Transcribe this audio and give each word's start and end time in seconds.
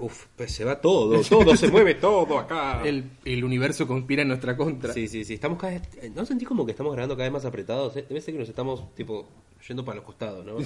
uf, 0.00 0.26
pues 0.36 0.52
se 0.52 0.64
va 0.64 0.80
todo, 0.80 1.20
todo 1.22 1.56
se 1.56 1.68
mueve 1.68 1.94
todo 1.94 2.38
acá. 2.38 2.82
El, 2.84 3.10
el 3.24 3.44
universo 3.44 3.86
conspira 3.86 4.22
en 4.22 4.28
nuestra 4.28 4.56
contra. 4.56 4.92
Sí, 4.92 5.08
sí, 5.08 5.24
sí, 5.24 5.34
estamos 5.34 5.58
cada 5.58 5.74
vez, 5.74 5.82
¿no 6.14 6.24
sentís 6.26 6.48
como 6.48 6.64
que 6.64 6.72
estamos 6.72 6.92
grabando 6.92 7.14
cada 7.16 7.28
vez 7.28 7.32
más 7.32 7.44
apretados? 7.44 7.96
Eh, 7.96 8.04
Debe 8.08 8.20
ser 8.20 8.34
que 8.34 8.40
nos 8.40 8.48
estamos, 8.48 8.94
tipo, 8.94 9.28
yendo 9.66 9.84
para 9.84 9.96
los 9.96 10.04
costados, 10.04 10.44
¿no? 10.44 10.56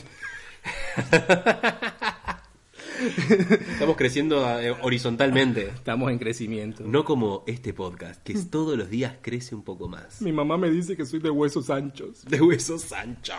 estamos 3.72 3.96
creciendo 3.96 4.60
eh, 4.60 4.74
horizontalmente. 4.82 5.68
Estamos 5.68 6.10
en 6.10 6.18
crecimiento. 6.18 6.84
No 6.84 7.04
como 7.04 7.44
este 7.46 7.72
podcast, 7.72 8.22
que 8.22 8.34
todos 8.34 8.76
los 8.76 8.90
días 8.90 9.14
crece 9.22 9.54
un 9.54 9.62
poco 9.62 9.88
más. 9.88 10.20
Mi 10.22 10.32
mamá 10.32 10.56
me 10.56 10.70
dice 10.70 10.96
que 10.96 11.04
soy 11.04 11.20
de 11.20 11.30
huesos 11.30 11.70
anchos. 11.70 12.24
De 12.24 12.40
huesos 12.40 12.82
Sancho. 12.82 13.32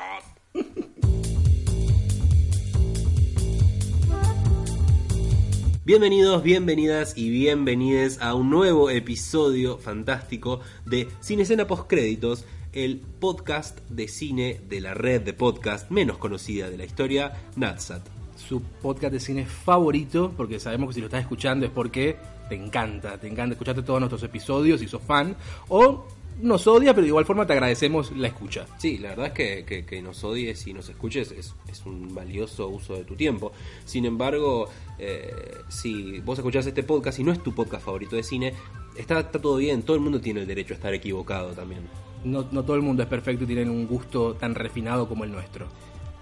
Bienvenidos, 5.90 6.44
bienvenidas 6.44 7.18
y 7.18 7.32
bienvenides 7.32 8.22
a 8.22 8.36
un 8.36 8.52
nuevo 8.52 8.92
episodio 8.92 9.80
fantástico 9.80 10.60
de 10.86 11.08
Cine 11.20 11.42
Escena 11.42 11.66
Postcréditos, 11.66 12.46
el 12.74 13.02
podcast 13.20 13.80
de 13.90 14.08
cine 14.08 14.62
de 14.70 14.82
la 14.82 14.94
red 14.94 15.22
de 15.22 15.34
podcast 15.34 15.90
menos 15.90 16.20
conocida 16.20 16.70
de 16.70 16.78
la 16.78 16.86
historia, 16.86 17.34
Natsat. 17.56 18.04
Su 18.36 18.62
podcast 18.62 19.14
de 19.14 19.20
cine 19.20 19.46
favorito, 19.48 20.32
porque 20.38 20.60
sabemos 20.60 20.90
que 20.90 20.94
si 20.94 21.00
lo 21.00 21.08
estás 21.08 21.22
escuchando 21.22 21.66
es 21.66 21.72
porque 21.72 22.18
te 22.50 22.54
encanta, 22.54 23.18
te 23.18 23.28
encanta 23.28 23.54
escucharte 23.54 23.82
todos 23.82 24.00
nuestros 24.00 24.22
episodios 24.22 24.84
y 24.84 24.88
sos 24.88 25.02
fan. 25.02 25.36
O 25.70 26.06
nos 26.42 26.66
odia, 26.68 26.94
pero 26.94 27.04
de 27.04 27.10
igual 27.10 27.26
forma 27.26 27.46
te 27.46 27.54
agradecemos 27.54 28.12
la 28.16 28.28
escucha. 28.28 28.66
Sí, 28.78 28.98
la 28.98 29.10
verdad 29.10 29.28
es 29.28 29.34
que, 29.34 29.66
que- 29.66 29.86
que 29.86 30.02
nos 30.02 30.24
odies 30.24 30.66
y 30.68 30.74
nos 30.74 30.88
escuches 30.90 31.32
es, 31.32 31.54
es 31.70 31.86
un 31.86 32.14
valioso 32.14 32.68
uso 32.70 32.96
de 32.96 33.04
tu 33.04 33.16
tiempo. 33.16 33.52
Sin 33.86 34.06
embargo, 34.06 34.68
eh, 34.98 35.34
si 35.70 36.20
vos 36.22 36.38
escuchás 36.40 36.66
este 36.66 36.84
podcast 36.84 37.20
y 37.20 37.24
no 37.24 37.32
es 37.32 37.42
tu 37.44 37.54
podcast 37.54 37.84
favorito 37.86 38.16
de 38.16 38.24
cine, 38.24 38.54
está, 38.98 39.20
está 39.20 39.40
todo 39.42 39.58
bien, 39.58 39.84
todo 39.84 39.96
el 39.96 40.02
mundo 40.02 40.20
tiene 40.22 40.42
el 40.42 40.48
derecho 40.48 40.74
a 40.74 40.78
estar 40.78 40.94
equivocado 40.94 41.52
también. 41.52 41.82
No, 42.24 42.46
no 42.52 42.64
todo 42.64 42.76
el 42.76 42.82
mundo 42.82 43.02
es 43.04 43.10
perfecto 43.10 43.44
y 43.46 43.48
tienen 43.48 43.70
un 43.70 43.88
gusto 43.88 44.34
tan 44.36 44.56
refinado 44.56 45.08
como 45.08 45.24
el 45.24 45.32
nuestro. 45.32 45.68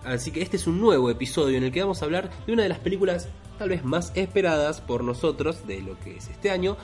Así 0.04 0.32
que 0.32 0.42
este 0.42 0.58
es 0.58 0.68
un 0.68 0.80
nuevo 0.80 1.10
episodio 1.10 1.58
en 1.58 1.64
el 1.64 1.72
que 1.72 1.82
vamos 1.82 2.02
a 2.02 2.06
hablar 2.06 2.30
de 2.46 2.54
una 2.54 2.64
de 2.64 2.70
las 2.70 2.80
películas 2.80 3.28
tal 3.58 3.70
vez 3.70 3.84
más 3.84 4.12
esperadas 4.16 4.80
por 4.80 5.04
nosotros 5.04 5.66
de 5.68 5.82
lo 5.82 6.00
que 6.00 6.18
es 6.18 6.30
este 6.30 6.52
año, 6.52 6.78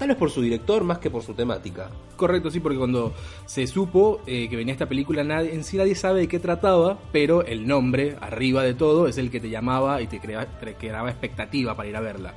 tal 0.00 0.08
vez 0.08 0.16
por 0.16 0.30
su 0.30 0.40
director 0.40 0.82
más 0.82 0.98
que 0.98 1.10
por 1.10 1.22
su 1.22 1.34
temática. 1.34 1.90
Correcto, 2.16 2.50
sí, 2.50 2.58
porque 2.58 2.78
cuando 2.78 3.12
se 3.46 3.66
supo 3.66 4.20
eh, 4.26 4.48
que 4.48 4.56
venía 4.56 4.72
esta 4.72 4.88
película, 4.88 5.22
nadie, 5.22 5.54
en 5.54 5.62
sí 5.62 5.76
nadie 5.76 5.94
sabe 5.94 6.20
de 6.20 6.28
qué 6.28 6.38
trataba, 6.40 6.98
pero 7.12 7.44
el 7.44 7.66
nombre, 7.66 8.16
arriba 8.20 8.62
de 8.62 8.74
todo, 8.74 9.06
es 9.06 9.18
el 9.18 9.30
que 9.30 9.40
te 9.40 9.50
llamaba 9.50 10.00
y 10.02 10.06
te, 10.06 10.18
crea- 10.18 10.46
te 10.58 10.74
creaba 10.74 11.10
expectativa 11.10 11.76
para 11.76 11.88
ir 11.88 11.96
a 11.96 12.00
verla. 12.00 12.34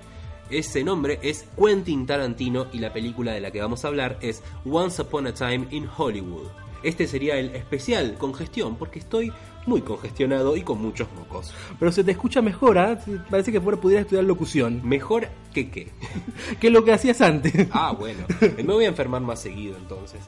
Ese 0.50 0.84
nombre 0.84 1.20
es 1.24 1.48
Quentin 1.58 2.06
Tarantino 2.06 2.68
y 2.74 2.80
la 2.80 2.92
película 2.92 3.32
de 3.32 3.40
la 3.42 3.50
que 3.50 3.62
vamos 3.62 3.84
a 3.84 3.88
hablar 3.88 4.18
es 4.22 4.44
Once 4.70 5.02
Upon 5.02 5.28
a 5.28 5.34
Time 5.34 5.68
in 5.72 5.88
Hollywood. 5.98 6.48
Este 6.84 7.08
sería 7.08 7.38
el 7.38 7.56
especial 7.56 8.16
congestión 8.18 8.76
porque 8.76 9.00
estoy 9.00 9.32
muy 9.66 9.82
congestionado 9.82 10.58
y 10.58 10.62
con 10.64 10.82
muchos 10.82 11.08
mocos. 11.18 11.54
Pero 11.80 11.94
se 11.94 12.04
te 12.04 12.12
escucha 12.12 12.42
mejor, 12.42 12.78
¿ah? 12.78 13.00
Parece 13.30 13.54
que 13.54 13.62
fuera 13.62 13.80
pudiera 13.80 14.02
estudiar 14.02 14.26
locución. 14.26 14.82
Mejor 14.84 15.30
qué. 15.54 15.70
¿Qué 16.60 16.68
es 16.68 16.74
lo 16.74 16.84
que 16.84 16.94
hacías 16.94 17.22
antes? 17.22 17.68
Ah, 17.72 17.96
bueno. 17.98 18.26
Me 18.58 18.64
voy 18.64 18.86
a 18.86 18.90
enfermar 18.90 19.22
más 19.22 19.40
seguido 19.40 19.78
entonces. 19.78 20.22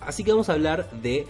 Así 0.00 0.24
que 0.24 0.32
vamos 0.32 0.48
a 0.48 0.54
hablar 0.54 0.90
de 1.02 1.26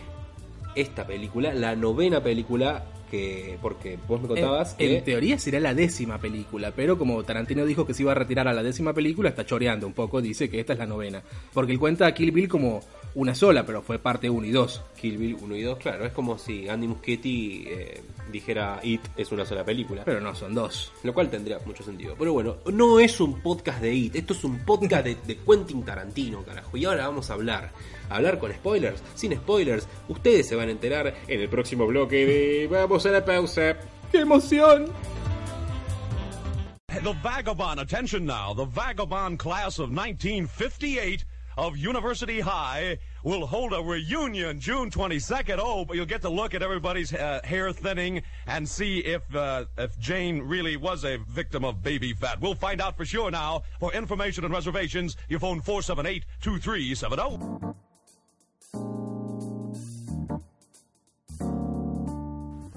esta 0.75 1.07
película, 1.07 1.53
la 1.53 1.75
novena 1.75 2.23
película 2.23 2.85
que... 3.09 3.59
Porque 3.61 3.99
vos 4.07 4.21
me 4.21 4.29
contabas 4.29 4.73
en, 4.73 4.77
que... 4.79 4.99
en 4.99 5.05
teoría 5.05 5.39
será 5.39 5.61
la 5.61 5.75
décima 5.75 6.19
película, 6.19 6.73
pero 6.75 6.99
como 6.99 7.23
Tarantino 7.25 7.65
dijo 7.65 7.87
que 7.87 7.95
se 7.95 8.03
iba 8.03 8.13
a 8.13 8.15
retirar 8.15 8.49
a 8.49 8.53
la 8.53 8.63
décima 8.63 8.93
película, 8.93 9.29
está 9.31 9.45
choreando 9.45 9.87
un 9.87 9.93
poco, 9.93 10.21
dice 10.21 10.49
que 10.49 10.61
esta 10.61 10.75
es 10.75 10.79
la 10.79 10.87
novena. 10.87 11.23
Porque 11.53 11.73
él 11.73 11.79
cuenta 11.79 12.07
a 12.07 12.13
Kill 12.13 12.33
Bill 12.33 12.49
como 12.49 12.81
una 13.15 13.35
sola, 13.35 13.65
pero 13.65 13.83
fue 13.83 13.99
parte 13.99 14.31
1 14.31 14.47
y 14.47 14.51
2. 14.51 14.83
Kill 15.01 15.19
Bill 15.19 15.37
1 15.41 15.57
y 15.57 15.63
2, 15.63 15.79
claro, 15.79 16.05
es 16.05 16.13
como 16.13 16.39
si 16.39 16.69
Andy 16.69 16.87
Muschietti 16.87 17.65
eh, 17.67 18.01
dijera 18.31 18.81
It 18.83 19.01
es 19.17 19.33
una 19.33 19.45
sola 19.45 19.65
película. 19.65 20.03
Pero 20.05 20.21
no, 20.21 20.35
son 20.35 20.55
dos. 20.55 20.93
Lo 21.03 21.13
cual 21.15 21.31
tendría 21.31 21.59
mucho 21.65 21.83
sentido. 21.83 22.15
Pero 22.19 22.33
bueno, 22.33 22.59
no 22.73 23.01
es 23.01 23.21
un 23.21 23.41
podcast 23.41 23.81
de 23.81 23.95
IT, 23.95 24.17
esto 24.17 24.35
es 24.35 24.45
un 24.45 24.59
podcast 24.65 25.05
de, 25.05 25.17
de 25.27 25.37
Quentin 25.39 25.85
Tarantino, 25.85 26.43
carajo. 26.45 26.77
Y 26.77 26.85
ahora 26.85 27.09
vamos 27.09 27.31
a 27.31 27.35
hablar. 27.35 27.73
Hablar 28.11 28.39
con 28.39 28.53
spoilers, 28.53 29.03
sin 29.15 29.37
spoilers. 29.37 29.89
Ustedes 30.09 30.49
se 30.49 30.57
van 30.57 30.69
a 30.69 30.73
enterar 30.73 31.15
en 31.27 31.41
el 31.41 31.49
próximo 31.49 31.87
bloque 31.87 32.27
de 32.27 32.67
Vamos 32.67 33.07
a 33.07 33.11
la 33.11 33.25
pausa. 33.25 33.77
¡Qué 34.13 34.21
emoción! 34.21 34.93
The 36.89 37.13
Vagabond, 37.23 37.81
attention 37.81 38.25
now, 38.25 38.55
the 38.55 38.65
Vagabond 38.65 39.39
class 39.39 39.79
of 39.79 39.91
1958 39.91 41.25
of 41.59 41.77
University 41.77 42.41
High 42.41 42.99
will 43.25 43.47
hold 43.47 43.73
a 43.73 43.83
reunion 43.83 44.61
June 44.61 44.91
22nd. 44.91 45.59
Oh, 45.61 45.85
but 45.85 45.97
you'll 45.97 46.07
get 46.07 46.23
to 46.23 46.29
look 46.29 46.55
at 46.55 46.63
everybody's 46.63 47.13
uh, 47.13 47.41
hair 47.45 47.73
thinning 47.73 48.23
and 48.47 48.69
see 48.69 49.01
if 49.01 49.23
uh, 49.35 49.65
if 49.77 49.99
Jane 49.99 50.41
really 50.41 50.77
was 50.77 51.05
a 51.05 51.19
victim 51.29 51.65
of 51.65 51.83
baby 51.83 52.15
fat. 52.15 52.41
We'll 52.41 52.55
find 52.55 52.81
out 52.81 52.97
for 52.97 53.05
sure 53.05 53.31
now. 53.31 53.63
For 53.81 53.93
information 53.93 54.45
and 54.45 54.55
reservations, 54.55 55.17
you 55.29 55.41
phone 55.41 55.61
478-2370. 55.61 57.75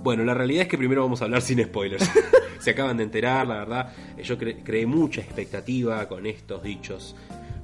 Bueno, 0.03 0.24
la 0.24 0.34
realidad 0.34 0.63
es 0.63 0.68
que 0.68 0.78
primero 0.78 1.02
vamos 1.03 1.22
a 1.22 1.25
hablar 1.25 1.41
sin 1.41 1.63
spoilers. 1.63 2.09
Se 2.59 2.72
acaban 2.72 2.97
de 2.97 3.03
enterar, 3.03 3.47
la 3.47 3.56
verdad. 3.59 3.94
eh, 4.18 4.24
Yo 4.24 4.38
cre- 4.38 4.62
creé 4.63 4.85
mucha 4.85 5.22
expectativa 5.22 6.07
con 6.07 6.25
estos 6.25 6.63
dichos. 6.63 7.16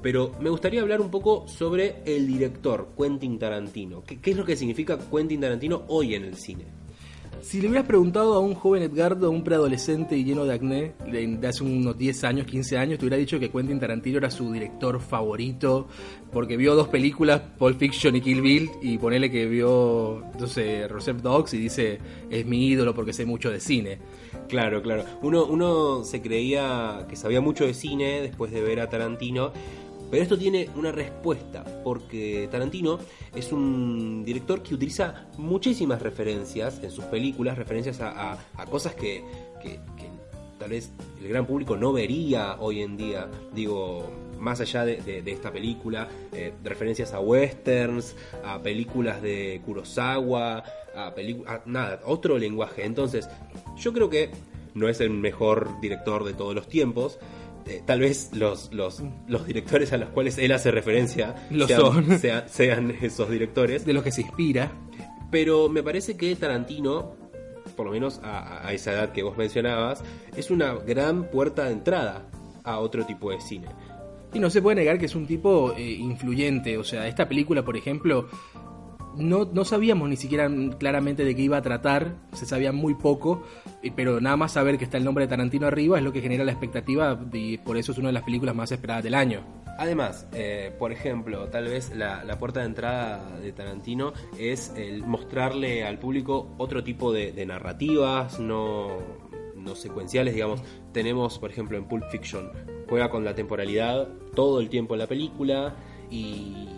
Pero 0.01 0.33
me 0.39 0.49
gustaría 0.51 0.81
hablar 0.81 1.01
un 1.01 1.09
poco 1.09 1.47
sobre 1.47 1.95
el 2.05 2.27
director, 2.27 2.89
Quentin 2.97 3.39
Tarantino. 3.39 4.03
¿Qué, 4.03 4.19
qué 4.19 4.31
es 4.31 4.37
lo 4.37 4.45
que 4.45 4.55
significa 4.55 4.97
Quentin 5.11 5.41
Tarantino 5.41 5.83
hoy 5.87 6.13
en 6.15 6.25
el 6.25 6.35
cine? 6.35 6.65
Si 7.41 7.61
le 7.61 7.67
hubieras 7.67 7.87
preguntado 7.87 8.33
a 8.33 8.39
un 8.39 8.55
joven 8.55 8.83
Edgardo, 8.83 9.27
a 9.27 9.29
un 9.29 9.43
preadolescente 9.43 10.17
y 10.17 10.23
lleno 10.23 10.45
de 10.45 10.53
acné, 10.53 10.93
de, 11.11 11.47
hace 11.47 11.63
unos 11.63 11.97
10 11.97 12.23
años, 12.23 12.47
15 12.47 12.77
años, 12.77 12.99
te 12.99 13.05
hubiera 13.05 13.17
dicho 13.17 13.39
que 13.39 13.49
Quentin 13.49 13.79
Tarantino 13.79 14.17
era 14.17 14.29
su 14.29 14.51
director 14.51 14.99
favorito, 14.99 15.87
porque 16.31 16.57
vio 16.57 16.75
dos 16.75 16.87
películas, 16.87 17.41
Pulp 17.57 17.77
Fiction 17.79 18.15
y 18.15 18.21
Kill 18.21 18.41
Bill, 18.41 18.69
y 18.81 18.97
ponele 18.97 19.31
que 19.31 19.45
vio, 19.45 20.23
sé, 20.47 20.87
Reserve 20.87 21.21
Dogs 21.21 21.53
y 21.53 21.57
dice, 21.57 21.99
es 22.29 22.45
mi 22.45 22.67
ídolo 22.67 22.93
porque 22.93 23.13
sé 23.13 23.25
mucho 23.25 23.49
de 23.49 23.59
cine. 23.59 23.99
Claro, 24.47 24.81
claro. 24.81 25.03
Uno, 25.21 25.45
uno 25.45 26.03
se 26.03 26.21
creía 26.21 27.05
que 27.09 27.15
sabía 27.15 27.41
mucho 27.41 27.65
de 27.65 27.73
cine 27.73 28.21
después 28.21 28.51
de 28.51 28.61
ver 28.61 28.79
a 28.79 28.89
Tarantino, 28.89 29.51
pero 30.09 30.23
esto 30.23 30.37
tiene 30.37 30.69
una 30.75 30.91
respuesta, 30.91 31.63
porque 31.83 32.47
Tarantino 32.51 32.99
es 33.35 33.51
un 33.51 34.23
director 34.25 34.61
que 34.63 34.75
utiliza 34.75 35.27
muchísimas 35.37 36.01
referencias 36.01 36.81
en 36.83 36.91
sus 36.91 37.05
películas, 37.05 37.57
referencias 37.57 37.99
a, 38.01 38.37
cosas 38.69 38.95
que, 38.95 39.23
tal 40.57 40.69
vez 40.69 40.91
el 41.21 41.27
gran 41.27 41.45
público 41.45 41.77
no 41.77 41.93
vería 41.93 42.57
hoy 42.59 42.81
en 42.81 42.97
día. 42.97 43.27
Digo, 43.53 44.09
más 44.39 44.61
allá 44.61 44.85
de 44.85 45.23
esta 45.25 45.51
película, 45.51 46.07
eh, 46.31 46.53
referencias 46.63 47.13
a 47.13 47.19
westerns, 47.19 48.15
a 48.43 48.61
películas 48.61 49.21
de 49.21 49.61
Kurosawa, 49.65 50.63
a 50.95 51.13
películas... 51.13 51.61
Nada, 51.65 51.99
otro 52.05 52.37
lenguaje. 52.37 52.85
Entonces, 52.85 53.29
yo 53.77 53.93
creo 53.93 54.09
que 54.09 54.31
no 54.73 54.87
es 54.87 55.01
el 55.01 55.09
mejor 55.09 55.79
director 55.81 56.23
de 56.23 56.33
todos 56.33 56.55
los 56.55 56.67
tiempos. 56.67 57.19
Eh, 57.67 57.81
tal 57.85 57.99
vez 57.99 58.29
los, 58.33 58.71
los, 58.73 59.03
los 59.27 59.45
directores 59.45 59.91
a 59.93 59.97
los 59.97 60.09
cuales 60.09 60.37
él 60.37 60.51
hace 60.53 60.71
referencia 60.71 61.35
Lo 61.49 61.67
sean, 61.67 61.79
son. 61.81 62.19
sea- 62.19 62.47
sean 62.47 62.95
esos 63.01 63.29
directores. 63.29 63.85
De 63.85 63.93
los 63.93 64.03
que 64.03 64.11
se 64.11 64.21
inspira. 64.21 64.71
Pero 65.31 65.67
me 65.67 65.83
parece 65.83 66.15
que 66.15 66.33
Tarantino, 66.35 67.15
por 67.75 67.85
lo 67.87 67.91
menos 67.91 68.19
a, 68.23 68.65
a 68.65 68.71
esa 68.73 68.93
edad 68.93 69.11
que 69.11 69.23
vos 69.23 69.37
mencionabas, 69.37 70.01
es 70.35 70.49
una 70.51 70.73
gran 70.75 71.25
puerta 71.29 71.65
de 71.65 71.73
entrada 71.73 72.27
a 72.63 72.79
otro 72.79 73.05
tipo 73.05 73.31
de 73.31 73.41
cine. 73.41 73.67
Y 74.33 74.39
no 74.39 74.49
se 74.49 74.61
puede 74.61 74.75
negar 74.77 74.97
que 74.99 75.05
es 75.07 75.15
un 75.15 75.25
tipo 75.27 75.73
eh, 75.77 75.81
influyente. 75.91 76.77
O 76.77 76.83
sea, 76.83 77.07
esta 77.07 77.27
película, 77.27 77.63
por 77.65 77.75
ejemplo, 77.75 78.27
no, 79.17 79.45
no 79.45 79.65
sabíamos 79.65 80.09
ni 80.09 80.15
siquiera 80.15 80.49
claramente 80.77 81.23
de 81.25 81.35
qué 81.35 81.41
iba 81.41 81.57
a 81.57 81.61
tratar. 81.61 82.15
Se 82.33 82.45
sabía 82.45 82.71
muy 82.71 82.95
poco. 82.95 83.43
Pero 83.95 84.21
nada 84.21 84.37
más 84.37 84.53
saber 84.53 84.77
que 84.77 84.83
está 84.83 84.97
el 84.97 85.03
nombre 85.03 85.25
de 85.25 85.29
Tarantino 85.29 85.67
arriba 85.67 85.97
es 85.97 86.03
lo 86.03 86.11
que 86.13 86.21
genera 86.21 86.43
la 86.43 86.51
expectativa. 86.51 87.19
Y 87.33 87.57
por 87.57 87.77
eso 87.77 87.91
es 87.91 87.97
una 87.97 88.09
de 88.09 88.13
las 88.13 88.23
películas 88.23 88.55
más 88.55 88.71
esperadas 88.71 89.03
del 89.03 89.15
año. 89.15 89.41
Además, 89.79 90.27
eh, 90.33 90.73
por 90.79 90.91
ejemplo, 90.91 91.49
tal 91.49 91.65
vez 91.65 91.95
la, 91.95 92.23
la 92.23 92.39
puerta 92.39 92.61
de 92.61 92.65
entrada 92.65 93.37
de 93.39 93.51
Tarantino 93.51 94.13
es 94.39 94.73
el 94.75 95.03
mostrarle 95.05 95.85
al 95.85 95.99
público 95.99 96.55
otro 96.57 96.83
tipo 96.83 97.13
de, 97.13 97.31
de 97.31 97.45
narrativas, 97.45 98.39
no, 98.39 98.97
no 99.55 99.75
secuenciales, 99.75 100.33
digamos. 100.33 100.63
Tenemos, 100.93 101.37
por 101.37 101.51
ejemplo, 101.51 101.77
en 101.77 101.85
Pulp 101.87 102.05
Fiction, 102.09 102.49
juega 102.89 103.09
con 103.09 103.23
la 103.23 103.35
temporalidad 103.35 104.07
todo 104.33 104.59
el 104.59 104.69
tiempo 104.69 104.95
en 104.95 104.99
la 104.99 105.07
película 105.07 105.75
y, 106.09 106.76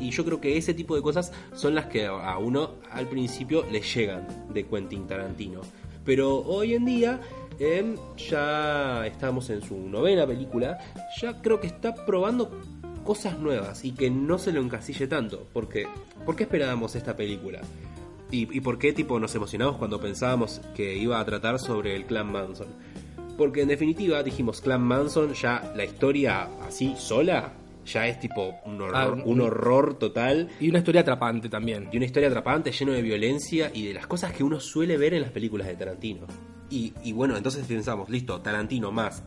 y 0.00 0.10
yo 0.10 0.24
creo 0.24 0.40
que 0.40 0.56
ese 0.56 0.74
tipo 0.74 0.96
de 0.96 1.02
cosas 1.02 1.32
son 1.54 1.74
las 1.74 1.86
que 1.86 2.06
a 2.06 2.38
uno 2.38 2.74
al 2.90 3.06
principio 3.08 3.64
le 3.70 3.80
llegan 3.80 4.26
de 4.52 4.66
Quentin 4.66 5.06
Tarantino. 5.06 5.60
Pero 6.04 6.38
hoy 6.38 6.74
en 6.74 6.84
día 6.84 7.20
em, 7.58 7.96
ya 8.16 9.06
estamos 9.06 9.50
en 9.50 9.62
su 9.62 9.76
novena 9.76 10.26
película, 10.26 10.78
ya 11.20 11.40
creo 11.40 11.60
que 11.60 11.66
está 11.66 11.94
probando 12.06 12.50
cosas 13.04 13.38
nuevas 13.38 13.84
y 13.84 13.92
que 13.92 14.10
no 14.10 14.38
se 14.38 14.52
lo 14.52 14.60
encasille 14.60 15.06
tanto. 15.06 15.46
Porque, 15.52 15.86
¿Por 16.24 16.36
qué 16.36 16.44
esperábamos 16.44 16.96
esta 16.96 17.16
película? 17.16 17.60
¿Y, 18.30 18.56
y 18.56 18.60
por 18.60 18.78
qué 18.78 18.92
tipo 18.92 19.18
nos 19.18 19.34
emocionamos 19.34 19.76
cuando 19.76 20.00
pensábamos 20.00 20.60
que 20.74 20.96
iba 20.96 21.18
a 21.18 21.24
tratar 21.24 21.58
sobre 21.58 21.96
el 21.96 22.06
clan 22.06 22.30
Manson? 22.30 22.68
Porque 23.36 23.62
en 23.62 23.68
definitiva 23.68 24.22
dijimos 24.22 24.60
Clan 24.60 24.82
Manson, 24.82 25.32
ya 25.32 25.72
la 25.74 25.84
historia 25.84 26.46
así 26.62 26.94
sola, 26.98 27.54
ya 27.92 28.06
es 28.06 28.18
tipo 28.20 28.54
un 28.64 28.80
horror, 28.80 28.94
Ah, 28.96 29.22
un 29.24 29.40
horror 29.40 29.98
total. 29.98 30.48
Y 30.60 30.68
una 30.68 30.78
historia 30.78 31.00
atrapante 31.02 31.48
también. 31.48 31.88
Y 31.92 31.96
una 31.96 32.06
historia 32.06 32.28
atrapante, 32.28 32.72
lleno 32.72 32.92
de 32.92 33.02
violencia 33.02 33.70
y 33.74 33.86
de 33.86 33.94
las 33.94 34.06
cosas 34.06 34.32
que 34.32 34.42
uno 34.44 34.60
suele 34.60 34.96
ver 34.96 35.14
en 35.14 35.22
las 35.22 35.30
películas 35.30 35.66
de 35.66 35.74
Tarantino. 35.76 36.26
Y, 36.70 36.92
y 37.04 37.12
bueno, 37.12 37.36
entonces 37.36 37.66
pensamos, 37.66 38.08
listo, 38.10 38.40
Tarantino 38.40 38.92
más 38.92 39.22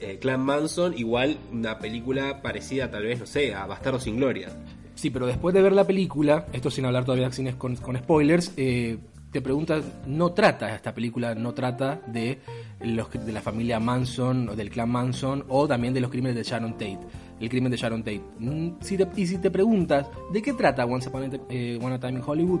eh, 0.00 0.18
Clan 0.20 0.40
Manson, 0.40 0.96
igual 0.96 1.36
una 1.52 1.78
película 1.78 2.40
parecida 2.40 2.90
tal 2.90 3.02
vez, 3.04 3.18
no 3.20 3.26
sé, 3.26 3.54
a 3.54 3.66
Bastardo 3.66 3.98
sin 4.00 4.16
Gloria. 4.16 4.48
Sí, 4.94 5.10
pero 5.10 5.26
después 5.26 5.54
de 5.54 5.62
ver 5.62 5.72
la 5.72 5.84
película, 5.86 6.46
esto 6.52 6.70
sin 6.70 6.84
hablar 6.84 7.04
todavía 7.04 7.30
sin- 7.32 7.52
con, 7.52 7.76
con 7.76 7.96
spoilers, 7.98 8.52
eh, 8.56 8.96
te 9.32 9.42
preguntas, 9.42 9.84
no 10.06 10.32
trata 10.32 10.74
esta 10.74 10.94
película, 10.94 11.34
no 11.34 11.52
trata 11.52 12.00
de 12.06 12.38
los 12.80 13.10
de 13.12 13.30
la 13.32 13.42
familia 13.42 13.78
Manson 13.78 14.48
o 14.48 14.56
del 14.56 14.70
clan 14.70 14.88
Manson 14.88 15.44
o 15.48 15.68
también 15.68 15.92
de 15.92 16.00
los 16.00 16.10
crímenes 16.10 16.36
de 16.36 16.42
Sharon 16.44 16.72
Tate, 16.72 16.98
el 17.40 17.48
crimen 17.48 17.70
de 17.70 17.76
Sharon 17.76 18.02
Tate. 18.02 18.20
Mm, 18.38 18.70
si 18.80 18.96
te- 18.96 19.08
y 19.16 19.26
si 19.26 19.38
te 19.38 19.50
preguntas, 19.50 20.06
¿de 20.32 20.42
qué 20.42 20.52
trata 20.52 20.84
Once 20.84 21.08
Upon 21.08 21.22
a, 21.24 21.30
eh, 21.50 21.78
One 21.82 21.94
a 21.94 21.98
Time 22.00 22.18
in 22.18 22.22
Hollywood? 22.26 22.60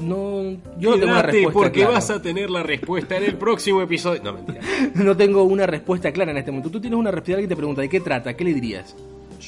No, 0.00 0.42
yo 0.78 0.92
no 0.92 0.96
tengo 0.98 1.12
una 1.12 1.22
respuesta 1.22 1.52
porque 1.52 1.80
clara. 1.80 1.90
vas 1.94 2.10
a 2.10 2.22
tener 2.22 2.48
la 2.50 2.62
respuesta 2.62 3.16
en 3.18 3.24
el 3.24 3.36
próximo 3.36 3.82
episodio. 3.82 4.22
No, 4.22 4.32
mentira. 4.32 4.60
no 4.94 5.16
tengo 5.16 5.42
una 5.44 5.66
respuesta 5.66 6.10
clara 6.12 6.30
en 6.30 6.38
este 6.38 6.50
momento. 6.50 6.70
Tú 6.70 6.80
tienes 6.80 6.98
una 6.98 7.10
respuesta 7.10 7.42
que 7.42 7.48
te 7.48 7.56
pregunta, 7.56 7.82
¿de 7.82 7.88
qué 7.90 8.00
trata? 8.00 8.34
¿Qué 8.34 8.44
le 8.44 8.54
dirías? 8.54 8.96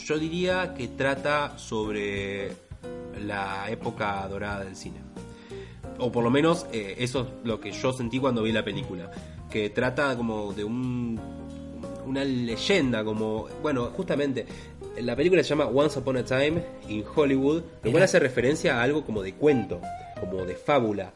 Yo 0.05 0.19
diría 0.19 0.75
que 0.75 0.89
trata 0.89 1.57
sobre 1.57 2.53
la 3.25 3.71
época 3.71 4.27
dorada 4.29 4.65
del 4.65 4.77
cine. 4.77 4.97
O 5.99 6.11
por 6.13 6.25
lo 6.25 6.31
menos 6.31 6.67
eh, 6.73 6.97
eso 6.99 7.21
es 7.23 7.47
lo 7.47 7.61
que 7.61 7.71
yo 7.73 7.93
sentí 7.93 8.19
cuando 8.19 8.43
vi 8.43 8.53
la 8.53 8.65
película. 8.65 9.11
Que 9.51 9.71
trata 9.71 10.15
como 10.17 10.53
de 10.53 10.65
un, 10.65 11.19
una 12.07 12.25
leyenda, 12.25 13.05
como... 13.05 13.49
Bueno, 13.63 13.87
justamente, 13.97 14.47
la 15.01 15.17
película 15.17 15.43
se 15.43 15.51
llama 15.51 15.67
Once 15.67 15.99
Upon 15.99 16.17
a 16.19 16.25
Time 16.25 16.63
in 16.89 17.05
Hollywood, 17.15 17.63
lo 17.83 17.91
cual 17.91 18.03
hace 18.03 18.19
referencia 18.19 18.79
a 18.79 18.83
algo 18.83 19.05
como 19.05 19.23
de 19.23 19.35
cuento, 19.35 19.81
como 20.21 20.45
de 20.45 20.55
fábula. 20.55 21.13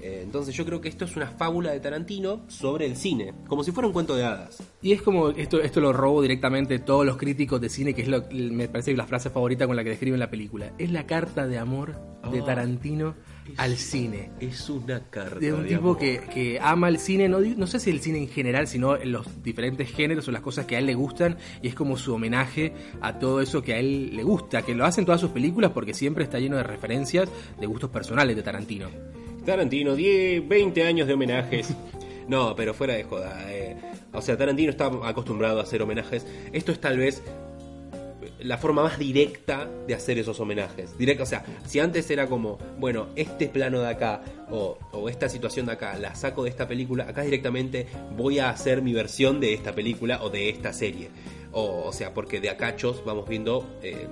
Eh, 0.00 0.20
entonces 0.22 0.54
yo 0.54 0.64
creo 0.64 0.80
que 0.80 0.88
esto 0.88 1.04
es 1.04 1.16
una 1.16 1.26
fábula 1.26 1.72
de 1.72 1.80
Tarantino 1.80 2.42
sobre 2.46 2.86
el 2.86 2.96
cine, 2.96 3.34
como 3.48 3.64
si 3.64 3.72
fuera 3.72 3.88
un 3.88 3.92
cuento 3.92 4.14
de 4.14 4.24
hadas. 4.24 4.62
Y 4.80 4.92
es 4.92 5.02
como, 5.02 5.30
esto, 5.30 5.60
esto 5.60 5.80
lo 5.80 5.92
robo 5.92 6.22
directamente 6.22 6.78
todos 6.78 7.04
los 7.04 7.16
críticos 7.16 7.60
de 7.60 7.68
cine, 7.68 7.94
que 7.94 8.02
es 8.02 8.08
lo, 8.08 8.24
me 8.30 8.68
parece 8.68 8.94
la 8.96 9.06
frase 9.06 9.30
favorita 9.30 9.66
con 9.66 9.74
la 9.74 9.82
que 9.82 9.90
describen 9.90 10.20
la 10.20 10.30
película. 10.30 10.72
Es 10.78 10.92
la 10.92 11.06
carta 11.06 11.46
de 11.46 11.58
amor 11.58 11.96
de 12.30 12.40
Oh. 12.40 12.44
Tarantino 12.44 13.14
al 13.56 13.76
cine. 13.76 14.30
Es 14.40 14.68
una 14.70 15.00
carta. 15.10 15.38
De 15.38 15.52
un 15.52 15.62
de 15.62 15.68
tipo 15.68 15.80
amor. 15.80 15.98
que, 15.98 16.20
que 16.32 16.58
ama 16.60 16.88
el 16.88 16.98
cine, 16.98 17.28
no, 17.28 17.40
no 17.40 17.66
sé 17.66 17.80
si 17.80 17.90
el 17.90 18.00
cine 18.00 18.18
en 18.18 18.28
general, 18.28 18.66
sino 18.68 18.96
los 18.96 19.42
diferentes 19.42 19.90
géneros 19.90 20.28
o 20.28 20.32
las 20.32 20.42
cosas 20.42 20.66
que 20.66 20.76
a 20.76 20.78
él 20.78 20.86
le 20.86 20.94
gustan, 20.94 21.36
y 21.62 21.68
es 21.68 21.74
como 21.74 21.96
su 21.96 22.14
homenaje 22.14 22.72
a 23.00 23.18
todo 23.18 23.40
eso 23.40 23.62
que 23.62 23.74
a 23.74 23.78
él 23.78 24.14
le 24.14 24.22
gusta, 24.22 24.62
que 24.62 24.74
lo 24.74 24.84
hacen 24.84 25.04
todas 25.04 25.20
sus 25.20 25.30
películas 25.30 25.72
porque 25.72 25.94
siempre 25.94 26.24
está 26.24 26.38
lleno 26.38 26.56
de 26.56 26.62
referencias 26.62 27.28
de 27.60 27.66
gustos 27.66 27.90
personales 27.90 28.36
de 28.36 28.42
Tarantino. 28.42 28.88
Tarantino, 29.44 29.94
10, 29.94 30.46
20 30.46 30.82
años 30.86 31.06
de 31.08 31.14
homenajes. 31.14 31.74
No, 32.28 32.54
pero 32.54 32.74
fuera 32.74 32.92
de 32.92 33.04
joda. 33.04 33.50
eh, 33.50 33.74
o 34.12 34.20
sea, 34.20 34.36
Tarantino 34.36 34.68
está 34.68 34.90
acostumbrado 35.04 35.60
a 35.60 35.62
hacer 35.62 35.80
homenajes. 35.80 36.26
Esto 36.52 36.72
es 36.72 36.78
tal 36.78 36.98
vez 36.98 37.22
la 38.40 38.58
forma 38.58 38.82
más 38.82 38.98
directa 38.98 39.68
de 39.86 39.94
hacer 39.94 40.18
esos 40.18 40.38
homenajes. 40.40 40.96
Directa, 40.96 41.22
o 41.22 41.26
sea, 41.26 41.44
si 41.66 41.80
antes 41.80 42.10
era 42.10 42.26
como, 42.26 42.58
bueno, 42.78 43.08
este 43.16 43.48
plano 43.48 43.80
de 43.80 43.88
acá 43.88 44.22
o, 44.50 44.78
o 44.92 45.08
esta 45.08 45.28
situación 45.28 45.66
de 45.66 45.72
acá 45.72 45.96
la 45.98 46.14
saco 46.14 46.44
de 46.44 46.50
esta 46.50 46.68
película, 46.68 47.04
acá 47.04 47.22
directamente 47.22 47.86
voy 48.16 48.38
a 48.38 48.50
hacer 48.50 48.82
mi 48.82 48.92
versión 48.92 49.40
de 49.40 49.54
esta 49.54 49.72
película 49.72 50.22
o 50.22 50.30
de 50.30 50.48
esta 50.48 50.72
serie. 50.72 51.10
O, 51.52 51.84
o 51.86 51.92
sea, 51.92 52.14
porque 52.14 52.40
de 52.40 52.50
acachos 52.50 53.02
vamos 53.04 53.28
viendo, 53.28 53.78
eh, 53.82 54.06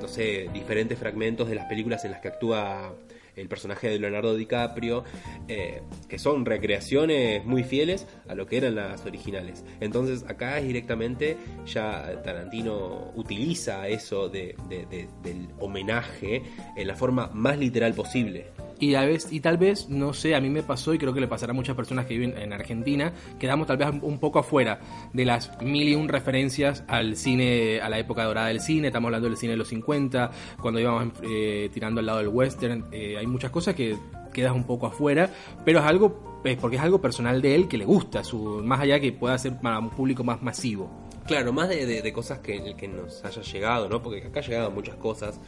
no 0.00 0.08
sé, 0.08 0.48
diferentes 0.52 0.98
fragmentos 0.98 1.48
de 1.48 1.54
las 1.54 1.66
películas 1.66 2.04
en 2.04 2.12
las 2.12 2.20
que 2.20 2.28
actúa 2.28 2.94
el 3.40 3.48
personaje 3.48 3.88
de 3.88 3.98
Leonardo 3.98 4.34
DiCaprio, 4.36 5.04
eh, 5.48 5.82
que 6.08 6.18
son 6.18 6.44
recreaciones 6.44 7.44
muy 7.44 7.64
fieles 7.64 8.06
a 8.28 8.34
lo 8.34 8.46
que 8.46 8.58
eran 8.58 8.74
las 8.74 9.04
originales. 9.06 9.64
Entonces 9.80 10.24
acá 10.28 10.58
es 10.58 10.66
directamente 10.66 11.36
ya 11.66 12.20
Tarantino 12.22 13.12
utiliza 13.16 13.88
eso 13.88 14.28
de, 14.28 14.54
de- 14.68 14.86
de- 14.86 15.08
del 15.22 15.48
homenaje 15.58 16.42
en 16.76 16.86
la 16.86 16.94
forma 16.94 17.30
más 17.32 17.58
literal 17.58 17.94
posible. 17.94 18.46
Y, 18.80 18.94
a 18.94 19.02
veces, 19.04 19.40
tal 19.42 19.58
vez, 19.58 19.88
no 19.88 20.14
sé, 20.14 20.34
a 20.34 20.40
mí 20.40 20.48
me 20.48 20.62
pasó 20.62 20.94
y 20.94 20.98
creo 20.98 21.12
que 21.12 21.20
le 21.20 21.28
pasará 21.28 21.52
a 21.52 21.54
muchas 21.54 21.76
personas 21.76 22.06
que 22.06 22.14
viven 22.16 22.36
en 22.38 22.52
Argentina, 22.52 23.12
quedamos 23.38 23.66
tal 23.66 23.76
vez 23.76 23.88
un 24.00 24.18
poco 24.18 24.38
afuera 24.38 24.80
de 25.12 25.24
las 25.26 25.60
mil 25.62 25.88
y 25.88 25.94
un 25.94 26.08
referencias 26.08 26.82
al 26.88 27.16
cine, 27.16 27.80
a 27.80 27.90
la 27.90 27.98
época 27.98 28.24
dorada 28.24 28.48
del 28.48 28.60
cine, 28.60 28.88
estamos 28.88 29.08
hablando 29.08 29.28
del 29.28 29.36
cine 29.36 29.52
de 29.52 29.58
los 29.58 29.68
50, 29.68 30.30
cuando 30.60 30.80
íbamos 30.80 31.12
eh, 31.22 31.68
tirando 31.72 32.00
al 32.00 32.06
lado 32.06 32.18
del 32.18 32.28
western, 32.28 32.86
eh, 32.90 33.16
hay 33.18 33.26
muchas 33.26 33.50
cosas 33.50 33.74
que 33.74 33.96
quedas 34.32 34.52
un 34.52 34.64
poco 34.64 34.86
afuera, 34.86 35.30
pero 35.64 35.80
es 35.80 35.84
algo, 35.84 36.40
porque 36.60 36.76
es 36.76 36.82
algo 36.82 37.00
personal 37.00 37.42
de 37.42 37.54
él 37.54 37.68
que 37.68 37.76
le 37.76 37.84
gusta, 37.84 38.24
su, 38.24 38.62
más 38.64 38.80
allá 38.80 38.98
que 38.98 39.12
pueda 39.12 39.36
ser 39.36 39.58
para 39.60 39.78
un 39.78 39.90
público 39.90 40.24
más 40.24 40.42
masivo. 40.42 40.90
Claro, 41.26 41.52
más 41.52 41.68
de, 41.68 42.12
cosas 42.12 42.38
que, 42.38 42.74
que 42.76 42.88
nos 42.88 43.24
haya 43.24 43.42
llegado, 43.42 43.88
¿no? 43.88 44.02
Porque 44.02 44.26
acá 44.26 44.40
llegaban 44.40 44.74
muchas 44.74 44.96
cosas 44.96 45.38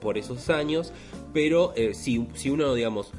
por, 0.00 0.18
esos 0.18 0.50
años, 0.50 0.92
pero 1.32 1.72
eh, 1.76 1.94
si, 1.94 2.26
si 2.34 2.50
uno, 2.50 2.74
digamos, 2.74 3.12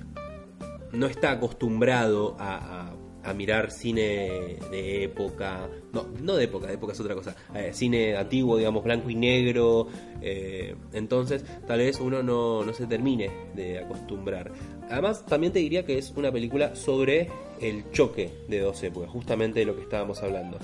no 0.92 1.06
está 1.08 1.32
acostumbrado 1.32 2.36
a 2.40 2.94
mirar 3.34 3.72
cine 3.72 4.58
de 4.72 5.04
época, 5.04 5.70
no, 5.94 6.08
no 6.22 6.36
de 6.36 6.46
época, 6.46 6.68
de 6.68 6.74
época 6.74 6.94
es 6.94 7.00
otra 7.00 7.16
cosa, 7.16 7.36
eh, 7.56 7.72
cine 7.74 8.16
antiguo, 8.16 8.58
digamos, 8.58 8.84
blanco 8.84 9.10
y 9.10 9.16
negro, 9.16 9.88
eh, 10.22 10.76
entonces 10.94 11.44
tal 11.68 11.80
vez 11.80 12.00
uno 12.00 12.24
no, 12.24 12.64
no 12.64 12.74
se 12.74 12.88
termine 12.88 13.30
de 13.56 13.80
acostumbrar. 13.80 14.52
Además, 14.90 15.26
también 15.26 15.54
te 15.54 15.60
diría 15.60 15.86
que 15.86 15.98
es 15.98 16.12
una 16.16 16.32
película 16.32 16.76
sobre 16.76 17.30
el 17.62 17.90
choque 17.92 18.32
de 18.48 18.60
dos 18.60 18.82
épocas, 18.84 19.10
justamente 19.10 19.60
de 19.60 19.66
lo 19.66 19.76
que 19.76 19.84
estábamos 19.84 20.24
hablando, 20.24 20.58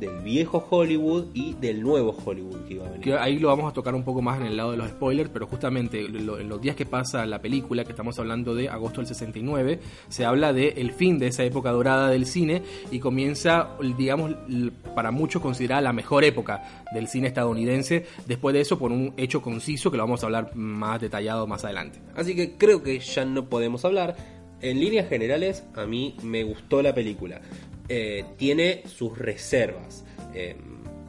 del 0.00 0.18
viejo 0.22 0.66
Hollywood 0.70 1.26
y 1.34 1.52
del 1.54 1.82
nuevo 1.82 2.16
Hollywood 2.24 2.64
que 2.66 2.74
iba 2.74 2.86
a 2.86 2.90
venir. 2.90 3.04
Que 3.04 3.14
ahí 3.16 3.38
lo 3.38 3.48
vamos 3.48 3.70
a 3.70 3.74
tocar 3.74 3.94
un 3.94 4.02
poco 4.02 4.22
más 4.22 4.40
en 4.40 4.46
el 4.46 4.56
lado 4.56 4.72
de 4.72 4.78
los 4.78 4.88
spoilers, 4.88 5.30
pero 5.30 5.46
justamente 5.46 6.08
lo- 6.08 6.38
en 6.40 6.48
los 6.48 6.60
días 6.60 6.74
que 6.74 6.86
pasa 6.86 7.24
la 7.26 7.40
película, 7.40 7.84
que 7.84 7.90
estamos 7.92 8.18
hablando 8.18 8.54
de 8.54 8.68
agosto 8.68 9.00
del 9.00 9.06
69, 9.06 9.78
se 10.08 10.24
habla 10.24 10.52
de 10.52 10.68
el 10.78 10.92
fin 10.92 11.18
de 11.18 11.26
esa 11.28 11.44
época 11.44 11.70
dorada 11.70 12.08
del 12.08 12.26
cine 12.26 12.62
y 12.90 12.98
comienza, 12.98 13.76
digamos, 13.98 14.34
para 14.94 15.10
muchos 15.10 15.42
considerada 15.42 15.82
la 15.82 15.92
mejor 15.92 16.24
época 16.24 16.84
del 16.94 17.06
cine 17.06 17.28
estadounidense, 17.28 18.06
después 18.26 18.54
de 18.54 18.62
eso 18.62 18.78
por 18.78 18.90
un 18.92 19.12
hecho 19.18 19.42
conciso 19.42 19.90
que 19.90 19.98
lo 19.98 20.02
vamos 20.04 20.22
a 20.22 20.26
hablar 20.26 20.56
más 20.56 21.00
detallado 21.00 21.46
más 21.46 21.64
adelante. 21.64 22.00
Así 22.16 22.34
que 22.34 22.52
creo 22.56 22.82
que 22.82 22.98
ya 23.00 23.24
no 23.26 23.44
podemos 23.50 23.84
hablar. 23.84 24.16
En 24.62 24.78
líneas 24.78 25.08
generales, 25.08 25.64
a 25.74 25.86
mí 25.86 26.16
me 26.22 26.44
gustó 26.44 26.82
la 26.82 26.94
película. 26.94 27.40
Eh, 27.92 28.24
tiene 28.36 28.84
sus 28.86 29.18
reservas. 29.18 30.04
Eh, 30.32 30.54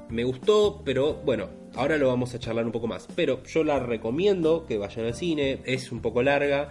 me 0.09 0.23
gustó, 0.23 0.81
pero 0.83 1.13
bueno, 1.13 1.47
ahora 1.75 1.97
lo 1.99 2.07
vamos 2.07 2.33
a 2.33 2.39
charlar 2.39 2.65
un 2.65 2.71
poco 2.71 2.87
más. 2.87 3.07
Pero 3.15 3.43
yo 3.43 3.63
la 3.63 3.77
recomiendo 3.77 4.65
que 4.65 4.79
vayan 4.79 5.05
al 5.05 5.13
cine. 5.13 5.59
Es 5.65 5.91
un 5.91 6.01
poco 6.01 6.23
larga. 6.23 6.69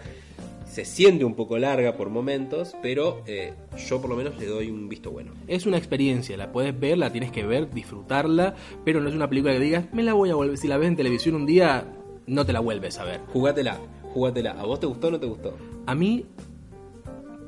Se 0.66 0.84
siente 0.84 1.24
un 1.24 1.34
poco 1.34 1.58
larga 1.58 1.96
por 1.96 2.10
momentos, 2.10 2.74
pero 2.82 3.22
eh, 3.26 3.54
yo 3.88 4.00
por 4.00 4.10
lo 4.10 4.16
menos 4.16 4.36
le 4.38 4.46
doy 4.46 4.68
un 4.68 4.88
visto 4.88 5.12
bueno. 5.12 5.32
Es 5.46 5.64
una 5.66 5.76
experiencia, 5.76 6.36
la 6.36 6.50
puedes 6.50 6.78
ver, 6.78 6.98
la 6.98 7.10
tienes 7.10 7.32
que 7.32 7.44
ver, 7.44 7.70
disfrutarla, 7.70 8.54
pero 8.84 9.00
no 9.00 9.08
es 9.08 9.14
una 9.16 9.28
película 9.28 9.52
que 9.52 9.58
digas, 9.58 9.86
me 9.92 10.04
la 10.04 10.12
voy 10.12 10.30
a 10.30 10.36
volver, 10.36 10.56
si 10.58 10.68
la 10.68 10.76
ves 10.76 10.86
en 10.86 10.94
televisión 10.94 11.34
un 11.34 11.44
día, 11.44 11.86
no 12.28 12.46
te 12.46 12.52
la 12.52 12.60
vuelves 12.60 12.98
a 12.98 13.04
ver. 13.04 13.20
Jugátela, 13.32 13.80
jugátela. 14.14 14.52
¿A 14.52 14.64
vos 14.64 14.78
te 14.78 14.86
gustó 14.86 15.08
o 15.08 15.10
no 15.10 15.18
te 15.18 15.26
gustó? 15.26 15.56
A 15.86 15.94
mí 15.96 16.26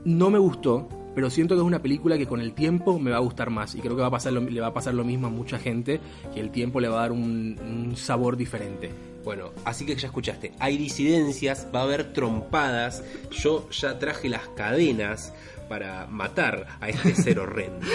no 0.04 0.28
me 0.28 0.40
gustó, 0.40 0.88
pero 1.14 1.30
siento 1.30 1.54
que 1.54 1.60
es 1.60 1.66
una 1.66 1.82
película 1.82 2.16
que 2.18 2.26
con 2.26 2.40
el 2.40 2.52
tiempo 2.54 2.98
me 2.98 3.10
va 3.10 3.16
a 3.18 3.20
gustar 3.20 3.50
más 3.50 3.74
y 3.74 3.80
creo 3.80 3.94
que 3.96 4.02
va 4.02 4.08
a 4.08 4.10
pasar 4.12 4.32
lo- 4.32 4.40
le 4.40 4.60
va 4.60 4.68
a 4.68 4.74
pasar 4.74 4.94
lo 4.94 5.04
mismo 5.04 5.26
a 5.26 5.30
mucha 5.30 5.58
gente 5.58 6.00
y 6.34 6.40
el 6.40 6.50
tiempo 6.50 6.80
le 6.80 6.88
va 6.88 6.98
a 6.98 7.00
dar 7.02 7.12
un, 7.12 7.58
un 7.60 7.96
sabor 7.96 8.36
diferente. 8.36 8.90
Bueno, 9.24 9.50
así 9.64 9.86
que 9.86 9.94
ya 9.94 10.08
escuchaste, 10.08 10.52
hay 10.58 10.76
disidencias, 10.76 11.68
va 11.74 11.80
a 11.80 11.82
haber 11.84 12.12
trompadas, 12.12 13.04
yo 13.30 13.68
ya 13.70 13.98
traje 13.98 14.28
las 14.28 14.48
cadenas 14.56 15.32
para 15.68 16.06
matar 16.08 16.66
a 16.80 16.88
este 16.88 17.14
ser 17.22 17.38
horrendo 17.38 17.86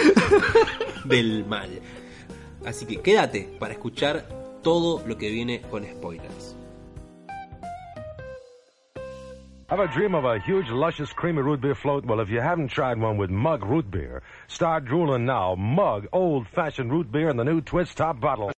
del 1.04 1.44
mal. 1.44 1.68
Así 2.64 2.86
que 2.86 2.96
quédate 3.00 3.48
para 3.58 3.74
escuchar 3.74 4.28
todo 4.62 5.02
lo 5.06 5.16
que 5.18 5.30
viene 5.30 5.60
con 5.70 5.84
spoilers. 5.84 6.56
A 9.70 9.86
dream 9.86 10.14
of 10.14 10.24
a 10.24 10.38
huge, 10.40 10.70
luscious, 10.70 11.12
creamy 11.12 11.42
root 11.42 11.60
beer 11.60 11.74
float? 11.74 12.04
Well, 12.06 12.20
if 12.20 12.30
you 12.30 12.40
haven't 12.40 12.68
tried 12.68 12.98
one 12.98 13.18
with 13.18 13.30
Mug 13.30 13.62
Root 13.62 13.90
Beer, 13.90 14.22
start 14.48 14.86
drooling 14.86 15.26
now. 15.26 15.54
Mug 15.56 16.06
old-fashioned 16.10 16.90
root 16.90 17.12
beer 17.12 17.28
in 17.28 17.36
the 17.36 17.44
new 17.44 17.60
Twist 17.60 17.96
Top 17.96 18.18
bottle. 18.18 18.50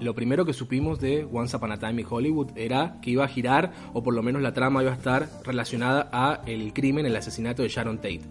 Lo 0.00 0.14
primero 0.14 0.44
que 0.44 0.52
supimos 0.52 1.00
de 1.00 1.24
Once 1.24 1.54
Upon 1.54 1.72
a 1.72 1.78
Time 1.78 2.02
in 2.02 2.06
Hollywood 2.08 2.50
era 2.56 2.98
que 3.00 3.12
iba 3.12 3.24
a 3.24 3.28
girar, 3.28 3.72
o 3.94 4.02
por 4.02 4.14
lo 4.14 4.22
menos 4.22 4.42
la 4.42 4.52
trama 4.52 4.82
iba 4.82 4.90
a 4.90 4.96
estar 4.96 5.28
relacionada 5.44 6.10
a 6.12 6.42
el 6.46 6.72
crimen, 6.72 7.06
el 7.06 7.16
asesinato 7.16 7.62
de 7.62 7.68
Sharon 7.68 7.96
Tate. 7.98 8.22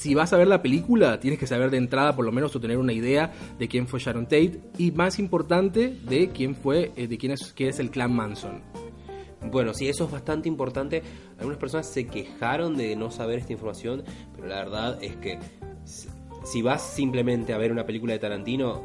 Si 0.00 0.14
vas 0.14 0.32
a 0.32 0.38
ver 0.38 0.48
la 0.48 0.62
película, 0.62 1.20
tienes 1.20 1.38
que 1.38 1.46
saber 1.46 1.70
de 1.70 1.76
entrada, 1.76 2.16
por 2.16 2.24
lo 2.24 2.32
menos, 2.32 2.56
o 2.56 2.60
tener 2.60 2.78
una 2.78 2.94
idea 2.94 3.34
de 3.58 3.68
quién 3.68 3.86
fue 3.86 4.00
Sharon 4.00 4.24
Tate 4.24 4.58
y, 4.78 4.92
más 4.92 5.18
importante, 5.18 5.94
de 6.08 6.30
quién 6.30 6.54
fue, 6.54 6.90
eh, 6.96 7.06
de 7.06 7.18
quién 7.18 7.32
es, 7.32 7.52
qué 7.52 7.68
es 7.68 7.78
el 7.80 7.90
clan 7.90 8.10
Manson. 8.14 8.62
Bueno, 9.50 9.74
sí, 9.74 9.88
eso 9.88 10.06
es 10.06 10.10
bastante 10.10 10.48
importante. 10.48 11.02
Algunas 11.36 11.58
personas 11.58 11.86
se 11.86 12.06
quejaron 12.06 12.78
de 12.78 12.96
no 12.96 13.10
saber 13.10 13.40
esta 13.40 13.52
información, 13.52 14.02
pero 14.34 14.46
la 14.46 14.56
verdad 14.64 14.98
es 15.02 15.16
que 15.16 15.38
si- 15.84 16.62
vas 16.62 16.80
simplemente 16.82 17.52
a 17.52 17.58
ver 17.58 17.70
una 17.70 17.84
película 17.84 18.14
de 18.14 18.20
Tarantino 18.20 18.82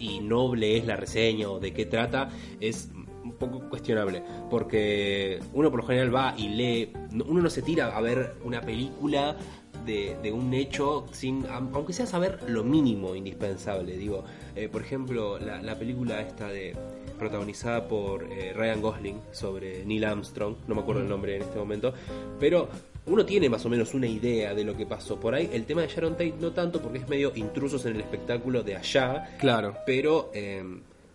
y 0.00 0.18
no 0.18 0.52
lees 0.52 0.84
la 0.84 0.96
reseña 0.96 1.48
o 1.48 1.60
de 1.60 1.72
qué 1.72 1.86
trata, 1.86 2.28
es 2.58 2.90
un 3.22 3.34
poco 3.38 3.68
cuestionable. 3.68 4.20
Porque 4.50 5.38
uno 5.52 5.70
por 5.70 5.82
lo 5.82 5.86
general 5.86 6.12
va 6.12 6.34
y 6.36 6.48
lee, 6.48 6.92
no- 7.12 7.24
uno 7.24 7.40
no 7.42 7.50
se 7.50 7.62
tira 7.62 7.96
a 7.96 8.00
ver 8.00 8.34
una 8.44 8.60
película 8.62 9.36
de, 9.86 10.16
de 10.22 10.32
un 10.32 10.52
hecho 10.52 11.06
sin, 11.12 11.46
aunque 11.46 11.92
sea 11.92 12.06
saber 12.06 12.40
lo 12.48 12.64
mínimo 12.64 13.14
indispensable. 13.14 13.96
Digo, 13.96 14.24
eh, 14.54 14.68
por 14.68 14.82
ejemplo, 14.82 15.38
la, 15.38 15.62
la 15.62 15.78
película 15.78 16.20
esta 16.20 16.48
de 16.48 16.74
protagonizada 17.18 17.88
por 17.88 18.24
eh, 18.24 18.52
Ryan 18.54 18.82
Gosling 18.82 19.20
sobre 19.32 19.84
Neil 19.86 20.04
Armstrong, 20.04 20.56
no 20.68 20.74
me 20.74 20.82
acuerdo 20.82 21.00
el 21.02 21.08
nombre 21.08 21.36
en 21.36 21.42
este 21.42 21.58
momento, 21.58 21.94
pero 22.38 22.68
uno 23.06 23.24
tiene 23.24 23.48
más 23.48 23.64
o 23.64 23.68
menos 23.70 23.94
una 23.94 24.06
idea 24.06 24.52
de 24.52 24.64
lo 24.64 24.76
que 24.76 24.84
pasó 24.84 25.18
por 25.18 25.32
ahí. 25.34 25.48
El 25.52 25.64
tema 25.64 25.80
de 25.82 25.88
Sharon 25.88 26.12
Tate 26.12 26.34
no 26.40 26.50
tanto 26.52 26.82
porque 26.82 26.98
es 26.98 27.08
medio 27.08 27.32
intrusos 27.36 27.86
en 27.86 27.94
el 27.94 28.00
espectáculo 28.00 28.62
de 28.62 28.76
allá, 28.76 29.36
Claro. 29.38 29.76
pero 29.86 30.30
eh, 30.34 30.62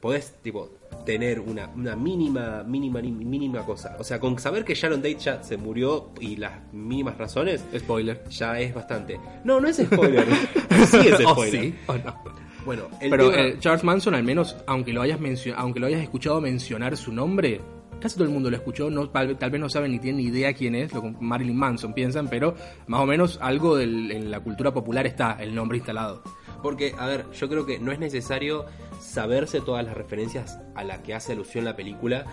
podés 0.02 0.34
tipo 0.42 0.70
tener 1.06 1.40
una, 1.40 1.70
una 1.76 1.96
mínima, 1.96 2.64
mínima, 2.64 3.02
ni- 3.02 3.12
mínima 3.12 3.66
cosa. 3.66 3.96
O 4.00 4.04
sea, 4.04 4.20
con 4.20 4.38
saber 4.40 4.66
que 4.66 4.76
Sharon 4.76 5.02
Tate 5.02 5.16
ya 5.18 5.44
se 5.44 5.58
murió 5.58 6.10
y 6.20 6.36
las 6.36 6.54
mínimas 6.74 7.18
razones, 7.18 7.64
Spoiler. 7.78 8.24
ya 8.30 8.60
es 8.60 8.74
bastante. 8.74 9.20
No, 9.44 9.60
no 9.62 9.68
es 9.68 9.78
spoiler. 9.78 10.26
sí 10.88 10.98
es 11.08 11.20
¿O 11.26 11.32
spoiler. 11.32 11.62
sí? 11.64 11.76
¿O 11.88 11.94
no? 11.94 12.24
Bueno, 12.66 12.84
el 13.00 13.10
Pero 13.10 13.30
tema- 13.32 13.44
eh, 13.44 13.56
Charles 13.60 13.84
Manson, 13.84 14.14
al 14.16 14.24
menos, 14.24 14.56
aunque 14.68 14.94
lo 14.94 15.02
hayas 15.02 15.20
aunque 15.56 15.80
lo 15.80 15.88
hayas 15.88 16.02
escuchado 16.04 16.40
mencionar 16.42 16.96
su 16.98 17.12
nombre, 17.12 17.60
casi 18.00 18.16
todo 18.16 18.26
el 18.26 18.32
mundo 18.32 18.52
lo 18.52 18.58
escuchó, 18.58 18.90
no, 18.92 19.10
tal, 19.10 19.36
tal 19.40 19.50
vez 19.50 19.60
no 19.62 19.70
saben 19.70 19.92
ni 19.92 20.00
tienen 20.00 20.18
ni 20.24 20.30
idea 20.30 20.54
quién 20.54 20.76
es, 20.76 20.94
lo 20.94 21.02
que 21.02 21.12
Marilyn 21.20 21.56
Manson 21.58 21.94
piensan, 21.94 22.28
pero 22.28 22.54
más 22.88 23.02
o 23.02 23.06
menos 23.08 23.40
algo 23.42 23.76
del- 23.78 24.12
en 24.12 24.30
la 24.30 24.40
cultura 24.42 24.72
popular 24.72 25.08
está 25.08 25.38
el 25.40 25.56
nombre 25.56 25.78
instalado. 25.80 26.22
Porque, 26.62 26.94
a 27.00 27.08
ver, 27.08 27.26
yo 27.32 27.50
creo 27.50 27.66
que 27.66 27.80
no 27.80 27.92
es 27.92 27.98
necesario 27.98 28.66
saberse 29.12 29.62
todas 29.62 29.86
las 29.86 29.96
referencias 29.96 30.60
a 30.76 30.84
la 30.84 31.04
que 31.04 31.14
hace 31.14 31.34
alusión 31.34 31.66
la 31.66 31.76
película, 31.76 32.26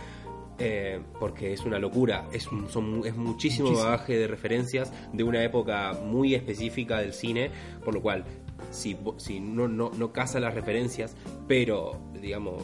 eh, 0.59 1.01
porque 1.19 1.53
es 1.53 1.61
una 1.65 1.79
locura. 1.79 2.27
Es, 2.33 2.45
son, 2.45 3.03
es 3.05 3.17
muchísimo, 3.17 3.69
Muchísimo. 3.69 3.85
bagaje 3.85 4.17
de 4.17 4.27
referencias 4.27 4.93
de 5.13 5.25
una 5.25 5.43
época 5.43 5.93
muy 6.05 6.35
específica 6.35 6.99
del 6.99 7.13
cine, 7.13 7.51
por 7.85 7.95
lo 7.95 8.03
cual, 8.03 8.25
si, 8.71 8.97
si 9.17 9.41
no, 9.41 9.69
no, 9.69 9.91
no 9.97 10.13
casa 10.13 10.41
las 10.41 10.55
referencias, 10.55 11.17
pero, 11.47 12.01
digamos, 12.21 12.63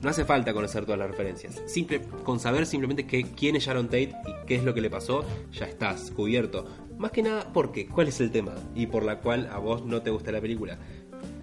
no 0.00 0.10
hace 0.10 0.24
falta 0.24 0.52
conocer 0.52 0.84
todas 0.84 0.98
las 0.98 1.10
referencias. 1.10 1.60
Simple, 1.66 2.02
con 2.24 2.40
saber 2.40 2.66
simplemente 2.66 3.06
que, 3.06 3.22
quién 3.22 3.56
es 3.56 3.64
Sharon 3.64 3.86
Tate 3.86 4.14
y 4.26 4.46
qué 4.46 4.56
es 4.56 4.64
lo 4.64 4.74
que 4.74 4.80
le 4.80 4.90
pasó, 4.90 5.24
ya 5.52 5.66
estás 5.66 6.10
cubierto. 6.10 6.66
Más 6.98 7.12
que 7.12 7.22
nada, 7.22 7.52
porque 7.52 7.86
¿cuál 7.86 8.08
es 8.08 8.20
el 8.20 8.30
tema? 8.30 8.54
Y 8.74 8.86
por 8.86 9.04
la 9.04 9.20
cual 9.20 9.48
a 9.52 9.58
vos 9.58 9.84
no 9.84 10.02
te 10.02 10.10
gusta 10.10 10.32
la 10.32 10.40
película. 10.40 10.78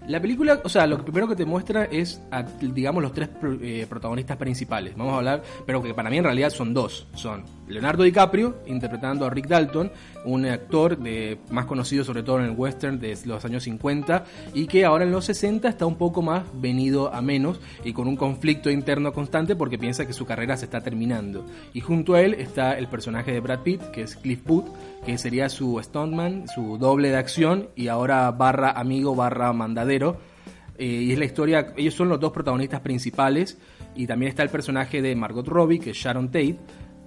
La 0.10 0.20
película, 0.20 0.60
o 0.64 0.70
sea, 0.70 0.88
lo 0.88 0.98
primero 1.04 1.28
que 1.28 1.36
te 1.36 1.46
muestra 1.46 1.86
es, 1.86 2.20
a, 2.32 2.42
digamos, 2.42 3.04
los 3.04 3.14
tres 3.14 3.30
eh, 3.62 3.86
protagonistas 3.88 4.38
principales. 4.38 4.98
Vamos 4.98 5.14
a 5.14 5.18
hablar, 5.18 5.44
pero 5.68 5.84
que 5.84 5.94
para 5.94 6.10
mí 6.10 6.18
en 6.18 6.24
realidad 6.24 6.50
son 6.50 6.74
dos. 6.74 7.06
Son 7.14 7.44
Leonardo 7.68 8.02
DiCaprio, 8.02 8.58
interpretando 8.66 9.28
a 9.28 9.30
Rick 9.30 9.46
Dalton, 9.46 9.92
un 10.26 10.48
actor 10.48 10.98
de, 10.98 11.38
más 11.52 11.68
conocido 11.68 12.04
sobre 12.04 12.24
todo 12.24 12.40
en 12.40 12.46
el 12.46 12.52
western 12.58 13.00
de 13.00 13.16
los 13.26 13.46
años 13.46 13.62
50, 13.66 14.24
y 14.56 14.66
que 14.66 14.84
ahora 14.84 15.04
en 15.04 15.12
los 15.12 15.26
60 15.26 15.70
está 15.70 15.86
un 15.86 15.96
poco 15.96 16.24
más 16.24 16.44
venido 16.56 17.14
a 17.14 17.22
menos 17.22 17.62
y 17.84 17.94
con 17.94 18.08
un 18.08 18.16
conflicto 18.16 18.72
interno 18.72 19.14
constante 19.14 19.56
porque 19.56 19.78
piensa 19.78 20.08
que 20.08 20.14
su 20.14 20.26
carrera 20.26 20.58
se 20.58 20.66
está 20.66 20.82
terminando. 20.82 21.46
Y 21.72 21.82
junto 21.82 22.16
a 22.16 22.22
él 22.22 22.34
está 22.34 22.80
el 22.80 22.88
personaje 22.88 23.32
de 23.32 23.42
Brad 23.42 23.60
Pitt, 23.60 23.84
que 23.92 24.02
es 24.02 24.16
Cliff 24.16 24.44
Booth, 24.44 24.66
que 25.06 25.20
sería 25.20 25.50
su 25.50 25.80
stuntman, 25.82 26.48
su 26.48 26.80
doble 26.80 27.10
de 27.10 27.18
acción 27.18 27.70
y 27.76 27.90
ahora 27.90 28.32
barra 28.32 28.72
amigo 28.72 29.16
barra 29.16 29.54
mandadero. 29.54 29.99
Eh, 30.78 30.86
y 30.86 31.12
es 31.12 31.20
la 31.20 31.26
historia, 31.26 31.74
ellos 31.76 31.94
son 31.94 32.08
los 32.10 32.20
dos 32.20 32.32
protagonistas 32.32 32.80
principales 32.82 33.58
y 33.96 34.08
también 34.08 34.30
está 34.30 34.44
el 34.44 34.50
personaje 34.50 35.02
de 35.02 35.14
Margot 35.16 35.46
Robbie, 35.48 35.80
que 35.80 35.90
es 35.90 35.98
Sharon 35.98 36.28
Tate, 36.28 36.58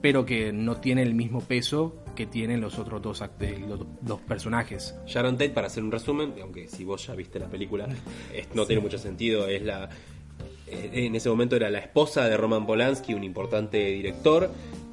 pero 0.02 0.26
que 0.26 0.52
no 0.52 0.76
tiene 0.76 1.02
el 1.02 1.14
mismo 1.14 1.40
peso 1.40 1.96
que 2.14 2.26
tienen 2.26 2.60
los 2.60 2.78
otros 2.78 3.00
dos, 3.00 3.22
eh, 3.40 3.64
los 3.66 3.86
dos 4.02 4.20
personajes. 4.20 4.94
Sharon 5.06 5.38
Tate, 5.38 5.50
para 5.50 5.68
hacer 5.68 5.82
un 5.82 5.90
resumen, 5.90 6.34
aunque 6.42 6.68
si 6.68 6.84
vos 6.84 7.06
ya 7.06 7.14
viste 7.14 7.38
la 7.38 7.48
película, 7.48 7.88
no 8.54 8.66
tiene 8.66 8.82
mucho 8.82 8.98
sentido, 8.98 9.46
es 9.48 9.62
la... 9.62 9.88
eh, 10.66 10.90
En 10.92 11.14
ese 11.14 11.30
momento 11.30 11.56
era 11.56 11.70
la 11.70 11.78
esposa 11.78 12.28
de 12.28 12.36
Roman 12.36 12.66
Polanski, 12.66 13.14
un 13.14 13.24
importante 13.24 13.78
director 13.78 14.50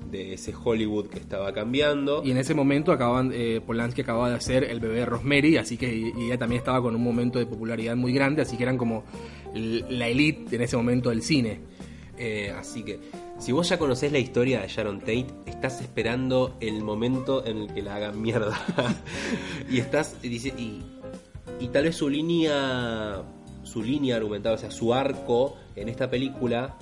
de 0.10 0.34
ese 0.34 0.54
Hollywood 0.54 1.08
que 1.08 1.20
estaba 1.20 1.54
cambiando. 1.54 2.22
Y 2.24 2.32
en 2.32 2.38
ese 2.38 2.54
momento 2.54 2.92
acababan, 2.92 3.32
eh, 3.34 3.62
Polanski 3.66 4.02
acababa 4.02 4.30
de 4.30 4.36
hacer 4.36 4.64
El 4.64 4.80
bebé 4.80 5.00
de 5.00 5.06
Rosemary, 5.06 5.58
así 5.58 5.78
que 5.78 5.94
y 5.96 6.26
ella 6.26 6.38
también 6.38 6.60
estaba 6.60 6.82
con 6.82 6.96
un 6.96 7.04
momento 7.04 7.40
de 7.40 7.46
popularidad 7.46 7.96
muy 7.96 8.14
grande, 8.14 8.42
así 8.42 8.58
que 8.58 8.64
eran 8.64 8.78
como 8.78 9.04
la 9.54 10.08
elite 10.08 10.56
en 10.56 10.62
ese 10.62 10.78
momento 10.78 11.10
del 11.10 11.22
cine. 11.22 11.60
Eh, 12.18 12.54
así 12.58 12.84
que, 12.84 13.00
si 13.40 13.54
vos 13.54 13.70
ya 13.70 13.80
conocés 13.80 14.12
la 14.12 14.20
historia 14.20 14.62
de 14.62 14.68
Sharon 14.68 15.00
Tate, 15.00 15.28
estás 15.46 15.82
esperando 15.82 16.58
el 16.60 16.84
momento 16.84 17.46
en 17.46 17.58
el 17.58 17.74
que 17.74 17.82
la 17.82 17.96
hagan 17.96 18.22
mierda. 18.22 18.60
y 19.72 19.80
estás. 19.80 20.18
Y, 20.22 20.28
y, 20.28 20.84
y 21.60 21.68
tal 21.70 21.86
vez 21.86 21.96
su 21.96 22.10
línea. 22.10 23.24
Su 23.64 23.84
línea 23.84 24.16
argumentada, 24.16 24.56
o 24.56 24.58
sea, 24.58 24.72
su 24.72 24.94
arco 24.96 25.56
en 25.76 25.90
esta 25.90 26.10
película, 26.10 26.76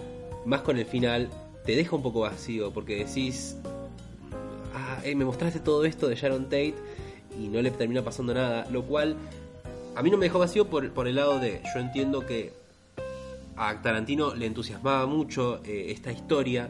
más 0.46 0.62
con 0.62 0.78
el 0.78 0.86
final, 0.86 1.30
te 1.68 1.76
deja 1.76 1.98
un 1.98 2.02
poco 2.02 2.22
vacío, 2.22 2.72
porque 2.72 3.04
decís. 3.04 3.58
Ah, 4.74 5.02
eh, 5.04 5.16
me 5.16 5.26
mostraste 5.26 5.60
todo 5.60 5.84
esto 5.84 6.08
de 6.08 6.16
Sharon 6.16 6.46
Tate 6.46 6.76
y 7.38 7.50
no 7.50 7.62
le 7.62 7.72
termina 7.72 8.02
pasando 8.04 8.34
nada. 8.34 8.66
Lo 8.72 8.84
cual 8.84 9.18
a 9.94 10.02
mí 10.02 10.10
no 10.10 10.18
me 10.18 10.28
dejó 10.28 10.40
vacío 10.40 10.68
por, 10.68 10.90
por 10.92 11.10
el 11.10 11.16
lado 11.16 11.40
de. 11.40 11.62
Yo 11.74 11.82
entiendo 11.82 12.26
que 12.26 12.54
a 13.58 13.82
Tarantino 13.82 14.34
le 14.34 14.46
entusiasmaba 14.46 15.06
mucho 15.08 15.62
eh, 15.66 15.88
esta 15.90 16.12
historia. 16.12 16.70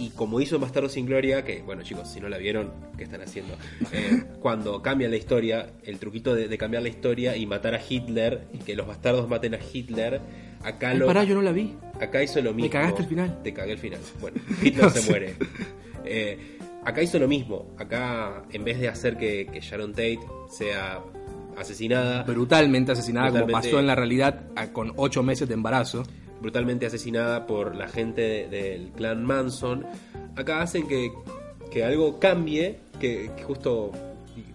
Y 0.00 0.10
como 0.10 0.40
hizo 0.40 0.56
en 0.56 0.62
Bastardo 0.62 0.88
sin 0.88 1.04
Gloria, 1.04 1.44
que 1.44 1.60
bueno 1.62 1.82
chicos, 1.82 2.08
si 2.08 2.20
no 2.20 2.28
la 2.28 2.38
vieron, 2.38 2.72
¿qué 2.96 3.04
están 3.04 3.20
haciendo? 3.20 3.54
Eh, 3.92 4.22
cuando 4.40 4.82
cambian 4.82 5.10
la 5.10 5.16
historia, 5.16 5.72
el 5.82 5.98
truquito 5.98 6.34
de, 6.34 6.46
de 6.48 6.58
cambiar 6.58 6.82
la 6.82 6.88
historia 6.88 7.36
y 7.36 7.44
matar 7.44 7.74
a 7.74 7.80
Hitler, 7.86 8.46
y 8.52 8.58
que 8.58 8.76
los 8.76 8.86
bastardos 8.86 9.28
maten 9.28 9.54
a 9.54 9.58
Hitler, 9.58 10.20
acá 10.62 10.90
Ay, 10.90 10.98
lo... 10.98 11.06
pará, 11.06 11.24
yo 11.24 11.34
no 11.34 11.42
la 11.42 11.52
vi. 11.52 11.74
Acá 12.00 12.22
hizo 12.22 12.40
lo 12.40 12.54
mismo. 12.54 12.70
cagaste 12.70 13.02
el 13.02 13.08
final. 13.08 13.42
Te 13.42 13.52
cagué 13.52 13.72
el 13.72 13.78
final. 13.78 14.00
Bueno, 14.20 14.40
Hitler 14.62 14.90
se 14.90 15.10
muere. 15.10 15.34
Eh, 16.04 16.38
acá 16.84 17.02
hizo 17.02 17.18
lo 17.18 17.28
mismo. 17.28 17.74
Acá, 17.78 18.44
en 18.52 18.64
vez 18.64 18.78
de 18.78 18.88
hacer 18.88 19.16
que, 19.16 19.46
que 19.52 19.60
Sharon 19.60 19.92
Tate 19.92 20.20
sea 20.50 21.00
asesinada, 21.56 22.22
Brutalmente 22.22 22.92
asesinada 22.92 23.30
como 23.30 23.48
pasó 23.48 23.78
en 23.78 23.86
la 23.86 23.94
realidad 23.94 24.46
con 24.72 24.92
ocho 24.96 25.22
meses 25.22 25.48
de 25.48 25.54
embarazo. 25.54 26.04
Brutalmente 26.40 26.86
asesinada 26.86 27.46
por 27.46 27.74
la 27.76 27.88
gente 27.88 28.20
de- 28.22 28.48
del 28.48 28.88
clan 28.90 29.24
Manson, 29.24 29.84
acá 30.36 30.62
hacen 30.62 30.86
que, 30.88 31.10
que 31.70 31.84
algo 31.84 32.18
cambie, 32.18 32.78
que 32.98 33.30
justo 33.46 33.92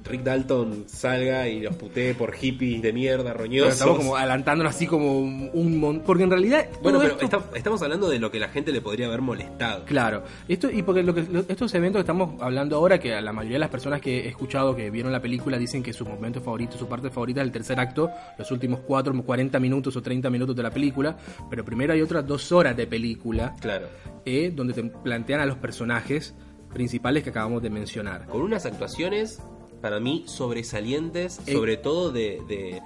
Rick 0.04 0.22
Dalton 0.24 0.84
salga 0.88 1.48
y 1.48 1.62
los 1.62 1.76
putee 1.76 2.14
por 2.14 2.34
hippies 2.34 2.82
de 2.82 2.94
mierda, 2.94 3.32
Pero 3.32 3.38
roñosos. 3.46 3.74
estamos 3.74 3.98
como 3.98 4.16
adelantándonos 4.16 4.76
así 4.76 4.86
como 4.88 5.20
un 5.20 5.80
montón. 5.80 6.06
Porque 6.06 6.24
en 6.24 6.30
realidad. 6.30 6.68
Bueno, 6.84 7.00
pero 7.00 7.14
esto- 7.14 7.26
está- 7.26 7.44
estamos 7.58 7.82
hablando 7.82 8.08
de 8.10 8.20
lo 8.20 8.30
que 8.32 8.40
la 8.40 8.50
gente 8.50 8.72
le 8.72 8.82
podría 8.82 9.08
haber 9.08 9.22
molestado. 9.22 9.86
Claro, 9.86 10.24
esto 10.48 10.70
y 10.70 10.84
porque 10.84 11.02
lo 11.04 11.14
que, 11.14 11.24
lo- 11.24 11.46
estos 11.48 11.74
eventos 11.74 12.00
que 12.00 12.02
estamos 12.02 12.42
hablando 12.42 12.76
ahora, 12.76 13.00
que 13.00 13.14
a 13.16 13.22
la 13.22 13.34
mayoría 13.34 13.56
de 13.56 13.60
las 13.62 13.70
personas 13.70 14.00
que 14.02 14.26
he 14.26 14.28
escuchado 14.28 14.76
que 14.76 14.90
vieron 14.92 15.12
la 15.12 15.22
película 15.22 15.58
dicen 15.58 15.82
que 15.82 15.92
su 15.94 16.06
momento 16.06 16.40
favorito, 16.42 16.78
su 16.78 16.88
parte 16.88 17.10
favorita 17.10 17.42
es 17.42 17.46
el 17.48 17.52
tercer 17.52 17.80
acto, 17.80 18.10
los 18.38 18.52
últimos 18.52 18.82
4, 18.82 19.14
40 19.24 19.60
minutos 19.60 19.96
o 19.96 20.02
30 20.02 20.30
minutos 20.30 20.56
de 20.56 20.64
la 20.64 20.72
película, 20.72 21.18
pero 21.50 21.66
primero 21.66 21.94
hay 21.94 22.02
otras 22.02 22.26
dos 22.28 22.52
horas 22.52 22.78
de 22.78 22.86
película 22.88 23.56
Claro. 23.60 23.88
eh, 24.26 24.52
donde 24.56 24.74
te 24.74 24.84
plantean 24.84 25.40
a 25.42 25.46
los 25.46 25.58
personajes 25.58 26.36
principales 26.74 27.24
que 27.24 27.30
acabamos 27.30 27.62
de 27.64 27.70
mencionar. 27.70 28.26
Con 28.26 28.42
unas 28.42 28.66
actuaciones, 28.66 29.42
para 29.86 30.00
mí, 30.00 30.24
sobresalientes, 30.26 31.40
Eh. 31.46 31.54
sobre 31.54 31.78
todo 31.78 32.12
de, 32.12 32.42
de, 32.48 32.82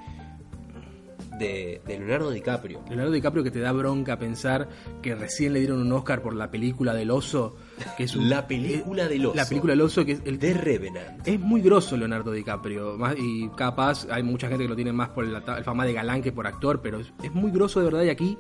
de, 1.38 1.82
de 1.88 1.98
Leonardo 1.98 2.30
DiCaprio. 2.30 2.82
Leonardo 2.90 3.12
DiCaprio 3.14 3.42
que 3.42 3.52
te 3.52 3.62
da 3.62 3.72
bronca 3.72 4.20
pensar 4.20 4.68
que 5.02 5.16
recién 5.16 5.54
le 5.54 5.60
dieron 5.60 5.80
un 5.80 5.90
Oscar 5.94 6.22
por 6.22 6.36
la 6.36 6.52
película 6.52 6.94
del 6.94 7.10
oso, 7.12 7.56
que 7.96 8.04
es 8.04 8.18
un- 8.18 8.30
La 8.30 8.48
película 8.48 9.08
del 9.08 9.28
oso. 9.28 9.36
La 9.38 9.46
película 9.46 9.72
del 9.72 9.80
oso 9.82 10.04
que 10.04 10.12
es 10.12 10.22
el 10.26 10.40
de 10.40 10.54
Revenant. 10.54 11.26
Es 11.26 11.40
muy 11.40 11.62
grosso 11.62 11.96
Leonardo 11.96 12.34
DiCaprio, 12.34 12.98
más- 12.98 13.16
y 13.18 13.48
capaz 13.56 14.06
hay 14.12 14.22
mucha 14.24 14.50
gente 14.50 14.66
que 14.66 14.70
lo 14.70 14.76
tiene 14.76 14.92
más 14.92 15.08
por 15.10 15.26
la, 15.26 15.42
el 15.58 15.64
fama 15.64 15.86
de 15.86 15.94
galán 15.94 16.22
que 16.22 16.34
por 16.34 16.48
actor, 16.48 16.82
pero 16.82 17.00
es, 17.00 17.14
es 17.24 17.32
muy 17.34 17.50
grosso 17.52 17.80
de 17.80 17.86
verdad 17.86 18.04
y 18.04 18.10
aquí 18.10 18.38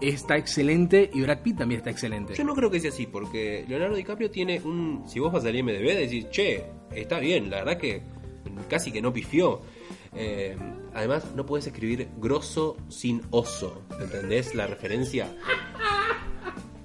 está 0.00 0.36
excelente 0.36 1.10
y 1.12 1.20
Brad 1.22 1.40
Pitt 1.42 1.58
también 1.58 1.78
está 1.80 1.90
excelente. 1.90 2.34
Yo 2.34 2.44
no 2.44 2.54
creo 2.54 2.70
que 2.70 2.80
sea 2.80 2.90
así, 2.90 3.06
porque 3.06 3.64
Leonardo 3.68 3.96
DiCaprio 3.96 4.30
tiene 4.30 4.60
un. 4.60 5.04
Si 5.06 5.18
vos 5.18 5.32
vas 5.32 5.44
al 5.44 5.54
IMDB, 5.56 5.96
decís, 5.96 6.28
che, 6.30 6.64
está 6.94 7.18
bien, 7.18 7.50
la 7.50 7.58
verdad 7.58 7.78
que 7.78 8.02
casi 8.68 8.90
que 8.92 9.00
no 9.02 9.12
pifió. 9.12 9.60
Eh, 10.14 10.56
además, 10.92 11.24
no 11.36 11.46
puedes 11.46 11.66
escribir 11.68 12.08
grosso 12.18 12.76
sin 12.88 13.20
oso, 13.30 13.82
¿entendés 14.00 14.54
la 14.56 14.66
referencia? 14.66 15.28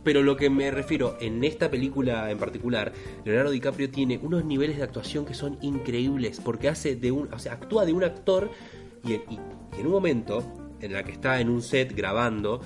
Pero 0.03 0.22
lo 0.22 0.36
que 0.38 0.51
me 0.51 0.69
refiero, 0.69 1.17
en 1.19 1.43
esta 1.43 1.72
película 1.72 2.29
en 2.29 2.38
particular, 2.38 2.93
Leonardo 3.24 3.50
DiCaprio 3.50 3.89
tiene 3.89 4.19
unos 4.22 4.45
niveles 4.45 4.77
de 4.77 4.84
actuación 4.84 5.25
que 5.25 5.34
son 5.34 5.57
increíbles, 5.63 6.39
porque 6.39 6.69
hace 6.69 6.95
de 6.95 7.12
un, 7.12 7.34
o 7.34 7.39
sea, 7.39 7.53
actúa 7.53 7.86
de 7.86 7.93
un 7.93 8.03
actor 8.03 8.51
y, 9.03 9.13
y- 9.13 9.19
y 9.75 9.79
en 9.79 9.88
un 9.88 9.91
momento 9.93 10.43
en 10.79 10.93
la 10.93 11.03
que 11.03 11.12
está 11.13 11.39
en 11.41 11.50
un 11.50 11.63
set 11.63 11.95
grabando, 11.95 12.62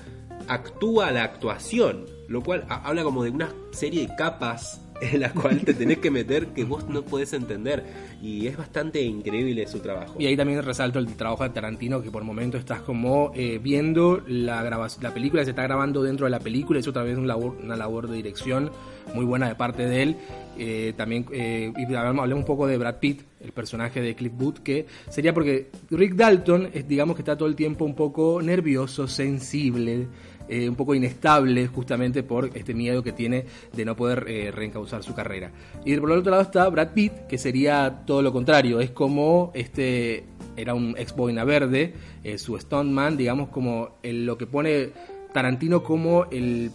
actúa 0.48 1.10
la 1.10 1.24
actuación, 1.24 2.06
lo 2.28 2.42
cual 2.42 2.64
ha- 2.68 2.86
habla 2.88 3.02
como 3.02 3.24
de 3.24 3.30
una 3.30 3.50
serie 3.72 4.06
de 4.06 4.14
capas 4.16 4.80
en 5.00 5.20
las 5.20 5.32
cuales 5.32 5.64
te 5.64 5.72
tenés 5.72 5.96
que 5.98 6.10
meter 6.10 6.48
que 6.48 6.64
vos 6.64 6.86
no 6.88 7.00
podés 7.02 7.32
entender 7.32 7.82
y 8.22 8.46
es 8.46 8.56
bastante 8.58 9.00
increíble 9.00 9.66
su 9.66 9.78
trabajo. 9.78 10.16
Y 10.18 10.26
ahí 10.26 10.36
también 10.36 10.62
resalto 10.62 10.98
el 10.98 11.06
trabajo 11.16 11.42
de 11.42 11.48
Tarantino, 11.50 12.02
que 12.02 12.10
por 12.10 12.22
momento 12.22 12.58
estás 12.58 12.80
como 12.82 13.32
eh, 13.34 13.58
viendo 13.62 14.22
la, 14.28 14.62
la 15.00 15.14
película, 15.14 15.42
se 15.44 15.50
está 15.50 15.62
grabando 15.62 16.02
dentro 16.02 16.26
de 16.26 16.30
la 16.30 16.38
película, 16.40 16.78
es 16.80 16.86
un 16.86 17.26
labor- 17.26 17.56
una 17.62 17.76
labor 17.76 18.08
de 18.08 18.16
dirección 18.16 18.70
muy 19.14 19.24
buena 19.24 19.48
de 19.48 19.54
parte 19.54 19.86
de 19.86 20.02
él. 20.02 20.16
Eh, 20.58 20.92
también 20.98 21.24
eh, 21.32 21.72
y 21.78 21.94
hablemos 21.94 22.30
un 22.34 22.44
poco 22.44 22.66
de 22.66 22.76
Brad 22.76 22.96
Pitt, 22.96 23.22
el 23.42 23.52
personaje 23.52 24.02
de 24.02 24.14
Cliff 24.14 24.32
Booth, 24.34 24.58
que 24.58 24.84
sería 25.08 25.32
porque 25.32 25.70
Rick 25.90 26.14
Dalton, 26.16 26.68
es, 26.74 26.86
digamos 26.86 27.16
que 27.16 27.22
está 27.22 27.38
todo 27.38 27.48
el 27.48 27.56
tiempo 27.56 27.86
un 27.86 27.94
poco 27.94 28.42
nervioso, 28.42 29.08
sensible, 29.08 30.06
eh, 30.50 30.68
un 30.68 30.74
poco 30.74 30.96
inestable 30.96 31.68
justamente 31.68 32.24
por 32.24 32.50
este 32.56 32.74
miedo 32.74 33.04
que 33.04 33.12
tiene 33.12 33.44
de 33.72 33.84
no 33.84 33.94
poder 33.94 34.24
eh, 34.26 34.50
reencauzar 34.50 35.04
su 35.04 35.14
carrera. 35.14 35.52
Y 35.84 35.96
por 35.96 36.10
el 36.10 36.18
otro 36.18 36.32
lado 36.32 36.42
está 36.42 36.68
Brad 36.68 36.92
Pitt, 36.92 37.12
que 37.28 37.38
sería 37.38 38.02
todo 38.04 38.20
lo 38.20 38.32
contrario, 38.32 38.80
es 38.80 38.90
como 38.90 39.52
este 39.54 40.24
era 40.56 40.74
un 40.74 40.96
ex 40.98 41.14
boina 41.14 41.44
verde, 41.44 41.94
eh, 42.24 42.36
su 42.36 42.58
stuntman, 42.58 43.16
digamos 43.16 43.50
como 43.50 43.98
lo 44.02 44.36
que 44.36 44.46
pone 44.48 44.90
Tarantino 45.32 45.84
como 45.84 46.24
el 46.32 46.72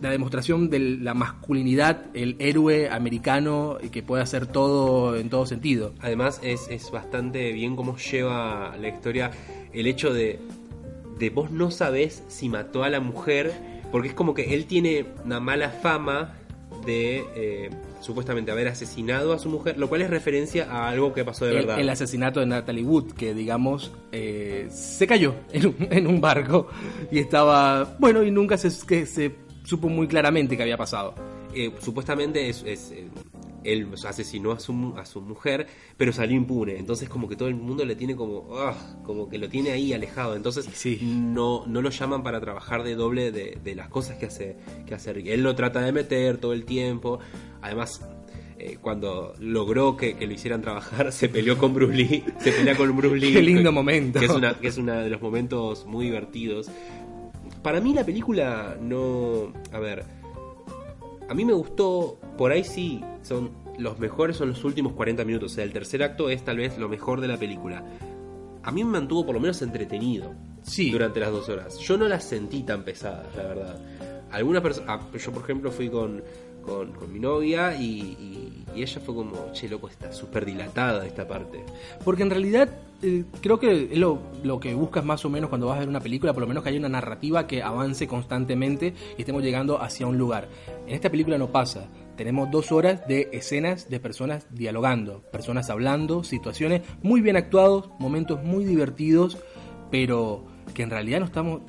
la 0.00 0.10
demostración 0.10 0.68
de 0.70 0.78
la 0.78 1.14
masculinidad, 1.14 2.04
el 2.14 2.36
héroe 2.38 2.90
americano 2.90 3.78
que 3.90 4.02
puede 4.02 4.22
hacer 4.22 4.46
todo 4.46 5.16
en 5.16 5.30
todo 5.30 5.46
sentido. 5.46 5.94
Además 6.00 6.38
es, 6.44 6.68
es 6.68 6.90
bastante 6.90 7.50
bien 7.52 7.74
cómo 7.74 7.96
lleva 7.96 8.76
la 8.78 8.88
historia 8.88 9.30
el 9.72 9.86
hecho 9.86 10.12
de, 10.12 10.38
de 11.18 11.30
vos 11.30 11.50
no 11.50 11.70
sabés 11.70 12.22
si 12.28 12.48
mató 12.48 12.84
a 12.84 12.88
la 12.88 13.00
mujer, 13.00 13.52
porque 13.90 14.08
es 14.08 14.14
como 14.14 14.34
que 14.34 14.54
él 14.54 14.66
tiene 14.66 15.06
una 15.24 15.40
mala 15.40 15.70
fama 15.70 16.34
de 16.84 17.24
eh, 17.34 17.70
supuestamente 18.00 18.50
haber 18.52 18.68
asesinado 18.68 19.32
a 19.32 19.38
su 19.38 19.48
mujer, 19.48 19.78
lo 19.78 19.88
cual 19.88 20.02
es 20.02 20.10
referencia 20.10 20.70
a 20.70 20.88
algo 20.88 21.12
que 21.12 21.24
pasó 21.24 21.44
de 21.44 21.52
el, 21.52 21.56
verdad. 21.58 21.80
el 21.80 21.88
asesinato 21.88 22.40
de 22.40 22.46
Natalie 22.46 22.84
Wood, 22.84 23.12
que 23.12 23.34
digamos 23.34 23.92
eh, 24.12 24.68
se 24.70 25.06
cayó 25.06 25.34
en 25.52 25.66
un, 25.66 25.76
en 25.90 26.06
un 26.06 26.20
barco 26.20 26.68
y 27.10 27.18
estaba, 27.18 27.96
bueno, 27.98 28.22
y 28.22 28.30
nunca 28.30 28.56
se, 28.56 28.70
que 28.86 29.06
se 29.06 29.34
supo 29.64 29.88
muy 29.88 30.06
claramente 30.06 30.56
qué 30.56 30.62
había 30.62 30.76
pasado. 30.76 31.14
Eh, 31.54 31.72
supuestamente 31.80 32.50
es, 32.50 32.62
es, 32.66 32.90
eh, 32.92 33.08
él 33.72 33.88
asesinó 34.06 34.52
a 34.52 34.60
su, 34.60 34.94
a 34.96 35.04
su 35.06 35.20
mujer, 35.20 35.66
pero 35.96 36.12
salió 36.12 36.36
impune. 36.36 36.78
Entonces 36.78 37.08
como 37.08 37.28
que 37.28 37.36
todo 37.36 37.48
el 37.48 37.54
mundo 37.56 37.84
le 37.84 37.96
tiene 37.96 38.16
como, 38.16 38.48
ah, 38.58 38.74
como 39.04 39.28
que 39.28 39.38
lo 39.38 39.48
tiene 39.48 39.70
ahí 39.72 39.92
alejado. 39.92 40.36
Entonces 40.36 40.68
Sí. 40.72 40.98
no, 41.02 41.66
no 41.66 41.82
lo 41.82 41.90
llaman 41.90 42.22
para 42.22 42.40
trabajar 42.40 42.82
de 42.82 42.94
doble 42.94 43.32
de, 43.32 43.58
de 43.62 43.74
las 43.74 43.88
cosas 43.88 44.16
que 44.18 44.26
hace, 44.26 44.56
que 44.86 44.94
hace 44.94 45.12
Rick. 45.12 45.26
Él 45.28 45.42
lo 45.42 45.54
trata 45.54 45.80
de 45.80 45.92
meter 45.92 46.38
todo 46.38 46.52
el 46.52 46.64
tiempo. 46.64 47.18
Además, 47.62 48.00
eh, 48.58 48.78
cuando 48.80 49.34
logró 49.38 49.96
que, 49.96 50.16
que 50.16 50.26
lo 50.26 50.32
hicieran 50.32 50.62
trabajar, 50.62 51.12
se 51.12 51.28
peleó 51.28 51.58
con 51.58 51.74
Bruce 51.74 51.94
Lee. 51.94 52.24
Se 52.38 52.52
pelea 52.52 52.76
con 52.76 52.96
Bruce 52.96 53.16
Lee. 53.16 53.32
Qué 53.34 53.42
lindo 53.42 53.70
que- 53.70 53.74
momento. 53.74 54.18
Que 54.20 54.26
es, 54.26 54.32
una, 54.32 54.54
que 54.54 54.68
es 54.68 54.78
uno 54.78 54.92
de 54.94 55.10
los 55.10 55.20
momentos 55.20 55.84
muy 55.86 56.06
divertidos. 56.06 56.70
Para 57.62 57.80
mí 57.80 57.92
la 57.92 58.04
película 58.04 58.76
no... 58.80 59.52
A 59.72 59.78
ver, 59.80 60.04
a 61.28 61.34
mí 61.34 61.44
me 61.44 61.52
gustó, 61.52 62.18
por 62.38 62.52
ahí 62.52 62.64
sí, 62.64 63.02
son 63.22 63.50
los 63.78 63.98
mejores 63.98 64.36
son 64.38 64.48
los 64.50 64.64
últimos 64.64 64.94
40 64.94 65.24
minutos, 65.24 65.52
o 65.52 65.54
sea, 65.56 65.64
el 65.64 65.72
tercer 65.72 66.02
acto 66.02 66.30
es 66.30 66.42
tal 66.44 66.56
vez 66.56 66.78
lo 66.78 66.88
mejor 66.88 67.20
de 67.20 67.28
la 67.28 67.36
película. 67.36 67.84
A 68.62 68.72
mí 68.72 68.82
me 68.84 68.90
mantuvo 68.90 69.24
por 69.26 69.34
lo 69.34 69.40
menos 69.40 69.60
entretenido 69.62 70.32
Sí. 70.62 70.90
durante 70.90 71.20
las 71.20 71.30
dos 71.30 71.48
horas. 71.48 71.78
Yo 71.78 71.96
no 71.96 72.08
las 72.08 72.24
sentí 72.24 72.62
tan 72.62 72.82
pesadas, 72.84 73.26
la 73.36 73.42
verdad. 73.44 73.80
Algunas 74.32 74.62
personas, 74.62 75.00
yo 75.22 75.30
por 75.32 75.42
ejemplo 75.42 75.70
fui 75.70 75.88
con, 75.88 76.22
con, 76.66 76.92
mi 77.12 77.18
novia 77.18 77.74
y 77.80 78.56
ella 78.82 79.00
fue 79.00 79.14
como, 79.14 79.52
che, 79.52 79.68
loco, 79.68 79.88
está 79.88 80.12
súper 80.12 80.44
dilatada 80.44 81.06
esta 81.06 81.26
parte. 81.26 81.64
Porque 82.04 82.22
en 82.22 82.30
realidad 82.30 82.68
eh, 83.02 83.24
creo 83.40 83.58
que 83.58 83.88
es 83.92 83.98
lo, 83.98 84.18
lo 84.42 84.60
que 84.60 84.74
buscas 84.74 85.04
más 85.04 85.24
o 85.24 85.30
menos 85.30 85.48
cuando 85.48 85.66
vas 85.66 85.76
a 85.76 85.80
ver 85.80 85.88
una 85.88 86.00
película, 86.00 86.32
por 86.32 86.42
lo 86.42 86.46
menos 86.46 86.62
que 86.62 86.70
haya 86.70 86.78
una 86.78 86.88
narrativa 86.88 87.46
que 87.46 87.62
avance 87.62 88.06
constantemente 88.06 88.94
y 89.16 89.22
estemos 89.22 89.42
llegando 89.42 89.80
hacia 89.80 90.06
un 90.06 90.18
lugar. 90.18 90.48
En 90.86 90.94
esta 90.94 91.10
película 91.10 91.38
no 91.38 91.50
pasa. 91.50 91.88
Tenemos 92.16 92.50
dos 92.50 92.72
horas 92.72 93.06
de 93.06 93.28
escenas 93.32 93.90
de 93.90 94.00
personas 94.00 94.46
dialogando, 94.50 95.22
personas 95.30 95.68
hablando, 95.68 96.24
situaciones 96.24 96.82
muy 97.02 97.20
bien 97.20 97.36
actuados, 97.36 97.90
momentos 97.98 98.42
muy 98.42 98.64
divertidos, 98.64 99.36
pero 99.90 100.44
que 100.74 100.82
en 100.82 100.90
realidad 100.90 101.20
no 101.20 101.26
estamos... 101.26 101.60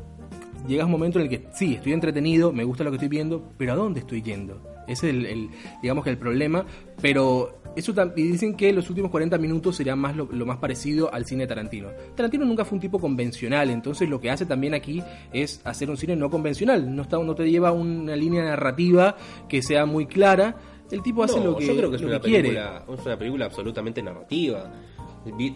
Llega 0.68 0.86
un 0.86 0.92
momento 0.92 1.20
en 1.20 1.26
el 1.26 1.30
que 1.30 1.48
sí, 1.54 1.76
estoy 1.76 1.94
entretenido, 1.94 2.52
me 2.52 2.64
gusta 2.64 2.84
lo 2.84 2.90
que 2.90 2.96
estoy 2.96 3.10
viendo, 3.10 3.52
pero 3.58 3.74
¿a 3.74 3.76
dónde 3.76 4.02
estoy 4.02 4.22
yendo? 4.22 4.77
Ese 4.88 5.10
es 5.10 5.16
el, 5.16 5.26
el, 5.26 5.50
digamos 5.82 6.04
que 6.04 6.10
el 6.12 6.18
problema, 6.18 6.66
pero 7.02 7.62
eso 7.76 7.94
tam- 7.94 8.14
y 8.16 8.24
dicen 8.24 8.56
que 8.56 8.72
los 8.74 8.90
últimos 8.90 9.12
40 9.12 9.38
minutos 9.38 9.76
serían 9.76 10.00
más 10.00 10.16
lo, 10.16 10.26
lo 10.32 10.46
más 10.46 10.58
parecido 10.58 11.14
al 11.14 11.26
cine 11.26 11.44
de 11.44 11.48
Tarantino. 11.48 11.90
Tarantino 12.16 12.46
nunca 12.46 12.66
fue 12.66 12.78
un 12.78 12.82
tipo 12.82 12.98
convencional, 13.00 13.70
entonces 13.70 14.10
lo 14.10 14.20
que 14.20 14.32
hace 14.32 14.46
también 14.46 14.74
aquí 14.74 15.04
es 15.34 15.62
hacer 15.64 15.90
un 15.90 15.98
cine 15.98 16.16
no 16.16 16.30
convencional, 16.30 16.96
no 16.96 17.02
está 17.04 17.18
no 17.20 17.36
te 17.36 17.50
lleva 17.52 17.72
una 17.72 18.16
línea 18.16 18.44
narrativa 18.44 19.16
que 19.48 19.62
sea 19.62 19.86
muy 19.86 20.08
clara, 20.08 20.56
el 20.90 21.04
tipo 21.04 21.22
hace 21.24 21.38
No, 21.40 21.48
lo 21.52 21.58
que, 21.58 21.68
yo 21.68 21.76
creo 21.76 21.90
que 21.90 21.98
es 21.98 22.02
una 22.02 22.20
que 22.22 22.30
quiere. 22.30 22.50
película, 22.50 22.86
es 22.98 23.06
una 23.06 23.18
película 23.20 23.46
absolutamente 23.46 24.02
narrativa. 24.02 24.72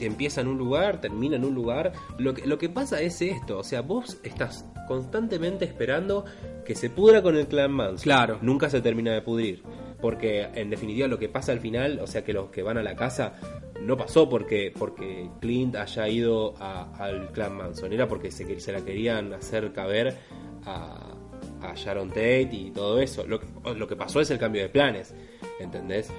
Empieza 0.02 0.42
en 0.42 0.48
un 0.50 0.58
lugar, 0.58 1.00
termina 1.00 1.38
en 1.38 1.46
un 1.46 1.54
lugar. 1.56 1.94
Lo 2.18 2.34
que, 2.34 2.46
lo 2.46 2.58
que 2.58 2.68
pasa 2.68 3.00
es 3.02 3.22
esto, 3.22 3.60
o 3.60 3.64
sea, 3.64 3.82
vos 3.82 4.20
estás 4.24 4.66
constantemente 4.92 5.64
esperando 5.66 6.26
que 6.66 6.76
se 6.76 6.90
pudra 6.90 7.22
con 7.22 7.36
el 7.38 7.48
clan 7.48 7.72
Manson. 7.72 8.04
Claro. 8.04 8.40
Nunca 8.42 8.70
se 8.70 8.82
termina 8.82 9.14
de 9.14 9.22
pudrir. 9.22 9.64
Porque 10.02 10.50
en 10.56 10.70
definitiva 10.70 11.08
lo 11.08 11.18
que 11.20 11.30
pasa 11.30 11.52
al 11.52 11.60
final, 11.60 12.00
o 12.02 12.08
sea 12.08 12.24
que 12.24 12.34
los 12.34 12.50
que 12.50 12.64
van 12.64 12.78
a 12.78 12.84
la 12.84 12.96
casa, 12.96 13.34
no 13.82 13.96
pasó 13.96 14.28
porque, 14.28 14.74
porque 14.78 15.30
Clint 15.40 15.76
haya 15.76 16.08
ido 16.08 16.56
a- 16.60 16.92
al 16.98 17.32
clan 17.32 17.56
Manson. 17.56 17.94
Era 17.94 18.08
porque 18.08 18.32
se, 18.32 18.72
la 18.72 18.82
querían 18.84 19.32
hacer 19.34 19.72
caber 19.74 20.18
a, 20.66 21.16
a 21.62 21.74
Sharon 21.76 22.10
Tate 22.10 22.50
y 22.52 22.72
todo 22.72 23.00
eso. 23.00 23.26
Lo 23.28 23.40
lo 23.76 23.88
que 23.88 23.96
pasó 23.96 24.20
es 24.22 24.30
el 24.32 24.40
cambio 24.40 24.64
de 24.64 24.70
planes. 24.70 25.14
¿Entendés? 25.60 26.10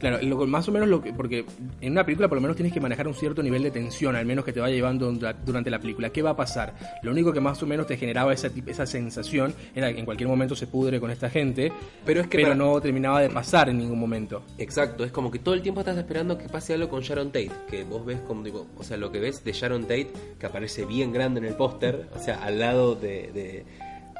Claro, 0.00 0.18
lo, 0.22 0.46
más 0.46 0.66
o 0.68 0.72
menos 0.72 0.88
lo 0.88 1.00
que. 1.00 1.12
Porque 1.12 1.44
en 1.80 1.92
una 1.92 2.04
película 2.04 2.26
por 2.28 2.36
lo 2.36 2.42
menos 2.42 2.56
tienes 2.56 2.72
que 2.72 2.80
manejar 2.80 3.06
un 3.06 3.14
cierto 3.14 3.42
nivel 3.42 3.62
de 3.62 3.70
tensión, 3.70 4.16
al 4.16 4.26
menos 4.26 4.44
que 4.44 4.52
te 4.52 4.58
vaya 4.60 4.74
llevando 4.74 5.12
dura- 5.12 5.36
durante 5.44 5.70
la 5.70 5.78
película. 5.78 6.10
¿Qué 6.10 6.22
va 6.22 6.30
a 6.30 6.36
pasar? 6.36 6.74
Lo 7.02 7.10
único 7.12 7.32
que 7.32 7.40
más 7.40 7.62
o 7.62 7.66
menos 7.66 7.86
te 7.86 7.96
generaba 7.96 8.32
esa, 8.32 8.50
esa 8.66 8.86
sensación 8.86 9.54
era 9.74 9.92
que 9.92 9.98
en 10.00 10.04
cualquier 10.06 10.28
momento 10.28 10.56
se 10.56 10.66
pudre 10.66 10.98
con 11.00 11.10
esta 11.10 11.28
gente, 11.30 11.70
Pero 12.04 12.22
es 12.22 12.26
que 12.28 12.38
pero 12.38 12.48
para- 12.48 12.54
no 12.56 12.80
terminaba 12.80 13.20
de 13.20 13.28
pasar 13.30 13.68
en 13.68 13.78
ningún 13.78 13.98
momento. 14.00 14.42
Exacto, 14.58 15.04
es 15.04 15.12
como 15.12 15.30
que 15.30 15.38
todo 15.38 15.54
el 15.54 15.62
tiempo 15.62 15.80
estás 15.80 15.98
esperando 15.98 16.38
que 16.38 16.48
pase 16.48 16.74
algo 16.74 16.88
con 16.88 17.02
Sharon 17.02 17.28
Tate, 17.28 17.50
que 17.68 17.84
vos 17.84 18.04
ves 18.06 18.20
como 18.26 18.42
digo, 18.42 18.66
o 18.78 18.82
sea, 18.82 18.96
lo 18.96 19.12
que 19.12 19.20
ves 19.20 19.44
de 19.44 19.52
Sharon 19.52 19.82
Tate, 19.82 20.10
que 20.38 20.46
aparece 20.46 20.86
bien 20.86 21.12
grande 21.12 21.40
en 21.40 21.46
el 21.46 21.54
póster, 21.54 22.08
o 22.16 22.18
sea, 22.18 22.42
al 22.42 22.58
lado 22.58 22.94
de, 22.94 23.30
de, 23.34 23.64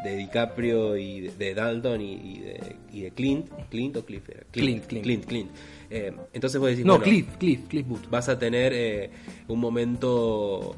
de 0.04 0.16
DiCaprio 0.16 0.96
y 0.96 1.20
de, 1.20 1.30
de 1.36 1.54
Dalton 1.54 2.00
y, 2.00 2.12
y 2.14 2.38
de, 2.40 2.76
y 2.92 3.00
de 3.02 3.10
Clint, 3.12 3.48
Clint 3.70 3.96
o 3.96 4.04
Cliff 4.04 4.28
era? 4.28 4.42
Clint, 4.50 4.86
Clint. 4.86 5.04
Clint, 5.04 5.24
Clint. 5.26 5.50
Eh, 5.90 6.12
entonces 6.32 6.60
vos 6.60 6.70
decís, 6.70 6.84
No, 6.84 6.92
bueno, 6.98 7.04
Cliff, 7.04 7.26
Cliff, 7.38 7.60
Cliff 7.68 7.86
Booth. 7.86 8.08
vas 8.10 8.28
a 8.28 8.38
tener 8.38 8.72
eh, 8.74 9.10
un 9.48 9.60
momento 9.60 10.74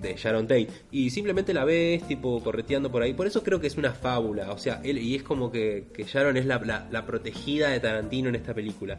de 0.00 0.14
Sharon 0.16 0.46
Tate 0.46 0.68
y 0.90 1.08
simplemente 1.10 1.54
la 1.54 1.64
ves 1.64 2.06
tipo 2.06 2.42
correteando 2.42 2.90
por 2.90 3.02
ahí 3.02 3.14
por 3.14 3.26
eso 3.26 3.42
creo 3.42 3.58
que 3.58 3.68
es 3.68 3.78
una 3.78 3.92
fábula 3.92 4.52
o 4.52 4.58
sea 4.58 4.82
él 4.84 4.98
y 4.98 5.14
es 5.14 5.22
como 5.22 5.50
que, 5.50 5.84
que 5.94 6.04
Sharon 6.04 6.36
es 6.36 6.44
la, 6.44 6.58
la- 6.58 6.86
la 6.90 7.06
protegida 7.06 7.70
de 7.70 7.80
Tarantino 7.80 8.28
en 8.28 8.34
esta 8.34 8.52
película 8.52 8.98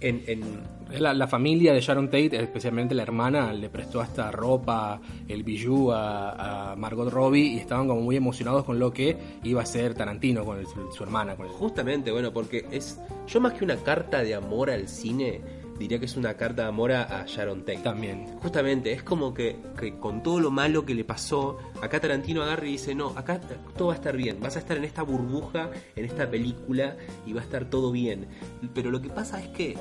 En, 0.00 0.22
en, 0.26 0.74
La, 1.00 1.14
la 1.14 1.26
familia 1.26 1.72
de 1.72 1.80
Sharon 1.80 2.06
Tate, 2.06 2.36
especialmente 2.40 2.94
la 2.94 3.02
hermana, 3.02 3.52
le 3.52 3.68
prestó 3.70 4.00
hasta 4.00 4.30
ropa, 4.30 5.00
el 5.28 5.42
bijou 5.42 5.90
a, 5.92 6.72
a 6.72 6.76
Margot 6.76 7.10
Robbie 7.10 7.54
y 7.54 7.56
estaban 7.58 7.88
como 7.88 8.00
muy 8.02 8.16
emocionados 8.16 8.64
con 8.64 8.78
lo 8.78 8.92
que 8.92 9.16
iba 9.44 9.62
a 9.62 9.66
ser 9.66 9.94
Tarantino 9.94 10.44
con 10.44 10.58
el- 10.58 10.66
su 10.66 11.02
hermana. 11.02 11.36
Con 11.36 11.46
el- 11.46 11.52
Justamente, 11.52 12.12
bueno, 12.12 12.32
porque 12.32 12.66
es. 12.70 13.00
Yo 13.26 13.40
más 13.40 13.54
que 13.54 13.64
una 13.64 13.76
carta 13.76 14.22
de 14.22 14.34
amor 14.34 14.68
al 14.70 14.86
cine, 14.88 15.40
diría 15.78 15.98
que 15.98 16.06
es 16.06 16.16
una 16.16 16.34
carta 16.34 16.62
de 16.62 16.68
amor 16.68 16.92
a, 16.92 17.24
Sharon 17.26 17.64
Tate. 17.64 17.78
También. 17.78 18.26
Justamente, 18.40 18.92
es 18.92 19.02
como 19.02 19.34
que, 19.34 19.56
que 19.78 19.98
con 19.98 20.22
todo 20.22 20.40
lo 20.40 20.50
malo 20.50 20.84
que 20.84 20.94
le 20.94 21.04
pasó, 21.04 21.58
acá 21.80 22.00
Tarantino 22.00 22.42
agarra 22.42 22.66
y 22.66 22.72
dice, 22.72 22.94
no, 22.94 23.08
acá 23.16 23.40
todo 23.76 23.88
va 23.88 23.94
a 23.94 23.96
estar 23.96 24.16
bien, 24.16 24.40
vas 24.40 24.56
a 24.56 24.58
estar 24.58 24.76
en 24.76 24.84
esta 24.84 25.02
burbuja, 25.02 25.70
en 25.96 26.04
esta 26.04 26.30
película, 26.30 26.96
y 27.26 27.32
va 27.32 27.40
a 27.40 27.44
estar 27.44 27.64
todo 27.68 27.92
bien. 27.92 28.26
Pero 28.74 28.90
lo 28.90 29.00
que 29.00 29.08
pasa 29.08 29.40
es 29.40 29.48
que... 29.48 29.76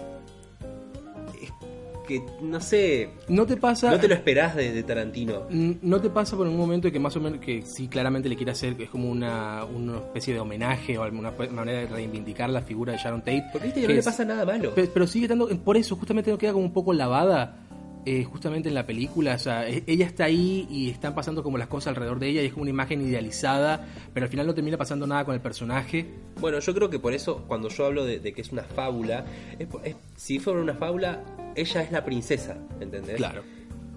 Que, 2.07 2.21
no 2.41 2.59
sé, 2.59 3.09
¿No 3.29 3.45
te 3.45 3.55
pasa? 3.57 3.89
no 3.91 3.99
te 3.99 4.07
lo 4.07 4.13
esperás 4.15 4.55
de, 4.55 4.71
de 4.73 4.83
Tarantino. 4.83 5.43
¿No 5.49 6.01
te 6.01 6.09
pasa 6.09 6.35
por 6.35 6.47
un 6.47 6.57
momento 6.57 6.91
que 6.91 6.99
más 6.99 7.15
o 7.15 7.19
menos, 7.21 7.39
que 7.39 7.61
sí 7.61 7.87
claramente 7.87 8.27
le 8.29 8.35
quiere 8.35 8.51
hacer, 8.51 8.75
que 8.75 8.83
es 8.83 8.89
como 8.89 9.09
una, 9.09 9.63
una 9.65 9.97
especie 9.97 10.33
de 10.33 10.39
homenaje 10.41 10.97
o 10.97 11.03
alguna 11.03 11.31
manera 11.51 11.79
de 11.79 11.87
reivindicar 11.87 12.49
la 12.49 12.61
figura 12.61 12.91
de 12.93 12.99
Sharon 12.99 13.21
Tate? 13.21 13.45
Porque 13.51 13.67
viste 13.67 13.81
que 13.81 13.87
no 13.87 13.93
le 13.93 14.03
pasa 14.03 14.25
nada 14.25 14.45
malo. 14.45 14.73
Pe- 14.75 14.87
Pero, 14.93 15.07
sigue 15.07 15.25
estando, 15.25 15.47
por 15.63 15.77
eso 15.77 15.95
justamente 15.95 16.29
no 16.29 16.37
queda 16.37 16.51
como 16.53 16.65
un 16.65 16.73
poco 16.73 16.93
lavada, 16.93 17.62
eh, 18.05 18.23
justamente 18.23 18.69
en 18.69 18.75
la 18.75 18.85
película. 18.85 19.35
O 19.35 19.39
sea, 19.39 19.67
e- 19.69 19.83
ella 19.87 20.05
está 20.05 20.25
ahí 20.25 20.67
y 20.69 20.89
están 20.89 21.15
pasando 21.15 21.43
como 21.43 21.57
las 21.57 21.67
cosas 21.67 21.87
alrededor 21.89 22.19
de 22.19 22.29
ella 22.29 22.41
y 22.41 22.45
es 22.47 22.51
como 22.53 22.63
una 22.63 22.69
imagen 22.71 23.01
idealizada, 23.01 23.85
pero 24.13 24.25
al 24.25 24.29
final 24.29 24.47
no 24.47 24.53
termina 24.53 24.77
pasando 24.77 25.07
nada 25.07 25.25
con 25.25 25.33
el 25.35 25.41
personaje. 25.41 26.05
Bueno, 26.39 26.59
yo 26.59 26.73
creo 26.73 26.89
que 26.89 26.99
por 26.99 27.13
eso, 27.13 27.43
cuando 27.47 27.69
yo 27.69 27.85
hablo 27.85 28.05
de, 28.05 28.19
de 28.19 28.33
que 28.33 28.41
es 28.41 28.51
una 28.51 28.63
fábula, 28.63 29.25
es 29.59 29.67
es- 29.83 29.95
si 30.15 30.39
fuera 30.39 30.61
una 30.61 30.75
fábula, 30.75 31.23
ella 31.55 31.81
es 31.83 31.91
la 31.91 32.03
princesa, 32.03 32.57
¿entendés? 32.79 33.15
Claro. 33.15 33.43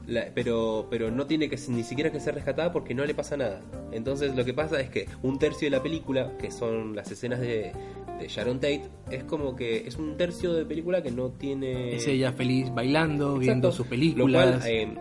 La- 0.07 0.27
pero, 0.35 0.87
pero 0.91 1.11
no 1.11 1.27
tiene 1.27 1.49
que 1.49 1.59
ni 1.69 1.83
siquiera 1.83 2.13
que 2.13 2.21
ser 2.21 2.35
rescatada 2.35 2.73
porque 2.73 2.95
no 2.95 3.05
le 3.05 3.15
pasa 3.15 3.37
nada. 3.37 3.61
Entonces 3.93 4.35
lo 4.37 4.45
que 4.45 4.55
pasa 4.55 4.81
es 4.81 4.89
que 4.91 5.07
un 5.23 5.39
tercio 5.39 5.67
de 5.67 5.77
la 5.77 5.83
película, 5.83 6.37
que 6.39 6.51
son 6.51 6.95
las 6.95 7.11
escenas 7.11 7.41
de, 7.41 7.73
de 8.21 8.29
Sharon 8.29 8.57
Tate, 8.61 8.83
es 9.11 9.25
como 9.25 9.57
que 9.57 9.87
es 9.87 9.97
un 9.97 10.17
tercio 10.17 10.53
de 10.53 10.65
película 10.65 11.03
que 11.03 11.11
no 11.11 11.31
tiene... 11.31 11.95
Es 11.97 12.07
ella 12.07 12.33
feliz 12.33 12.73
bailando, 12.73 13.37
viendo 13.39 13.73
sus 13.73 13.87
Lo 13.87 13.91
películas. 13.91 14.59
cual, 14.61 14.71
eh, 14.71 14.95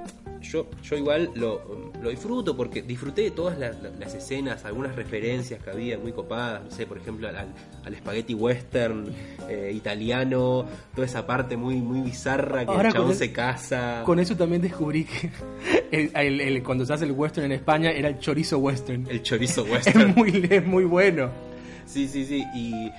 yo, 0.52 0.68
yo 0.84 0.98
igual 0.98 1.32
lo, 1.36 1.92
lo 2.02 2.10
disfruto 2.10 2.56
porque 2.56 2.82
disfruté 2.82 3.24
de 3.24 3.32
todas 3.32 3.58
las, 3.58 3.76
escenas, 4.14 4.64
algunas 4.66 4.96
referencias 4.96 5.62
que 5.64 5.70
había 5.70 5.98
muy 5.98 6.12
copadas, 6.12 6.64
no 6.64 6.72
sé, 6.72 6.86
por 6.86 6.98
ejemplo, 6.98 7.28
al, 7.28 7.36
al 7.38 7.96
spaghetti 7.96 8.34
western 8.34 9.08
eh, 9.50 9.72
italiano, 9.76 10.66
toda 10.94 11.06
esa 11.08 11.26
parte 11.26 11.58
muy 11.58 11.76
muy 11.76 12.02
bizarra 12.02 12.66
que 12.66 12.72
Ahora 12.72 12.90
el 12.90 12.94
chabón 12.94 13.12
el- 13.12 13.18
se 13.18 13.32
casa. 13.32 14.02
Con 14.06 14.20
eso 14.20 14.36
también 14.36 14.62
descubrí 14.62 15.06
que 15.06 15.32
el- 15.92 16.12
el- 16.16 16.42
el- 16.42 16.64
cuando 16.64 16.86
se 16.86 16.94
hace 16.94 17.06
el 17.06 17.12
western 17.12 17.46
en 17.46 17.52
España 17.54 17.92
era 17.92 18.08
el 18.10 18.20
chorizo 18.20 18.58
western. 18.60 19.08
El 19.10 19.22
chorizo 19.24 19.64
western. 19.72 20.10
Es 20.10 20.16
muy, 20.16 20.48
es 20.50 20.66
muy 20.66 20.84
bueno. 20.86 21.30
Sí, 21.86 22.08
sí, 22.08 22.26
sí. 22.26 22.44
Y 22.56 22.92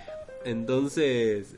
entonces, 0.45 1.57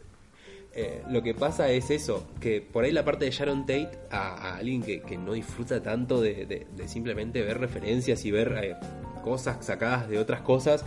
eh, 0.80 1.02
lo 1.10 1.22
que 1.22 1.34
pasa 1.34 1.70
es 1.70 1.90
eso, 1.90 2.26
que 2.40 2.60
por 2.60 2.84
ahí 2.84 2.92
la 2.92 3.04
parte 3.04 3.24
de 3.24 3.30
Sharon 3.30 3.62
Tate, 3.66 3.90
a, 4.10 4.56
alguien 4.56 4.82
que, 4.82 5.00
que 5.00 5.16
no 5.18 5.32
disfruta 5.32 5.82
tanto 5.82 6.20
de, 6.20 6.46
de- 6.46 6.66
de 6.76 6.88
simplemente 6.88 7.42
ver 7.42 7.58
referencias 7.58 8.24
y 8.24 8.30
ver 8.30 8.58
eh, 8.62 8.76
cosas 9.22 9.64
sacadas 9.64 10.08
de 10.08 10.18
otras 10.18 10.40
cosas, 10.42 10.84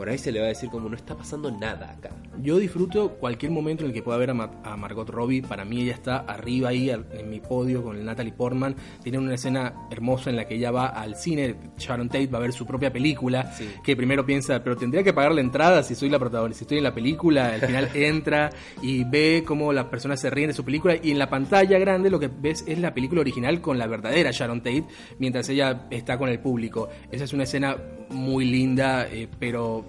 por 0.00 0.08
ahí 0.08 0.16
se 0.16 0.32
le 0.32 0.40
va 0.40 0.46
a 0.46 0.48
decir 0.48 0.70
como 0.70 0.88
no 0.88 0.96
está 0.96 1.14
pasando 1.14 1.50
nada 1.50 1.90
acá. 1.90 2.08
Yo 2.42 2.56
disfruto 2.56 3.10
cualquier 3.16 3.52
momento 3.52 3.84
en 3.84 3.88
el 3.90 3.94
que 3.94 4.02
pueda 4.02 4.16
ver 4.16 4.30
a, 4.30 4.34
Ma- 4.34 4.50
a 4.64 4.74
Margot 4.78 5.06
Robbie. 5.10 5.42
Para 5.42 5.66
mí 5.66 5.82
ella 5.82 5.92
está 5.92 6.20
arriba 6.20 6.70
ahí 6.70 6.88
en 6.88 7.28
mi 7.28 7.38
podio 7.40 7.82
con 7.82 8.02
Natalie 8.02 8.32
Portman. 8.32 8.74
Tiene 9.02 9.18
una 9.18 9.34
escena 9.34 9.74
hermosa 9.90 10.30
en 10.30 10.36
la 10.36 10.46
que 10.48 10.54
ella 10.54 10.70
va 10.70 10.86
al 10.86 11.16
cine. 11.16 11.54
Sharon 11.76 12.08
Tate 12.08 12.28
va 12.28 12.38
a 12.38 12.40
ver 12.40 12.54
su 12.54 12.64
propia 12.64 12.90
película. 12.90 13.52
Sí. 13.52 13.68
Que 13.84 13.94
primero 13.94 14.24
piensa, 14.24 14.64
pero 14.64 14.74
tendría 14.74 15.02
que 15.02 15.12
pagar 15.12 15.32
la 15.34 15.42
entrada 15.42 15.82
si 15.82 15.94
soy 15.94 16.08
la 16.08 16.18
protagonista. 16.18 16.60
Si 16.60 16.64
estoy 16.64 16.78
en 16.78 16.84
la 16.84 16.94
película, 16.94 17.52
al 17.54 17.60
final 17.60 17.90
entra 17.94 18.48
y 18.80 19.04
ve 19.04 19.44
cómo 19.46 19.70
las 19.74 19.84
personas 19.86 20.18
se 20.18 20.30
ríen 20.30 20.48
de 20.48 20.54
su 20.54 20.64
película. 20.64 20.96
Y 21.02 21.10
en 21.10 21.18
la 21.18 21.28
pantalla 21.28 21.78
grande 21.78 22.08
lo 22.08 22.18
que 22.18 22.28
ves 22.28 22.64
es 22.66 22.78
la 22.78 22.94
película 22.94 23.20
original 23.20 23.60
con 23.60 23.76
la 23.76 23.86
verdadera 23.86 24.30
Sharon 24.30 24.60
Tate 24.62 24.84
mientras 25.18 25.46
ella 25.50 25.86
está 25.90 26.16
con 26.16 26.30
el 26.30 26.38
público. 26.38 26.88
Esa 27.12 27.24
es 27.24 27.34
una 27.34 27.42
escena 27.42 27.76
muy 28.08 28.44
linda, 28.46 29.06
eh, 29.08 29.28
pero 29.38 29.84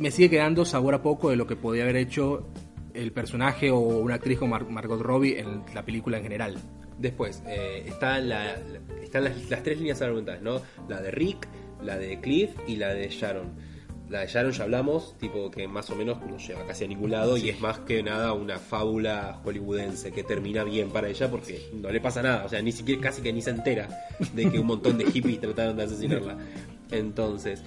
me 0.00 0.10
sigue 0.10 0.30
quedando 0.30 0.64
sabor 0.64 0.94
a 0.94 1.02
poco 1.02 1.30
de 1.30 1.36
lo 1.36 1.46
que 1.46 1.56
podía 1.56 1.82
haber 1.84 1.96
hecho 1.96 2.46
el 2.94 3.12
personaje 3.12 3.70
o 3.70 3.78
una 3.78 4.16
actriz 4.16 4.38
como 4.38 4.50
Mar- 4.52 4.68
Margot 4.68 5.00
Robbie 5.00 5.38
en 5.40 5.62
la 5.74 5.84
película 5.84 6.18
en 6.18 6.22
general. 6.24 6.56
Después, 6.98 7.42
eh, 7.46 7.84
está 7.86 8.18
la- 8.20 8.56
la- 8.56 9.02
están 9.02 9.24
las, 9.24 9.50
las 9.50 9.62
tres 9.62 9.78
líneas 9.78 10.00
argumentales, 10.02 10.42
¿no? 10.42 10.60
La 10.88 11.00
de 11.00 11.10
Rick, 11.10 11.48
la 11.82 11.96
de 11.98 12.20
Cliff 12.20 12.50
y 12.66 12.76
la 12.76 12.92
de 12.94 13.08
Sharon. 13.08 13.72
La 14.10 14.20
de 14.20 14.26
Sharon 14.26 14.52
ya 14.52 14.64
hablamos, 14.64 15.16
tipo 15.18 15.50
que 15.50 15.66
más 15.66 15.88
o 15.88 15.96
menos 15.96 16.18
no 16.20 16.36
lleva 16.36 16.66
casi 16.66 16.84
a 16.84 16.88
ningún 16.88 17.10
lado 17.12 17.38
y 17.38 17.48
es 17.48 17.58
más 17.60 17.78
que 17.78 18.02
nada 18.02 18.34
una 18.34 18.58
fábula 18.58 19.40
hollywoodense 19.42 20.12
que 20.12 20.22
termina 20.22 20.64
bien 20.64 20.90
para 20.90 21.08
ella 21.08 21.30
porque 21.30 21.70
no 21.72 21.90
le 21.90 21.98
pasa 21.98 22.20
nada, 22.22 22.44
o 22.44 22.48
sea, 22.50 22.60
ni 22.60 22.72
siquiera 22.72 23.00
casi 23.00 23.22
que 23.22 23.32
ni 23.32 23.40
se 23.40 23.50
entera 23.50 23.88
de 24.34 24.50
que 24.50 24.58
un 24.58 24.66
montón 24.66 24.98
de 24.98 25.06
hippies 25.10 25.40
trataron 25.40 25.76
de 25.78 25.84
asesinarla. 25.84 26.36
Entonces, 26.90 27.62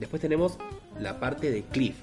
después 0.00 0.20
tenemos 0.20 0.58
la 1.00 1.18
parte 1.18 1.50
de 1.50 1.62
Cliff. 1.62 1.96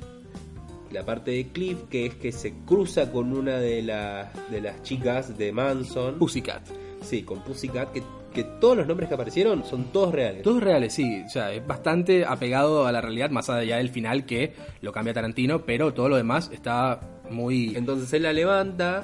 La 0.92 1.06
parte 1.06 1.32
de 1.32 1.48
Cliff 1.48 1.78
que 1.90 2.06
es 2.08 2.16
que 2.16 2.32
se 2.32 2.54
cruza 2.66 3.12
con 3.12 3.32
una 3.32 3.58
de 3.58 3.82
las 3.82 4.30
de 4.50 4.62
las 4.62 4.82
chicas 4.84 5.38
de 5.38 5.52
Manson. 5.52 6.18
Pussycat. 6.18 6.62
Sí, 7.02 7.24
con 7.24 7.44
Pussycat, 7.44 7.92
que, 7.92 8.04
que 8.34 8.44
todos 8.44 8.78
los 8.78 8.88
nombres 8.88 9.10
que 9.10 9.16
aparecieron 9.16 9.64
son 9.66 9.86
todos 9.86 10.14
reales. 10.14 10.44
Todos 10.44 10.62
reales, 10.62 10.94
sí. 10.94 11.24
O 11.26 11.30
sea, 11.30 11.52
es 11.52 11.66
bastante 11.66 12.26
apegado 12.26 12.86
a 12.86 12.92
la 12.92 13.02
realidad, 13.02 13.32
más 13.32 13.50
allá 13.50 13.78
del 13.78 13.90
final 13.90 14.26
que 14.26 14.54
lo 14.82 14.92
cambia 14.92 15.14
Tarantino, 15.14 15.64
pero 15.66 15.94
todo 15.94 16.10
lo 16.10 16.18
demás 16.18 16.52
está 16.54 17.00
muy... 17.30 17.76
Entonces 17.76 18.12
él 18.14 18.24
la 18.24 18.34
levanta 18.34 19.04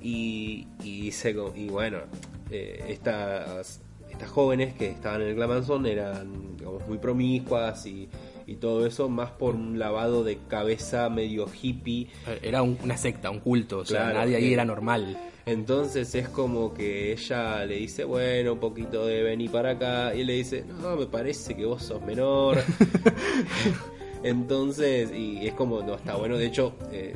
y, 0.00 0.66
y 0.82 1.02
dice, 1.02 1.36
y 1.54 1.68
bueno, 1.68 1.98
eh, 2.50 2.84
estas, 2.88 3.80
estas 4.10 4.28
jóvenes 4.28 4.74
que 4.74 4.90
estaban 4.90 5.22
en 5.22 5.28
el 5.28 5.34
Glamanson 5.34 5.86
eran 5.86 6.56
digamos, 6.56 6.86
muy 6.88 6.98
promiscuas 6.98 7.86
y, 7.86 8.08
y 8.46 8.56
todo 8.56 8.86
eso, 8.86 9.08
más 9.08 9.30
por 9.32 9.54
un 9.54 9.78
lavado 9.78 10.22
de 10.24 10.38
cabeza 10.48 11.08
medio 11.10 11.46
hippie. 11.60 12.08
Era 12.42 12.62
un- 12.62 12.78
una 12.82 12.96
secta, 12.96 13.30
un 13.30 13.40
culto, 13.40 13.78
o 13.78 13.84
sea, 13.84 14.12
nadie 14.12 14.36
ahí 14.36 14.46
eh. 14.46 14.52
era 14.52 14.64
normal. 14.64 15.18
Entonces 15.46 16.12
es 16.16 16.28
como 16.28 16.74
que 16.74 17.12
ella 17.12 17.64
le 17.66 17.76
dice, 17.76 18.02
bueno, 18.04 18.54
un 18.54 18.58
poquito 18.58 19.06
de 19.06 19.22
venir 19.22 19.50
para 19.50 19.70
acá. 19.72 20.12
Y 20.14 20.22
él 20.22 20.26
le 20.26 20.32
dice, 20.34 20.64
no, 20.64 20.96
me 20.96 21.06
parece 21.06 21.54
que 21.56 21.64
vos 21.64 21.82
sos 21.84 22.02
menor. 22.02 22.58
Entonces, 24.22 25.12
y 25.14 25.46
es 25.46 25.54
como, 25.54 25.82
no, 25.82 25.94
está 25.94 26.16
bueno. 26.16 26.36
De 26.36 26.46
hecho, 26.46 26.74
eh, 26.90 27.14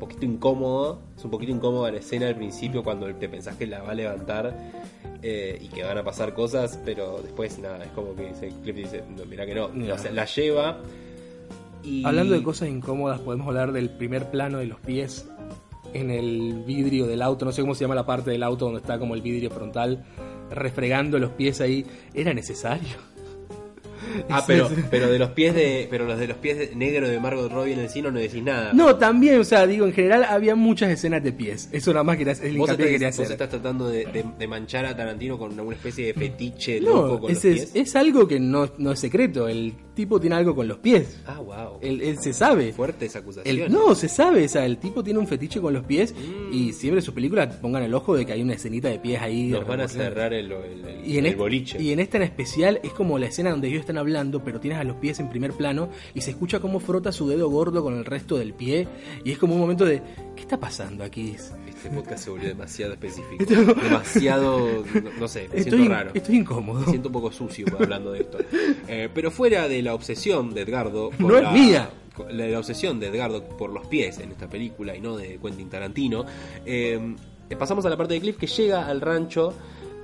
poquito 0.00 0.24
incómodo. 0.24 1.00
Es 1.16 1.24
un 1.24 1.30
poquito 1.30 1.52
incómoda 1.52 1.92
la 1.92 1.98
escena 1.98 2.26
al 2.26 2.34
principio 2.34 2.82
cuando 2.82 3.06
te 3.14 3.28
pensás 3.28 3.56
que 3.56 3.66
la 3.66 3.82
va 3.82 3.92
a 3.92 3.94
levantar 3.94 4.56
eh, 5.22 5.58
y 5.60 5.68
que 5.68 5.84
van 5.84 5.98
a 5.98 6.02
pasar 6.02 6.34
cosas. 6.34 6.80
Pero 6.84 7.20
después, 7.22 7.58
nada, 7.60 7.84
es 7.84 7.92
como 7.92 8.16
que 8.16 8.28
dice, 8.28 8.52
Cliff 8.62 8.74
dice, 8.76 9.04
no, 9.16 9.24
mira 9.26 9.46
que 9.46 9.54
no. 9.54 9.68
No. 9.68 9.94
O 9.94 9.98
sea, 9.98 10.10
la 10.10 10.24
lleva. 10.24 10.78
Y... 11.84 12.04
Hablando 12.04 12.34
de 12.34 12.42
cosas 12.42 12.68
incómodas, 12.68 13.20
podemos 13.20 13.46
hablar 13.46 13.70
del 13.72 13.90
primer 13.90 14.30
plano 14.30 14.58
de 14.58 14.66
los 14.66 14.80
pies 14.80 15.28
en 15.92 16.10
el 16.10 16.62
vidrio 16.66 17.06
del 17.06 17.22
auto, 17.22 17.44
no 17.44 17.52
sé 17.52 17.62
cómo 17.62 17.74
se 17.74 17.82
llama 17.82 17.94
la 17.94 18.06
parte 18.06 18.30
del 18.30 18.42
auto 18.42 18.66
donde 18.66 18.80
está 18.80 18.98
como 18.98 19.14
el 19.14 19.22
vidrio 19.22 19.50
frontal, 19.50 20.04
refregando 20.50 21.18
los 21.18 21.30
pies 21.30 21.60
ahí. 21.60 21.86
¿Era 22.14 22.34
necesario? 22.34 23.09
Ah, 24.28 24.44
pero, 24.46 24.68
pero 24.90 25.10
de 25.10 25.18
los 25.18 25.30
pies 25.30 25.54
de. 25.54 25.86
Pero 25.90 26.04
los 26.06 26.18
de 26.18 26.26
los 26.28 26.36
pies 26.38 26.58
de- 26.58 26.74
negros 26.74 27.10
de 27.10 27.20
Margot 27.20 27.50
Robbie 27.50 27.72
en 27.74 27.80
el 27.80 27.88
cine 27.88 28.10
no 28.10 28.18
decís 28.18 28.42
nada. 28.42 28.72
No, 28.72 28.96
también, 28.96 29.38
o 29.40 29.44
sea, 29.44 29.66
digo, 29.66 29.86
en 29.86 29.92
general 29.92 30.24
había 30.24 30.54
muchas 30.54 30.90
escenas 30.90 31.22
de 31.22 31.32
pies. 31.32 31.68
Eso 31.72 31.92
nada 31.92 32.04
más 32.04 32.18
es 32.20 32.40
el 32.40 32.56
Vos, 32.58 32.68
hincapié 32.68 32.86
que 32.86 32.94
estás, 32.94 32.98
quería 32.98 33.08
vos 33.08 33.14
hacer. 33.20 33.32
estás 33.32 33.48
tratando 33.50 33.88
de, 33.88 34.04
de- 34.06 34.24
de 34.38 34.46
manchar 34.48 34.84
a 34.86 34.96
Tarantino 34.96 35.38
con 35.38 35.58
una 35.58 35.74
especie 35.74 36.06
de 36.06 36.14
fetiche 36.14 36.80
loco 36.80 37.06
No, 37.14 37.20
con 37.20 37.30
ese 37.32 37.50
los 37.50 37.60
es, 37.60 37.70
pies. 37.70 37.88
es 37.88 37.96
algo 37.96 38.26
que 38.28 38.38
no, 38.40 38.70
no 38.78 38.92
es 38.92 39.00
secreto. 39.00 39.48
El 39.48 39.74
tipo 39.94 40.18
tiene 40.20 40.36
algo 40.36 40.54
con 40.54 40.66
los 40.68 40.78
pies. 40.78 41.20
Ah, 41.26 41.38
wow. 41.40 41.78
Él, 41.82 42.00
él 42.00 42.18
se 42.18 42.32
sabe. 42.32 42.72
Fuertes 42.72 43.14
acusaciones. 43.16 43.66
El, 43.66 43.72
no, 43.72 43.94
se 43.94 44.08
sabe, 44.08 44.44
o 44.44 44.48
sea, 44.48 44.64
el 44.64 44.78
tipo 44.78 45.02
tiene 45.04 45.18
un 45.18 45.26
fetiche 45.26 45.60
con 45.60 45.74
los 45.74 45.84
pies 45.84 46.14
Mm. 46.14 46.52
y 46.54 46.72
siempre 46.72 47.00
en 47.00 47.04
sus 47.04 47.14
películas 47.14 47.56
pongan 47.56 47.82
el 47.82 47.92
ojo 47.94 48.16
de 48.16 48.24
que 48.26 48.32
hay 48.32 48.42
una 48.42 48.54
escenita 48.54 48.88
de 48.88 48.98
pies 48.98 49.20
ahí. 49.20 49.48
Nos 49.48 49.66
van 49.66 49.80
a 49.80 49.88
cerrar 49.88 50.32
el, 50.32 50.50
el, 50.52 50.84
el- 50.84 51.06
Y 51.06 51.12
en, 51.18 51.20
el 51.20 51.26
este- 51.26 51.36
boliche. 51.38 51.82
y 51.82 51.92
en 51.92 52.00
esta 52.00 52.16
en 52.16 52.22
especial 52.24 52.80
es 52.82 52.92
como 52.92 53.18
la 53.18 53.26
escena 53.26 53.50
donde 53.50 53.68
ellos 53.68 53.84
están 53.90 53.98
hablando, 53.98 54.42
pero 54.44 54.60
tienes 54.60 54.78
a 54.78 54.84
los 54.84 54.96
pies 54.96 55.20
en 55.20 55.28
primer 55.28 55.52
plano 55.52 55.88
y 56.14 56.20
se 56.22 56.30
escucha 56.30 56.60
cómo 56.60 56.80
frota 56.80 57.12
su 57.12 57.28
dedo 57.28 57.48
gordo 57.50 57.82
con 57.82 57.96
el 57.96 58.04
resto 58.04 58.36
del 58.38 58.54
pie. 58.54 58.88
Y 59.24 59.32
es 59.32 59.38
como 59.38 59.54
un 59.54 59.60
momento 59.60 59.84
de, 59.84 60.02
¿qué 60.36 60.42
está 60.42 60.58
pasando 60.58 61.04
aquí? 61.04 61.34
Este 61.36 61.90
podcast 61.90 62.24
se 62.24 62.30
volvió 62.30 62.48
demasiado 62.48 62.92
específico. 62.94 63.44
demasiado. 63.82 64.84
No, 65.02 65.10
no 65.20 65.28
sé, 65.28 65.48
me 65.52 65.58
Estoy, 65.60 65.78
siento 65.78 65.94
raro. 65.94 66.10
estoy 66.14 66.36
incómodo. 66.36 66.80
Me 66.80 66.86
siento 66.86 67.08
un 67.08 67.12
poco 67.12 67.32
sucio 67.32 67.66
hablando 67.78 68.12
de 68.12 68.20
esto. 68.20 68.38
Eh, 68.88 69.08
pero 69.12 69.30
fuera 69.30 69.68
de 69.68 69.82
la 69.82 69.94
obsesión 69.94 70.54
de 70.54 70.62
Edgardo. 70.62 71.10
con 71.10 71.28
No 71.28 71.36
es 71.36 71.42
la- 71.42 71.50
mía. 71.52 71.90
la, 72.30 72.46
la 72.48 72.58
obsesión 72.58 73.00
de 73.00 73.08
Edgardo 73.08 73.42
por 73.44 73.70
los 73.72 73.86
pies 73.86 74.18
en 74.18 74.30
esta 74.32 74.48
película 74.48 74.94
y 74.96 75.00
no 75.00 75.16
de 75.16 75.38
Quentin 75.42 75.68
Tarantino, 75.70 76.24
eh, 76.66 77.16
pasamos 77.58 77.84
a 77.86 77.90
la 77.90 77.96
parte 77.96 78.14
de 78.14 78.20
Cliff 78.20 78.36
que 78.36 78.46
llega 78.46 78.86
al 78.86 79.00
rancho. 79.00 79.54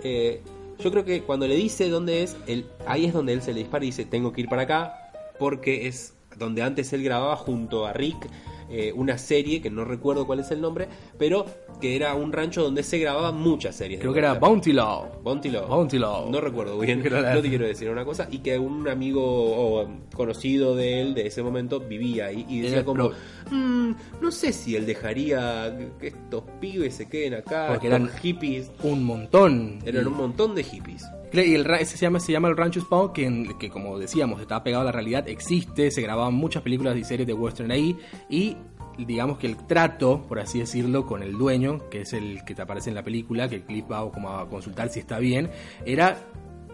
eh, 0.02 0.40
yo 0.78 0.90
creo 0.90 1.04
que 1.04 1.22
cuando 1.22 1.46
le 1.46 1.56
dice 1.56 1.88
dónde 1.88 2.22
es, 2.22 2.36
él, 2.46 2.66
ahí 2.86 3.06
es 3.06 3.12
donde 3.12 3.32
él 3.32 3.42
se 3.42 3.52
le 3.52 3.60
dispara 3.60 3.84
y 3.84 3.88
dice, 3.88 4.04
tengo 4.04 4.32
que 4.32 4.42
ir 4.42 4.48
para 4.48 4.62
acá, 4.62 5.10
porque 5.38 5.86
es 5.86 6.14
donde 6.36 6.62
antes 6.62 6.92
él 6.92 7.02
grababa 7.02 7.36
junto 7.36 7.86
a 7.86 7.92
Rick 7.92 8.28
eh, 8.70 8.92
una 8.94 9.18
serie, 9.18 9.60
que 9.60 9.70
no 9.70 9.84
recuerdo 9.84 10.26
cuál 10.26 10.40
es 10.40 10.50
el 10.50 10.60
nombre, 10.60 10.88
pero 11.18 11.46
que 11.80 11.96
era 11.96 12.14
un 12.14 12.32
rancho 12.32 12.62
donde 12.62 12.82
se 12.82 12.98
grababan 12.98 13.36
muchas 13.36 13.76
series. 13.76 14.00
Creo 14.00 14.12
que 14.12 14.18
era. 14.20 14.34
Bounty 14.34 14.72
Law. 14.72 15.20
Bounty 15.22 15.50
Law. 15.50 15.66
Bounty 15.68 15.98
Law. 15.98 16.30
No 16.30 16.40
recuerdo 16.40 16.78
bien, 16.80 17.02
no 17.02 17.40
te 17.42 17.48
quiero 17.48 17.66
decir 17.66 17.88
una 17.90 18.04
cosa. 18.04 18.28
Y 18.30 18.38
que 18.38 18.58
un 18.58 18.88
amigo 18.88 19.22
o 19.24 19.88
conocido 20.14 20.74
de 20.74 21.02
él 21.02 21.14
de 21.14 21.26
ese 21.26 21.42
momento 21.42 21.80
vivía 21.80 22.26
ahí 22.26 22.44
y 22.48 22.60
decía 22.60 22.84
como, 22.84 23.08
pro- 23.10 23.16
"Mm, 23.50 23.94
no 24.20 24.30
sé 24.30 24.52
si 24.52 24.74
él 24.76 24.86
dejaría 24.86 25.76
que 26.00 26.08
estos 26.08 26.44
pibes 26.60 26.94
se 26.94 27.08
queden 27.08 27.34
acá, 27.34 27.66
Porque 27.68 27.86
eran- 27.88 28.08
hippies. 28.20 28.70
Un 28.82 29.04
montón. 29.04 29.78
Eran 29.84 30.06
un 30.06 30.16
montón 30.16 30.54
de 30.54 30.62
hippies. 30.64 31.04
Y 31.32 31.54
el, 31.54 31.70
ese 31.72 31.96
se 31.96 32.06
llama, 32.06 32.20
se 32.20 32.32
llama 32.32 32.48
el 32.48 32.56
Rancho 32.56 32.80
Spawn, 32.80 33.12
que, 33.12 33.54
que 33.58 33.68
como 33.68 33.98
decíamos, 33.98 34.40
estaba 34.40 34.62
pegado 34.62 34.82
a 34.82 34.86
la 34.86 34.92
realidad, 34.92 35.28
existe, 35.28 35.90
se 35.90 36.02
grababan 36.02 36.34
muchas 36.34 36.62
películas 36.62 36.96
y 36.96 37.04
series 37.04 37.26
de 37.26 37.32
western 37.34 37.70
ahí, 37.70 37.96
y 38.28 38.56
digamos 38.98 39.38
que 39.38 39.46
el 39.46 39.56
trato, 39.66 40.24
por 40.26 40.38
así 40.38 40.60
decirlo, 40.60 41.04
con 41.04 41.22
el 41.22 41.36
dueño, 41.36 41.88
que 41.90 42.02
es 42.02 42.12
el 42.12 42.44
que 42.44 42.54
te 42.54 42.62
aparece 42.62 42.90
en 42.90 42.94
la 42.94 43.02
película, 43.02 43.48
que 43.48 43.62
Cliff 43.62 43.84
va 43.90 44.10
como 44.10 44.30
a 44.30 44.48
consultar 44.48 44.88
si 44.88 45.00
está 45.00 45.18
bien, 45.18 45.50
era 45.84 46.16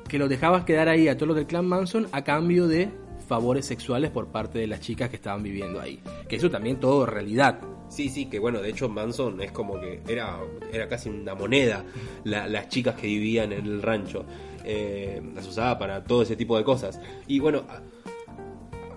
que 0.08 0.18
lo 0.18 0.28
dejabas 0.28 0.64
quedar 0.64 0.88
ahí 0.88 1.08
a 1.08 1.16
todos 1.16 1.28
los 1.28 1.36
del 1.36 1.46
clan 1.46 1.66
Manson 1.66 2.06
a 2.12 2.22
cambio 2.22 2.68
de 2.68 2.90
favores 3.32 3.64
sexuales 3.64 4.10
por 4.10 4.26
parte 4.28 4.58
de 4.58 4.66
las 4.66 4.80
chicas 4.80 5.08
que 5.08 5.16
estaban 5.16 5.42
viviendo 5.42 5.80
ahí. 5.80 5.98
Que 6.28 6.36
eso 6.36 6.50
también 6.50 6.78
todo 6.78 7.06
realidad. 7.06 7.58
Sí, 7.88 8.10
sí, 8.10 8.26
que 8.26 8.38
bueno, 8.38 8.60
de 8.60 8.68
hecho 8.68 8.90
Manson 8.90 9.40
es 9.40 9.52
como 9.52 9.80
que 9.80 10.02
era, 10.06 10.38
era 10.70 10.86
casi 10.86 11.08
una 11.08 11.34
moneda 11.34 11.82
la- 12.24 12.46
las 12.46 12.68
chicas 12.68 12.94
que 12.94 13.06
vivían 13.06 13.52
en 13.52 13.64
el 13.64 13.80
rancho. 13.80 14.26
Eh, 14.66 15.22
las 15.34 15.46
usaba 15.48 15.78
para 15.78 16.04
todo 16.04 16.20
ese 16.22 16.36
tipo 16.36 16.58
de 16.58 16.64
cosas. 16.64 17.00
Y 17.26 17.38
bueno, 17.40 17.62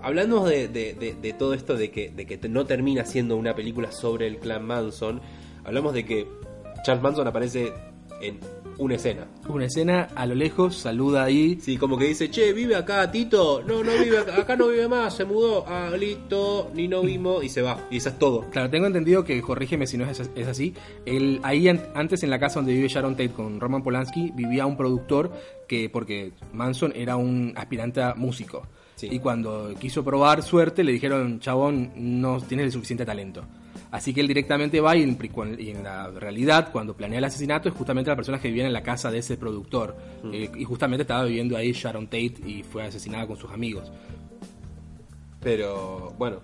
hablando 0.04 0.43
de, 0.43 1.36
todo 1.39 1.54
esto 1.54 1.76
de 1.78 1.89
que, 1.91 2.10
de 2.12 2.26
que 2.26 2.38
no 2.50 2.65
termina 2.65 3.06
siendo 3.06 3.38
una 3.38 3.56
película 3.56 3.89
sobre 3.93 4.28
el 4.28 4.38
clan 4.39 4.65
Manson, 4.65 5.21
hablamos 5.63 5.93
de 5.93 6.04
que 6.06 6.28
Charles 6.84 7.02
Manson 7.04 7.26
aparece 7.28 7.71
en 8.21 8.39
una 8.78 8.96
escena. 8.96 9.28
Una 9.48 9.66
escena 9.66 10.10
a 10.16 10.26
lo 10.26 10.36
lejos, 10.36 10.76
saluda 10.78 11.24
ahí, 11.24 11.58
Sí, 11.62 11.78
como 11.78 11.98
que 11.98 12.06
dice, 12.06 12.30
che, 12.30 12.52
¿vive 12.54 12.76
acá 12.76 13.10
Tito? 13.12 13.62
No, 13.66 13.84
no 13.84 13.92
vive 14.04 14.18
acá, 14.20 14.42
acá 14.42 14.56
no 14.56 14.68
vive 14.68 14.88
más, 14.88 15.16
se 15.16 15.26
mudó. 15.26 15.66
Ah, 15.68 15.92
listo, 15.98 16.72
ni 16.74 16.88
no 16.88 17.02
vimos 17.02 17.44
y 17.44 17.50
se 17.50 17.62
va. 17.62 17.80
Y 17.90 17.98
eso 17.98 18.10
es 18.10 18.20
todo. 18.20 18.42
Claro, 18.52 18.70
tengo 18.70 18.88
entendido 18.88 19.24
que, 19.24 19.42
corrígeme 19.42 19.88
si 19.88 19.98
no 19.98 20.06
es, 20.10 20.20
es 20.36 20.48
así, 20.48 20.74
el, 21.06 21.40
ahí 21.44 21.68
an- 21.70 21.82
antes 21.96 22.24
en 22.24 22.30
la 22.30 22.40
casa 22.40 22.60
donde 22.60 22.74
vive 22.74 22.88
Sharon 22.88 23.14
Tate 23.16 23.30
con 23.32 23.60
Roman 23.60 23.84
Polanski 23.84 24.32
vivía 24.36 24.66
un 24.66 24.78
productor 24.78 25.32
que, 25.68 25.90
porque 25.90 26.34
Manson 26.54 26.92
era 26.96 27.16
un 27.16 27.54
aspirante 27.56 28.02
a 28.02 28.14
músico. 28.16 28.68
Sí. 28.96 29.10
Y 29.12 29.20
cuando 29.20 29.74
quiso 29.80 30.04
probar 30.06 30.42
suerte 30.42 30.84
le 30.84 30.92
dijeron, 30.94 31.40
chabón, 31.40 31.92
no 31.96 32.40
tienes 32.42 32.68
el 32.68 32.72
suficiente 32.72 33.06
talento. 33.06 33.44
Así 33.91 34.13
que 34.13 34.21
él 34.21 34.28
directamente 34.28 34.82
va 34.82 34.95
y 34.95 35.04
en, 35.04 35.17
y 35.58 35.69
en 35.69 35.84
la 35.84 36.10
realidad, 36.12 36.71
cuando 36.71 36.95
planea 36.95 37.19
el 37.19 37.26
asesinato, 37.26 37.69
es 37.69 37.76
justamente 37.76 38.10
la 38.10 38.15
persona 38.15 38.39
que 38.39 38.50
vivía 38.50 38.65
en 38.65 38.74
la 38.74 38.84
casa 38.84 39.12
de 39.12 39.19
ese 39.19 39.38
productor. 39.38 39.95
Eh, 40.32 40.50
y 40.58 40.63
justamente 40.63 41.04
estaba 41.04 41.24
viviendo 41.26 41.56
ahí 41.56 41.71
Sharon 41.71 42.06
Tate 42.06 42.36
y 42.45 42.63
fue 42.63 42.84
asesinada 42.84 43.26
con 43.28 43.38
sus 43.38 43.52
amigos. 43.52 43.91
Pero, 45.41 46.13
bueno, 46.17 46.41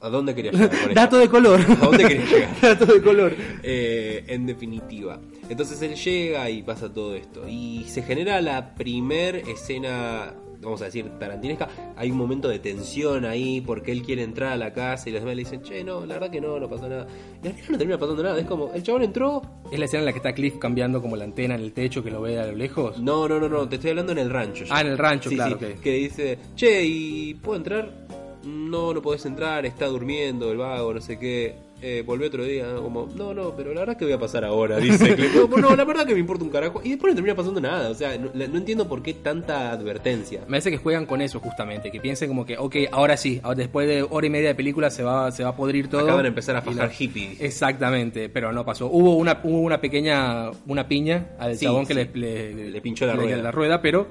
¿a 0.00 0.08
dónde 0.08 0.34
quería 0.34 0.52
llegar? 0.52 0.94
Dato 0.94 1.18
de 1.18 1.28
color. 1.28 1.60
¿A 1.60 1.74
dónde 1.86 2.06
quería 2.06 2.24
llegar? 2.30 2.60
Dato 2.60 2.86
de 2.86 3.02
color. 3.02 3.34
Eh, 3.62 4.24
en 4.28 4.46
definitiva. 4.46 5.18
Entonces 5.48 5.80
él 5.82 5.96
llega 5.96 6.48
y 6.50 6.62
pasa 6.62 6.92
todo 6.92 7.14
esto. 7.14 7.48
Y 7.48 7.84
se 7.88 8.02
genera 8.02 8.40
la 8.40 8.74
primer 8.74 9.36
escena, 9.48 10.34
vamos 10.60 10.82
a 10.82 10.86
decir, 10.86 11.08
tarantinesca. 11.18 11.68
Hay 11.96 12.10
un 12.10 12.16
momento 12.16 12.48
de 12.48 12.58
tensión 12.58 13.24
ahí 13.24 13.60
porque 13.60 13.92
él 13.92 14.02
quiere 14.02 14.22
entrar 14.22 14.52
a 14.52 14.56
la 14.56 14.72
casa 14.72 15.08
y 15.08 15.12
los 15.12 15.20
demás 15.20 15.36
le 15.36 15.42
dicen, 15.44 15.62
che, 15.62 15.82
no, 15.84 16.04
la 16.06 16.14
verdad 16.14 16.30
que 16.30 16.40
no, 16.40 16.58
no 16.58 16.68
pasó 16.68 16.88
nada. 16.88 17.06
Y 17.42 17.48
al 17.48 17.54
final 17.54 17.72
no 17.72 17.78
termina 17.78 17.98
pasando 17.98 18.22
nada. 18.22 18.38
Es 18.38 18.46
como, 18.46 18.72
el 18.72 18.82
chabón 18.82 19.02
entró. 19.02 19.42
Es 19.70 19.78
la 19.78 19.84
escena 19.84 20.00
en 20.00 20.06
la 20.06 20.12
que 20.12 20.18
está 20.18 20.32
Cliff 20.32 20.58
cambiando 20.58 21.00
como 21.02 21.16
la 21.16 21.24
antena 21.24 21.54
en 21.54 21.62
el 21.62 21.72
techo 21.72 22.02
que 22.02 22.10
lo 22.10 22.20
ve 22.20 22.38
a 22.38 22.46
lo 22.46 22.52
lejos. 22.54 22.98
No, 22.98 23.28
no, 23.28 23.38
no, 23.38 23.48
no, 23.48 23.68
te 23.68 23.76
estoy 23.76 23.90
hablando 23.90 24.12
en 24.12 24.18
el 24.18 24.30
rancho. 24.30 24.64
ya. 24.64 24.76
Ah, 24.76 24.80
en 24.80 24.88
el 24.88 24.98
rancho, 24.98 25.30
Sí, 25.30 25.36
claro, 25.36 25.58
sí. 25.58 25.66
Que 25.82 25.92
dice, 25.92 26.38
che, 26.54 26.84
¿y 26.84 27.34
puedo 27.34 27.56
entrar? 27.56 28.06
No, 28.44 28.94
no 28.94 29.02
podés 29.02 29.26
entrar, 29.26 29.66
está 29.66 29.86
durmiendo 29.86 30.52
el 30.52 30.58
vago, 30.58 30.94
no 30.94 31.00
sé 31.00 31.18
qué. 31.18 31.65
Eh, 31.82 32.02
volví 32.06 32.24
otro 32.24 32.42
día, 32.42 32.66
¿no? 32.72 32.82
como, 32.82 33.06
no, 33.14 33.34
no, 33.34 33.54
pero 33.54 33.74
la 33.74 33.80
verdad 33.80 33.98
que 33.98 34.06
voy 34.06 34.14
a 34.14 34.18
pasar 34.18 34.44
ahora, 34.46 34.78
dice. 34.78 35.14
No, 35.34 35.46
no, 35.58 35.76
la 35.76 35.84
verdad 35.84 36.06
que 36.06 36.14
me 36.14 36.20
importa 36.20 36.42
un 36.42 36.50
carajo. 36.50 36.80
Y 36.82 36.90
después 36.90 37.12
no 37.12 37.16
termina 37.16 37.34
pasando 37.34 37.60
nada, 37.60 37.90
o 37.90 37.94
sea, 37.94 38.16
no, 38.16 38.30
no 38.34 38.56
entiendo 38.58 38.88
por 38.88 39.02
qué 39.02 39.12
tanta 39.12 39.72
advertencia. 39.72 40.40
Me 40.40 40.46
parece 40.52 40.70
que 40.70 40.78
juegan 40.78 41.04
con 41.04 41.20
eso 41.20 41.38
justamente, 41.38 41.90
que 41.90 42.00
piensen 42.00 42.28
como 42.28 42.46
que, 42.46 42.56
ok, 42.56 42.76
ahora 42.92 43.18
sí, 43.18 43.42
después 43.56 43.86
de 43.88 44.02
hora 44.08 44.26
y 44.26 44.30
media 44.30 44.48
de 44.48 44.54
película 44.54 44.90
se 44.90 45.02
va, 45.02 45.30
se 45.32 45.42
va 45.44 45.50
a 45.50 45.56
podrir 45.56 45.88
todo. 45.88 46.00
Acaban 46.00 46.22
de 46.22 46.28
empezar 46.28 46.56
a 46.56 46.62
fajar 46.62 46.90
hippies. 46.90 47.40
Exactamente, 47.40 48.30
pero 48.30 48.52
no 48.52 48.64
pasó. 48.64 48.86
Hubo 48.86 49.16
una, 49.16 49.40
hubo 49.44 49.60
una 49.60 49.78
pequeña, 49.80 50.50
una 50.66 50.88
piña 50.88 51.32
al 51.38 51.56
Sí, 51.58 51.66
chabón 51.66 51.84
sí. 51.86 51.94
que 51.94 51.94
le, 51.94 52.54
le, 52.54 52.70
Le 52.70 52.80
pinchó 52.80 53.06
la 53.06 53.14
rueda. 53.16 53.36
la 53.36 53.50
rueda, 53.50 53.82
pero 53.82 54.06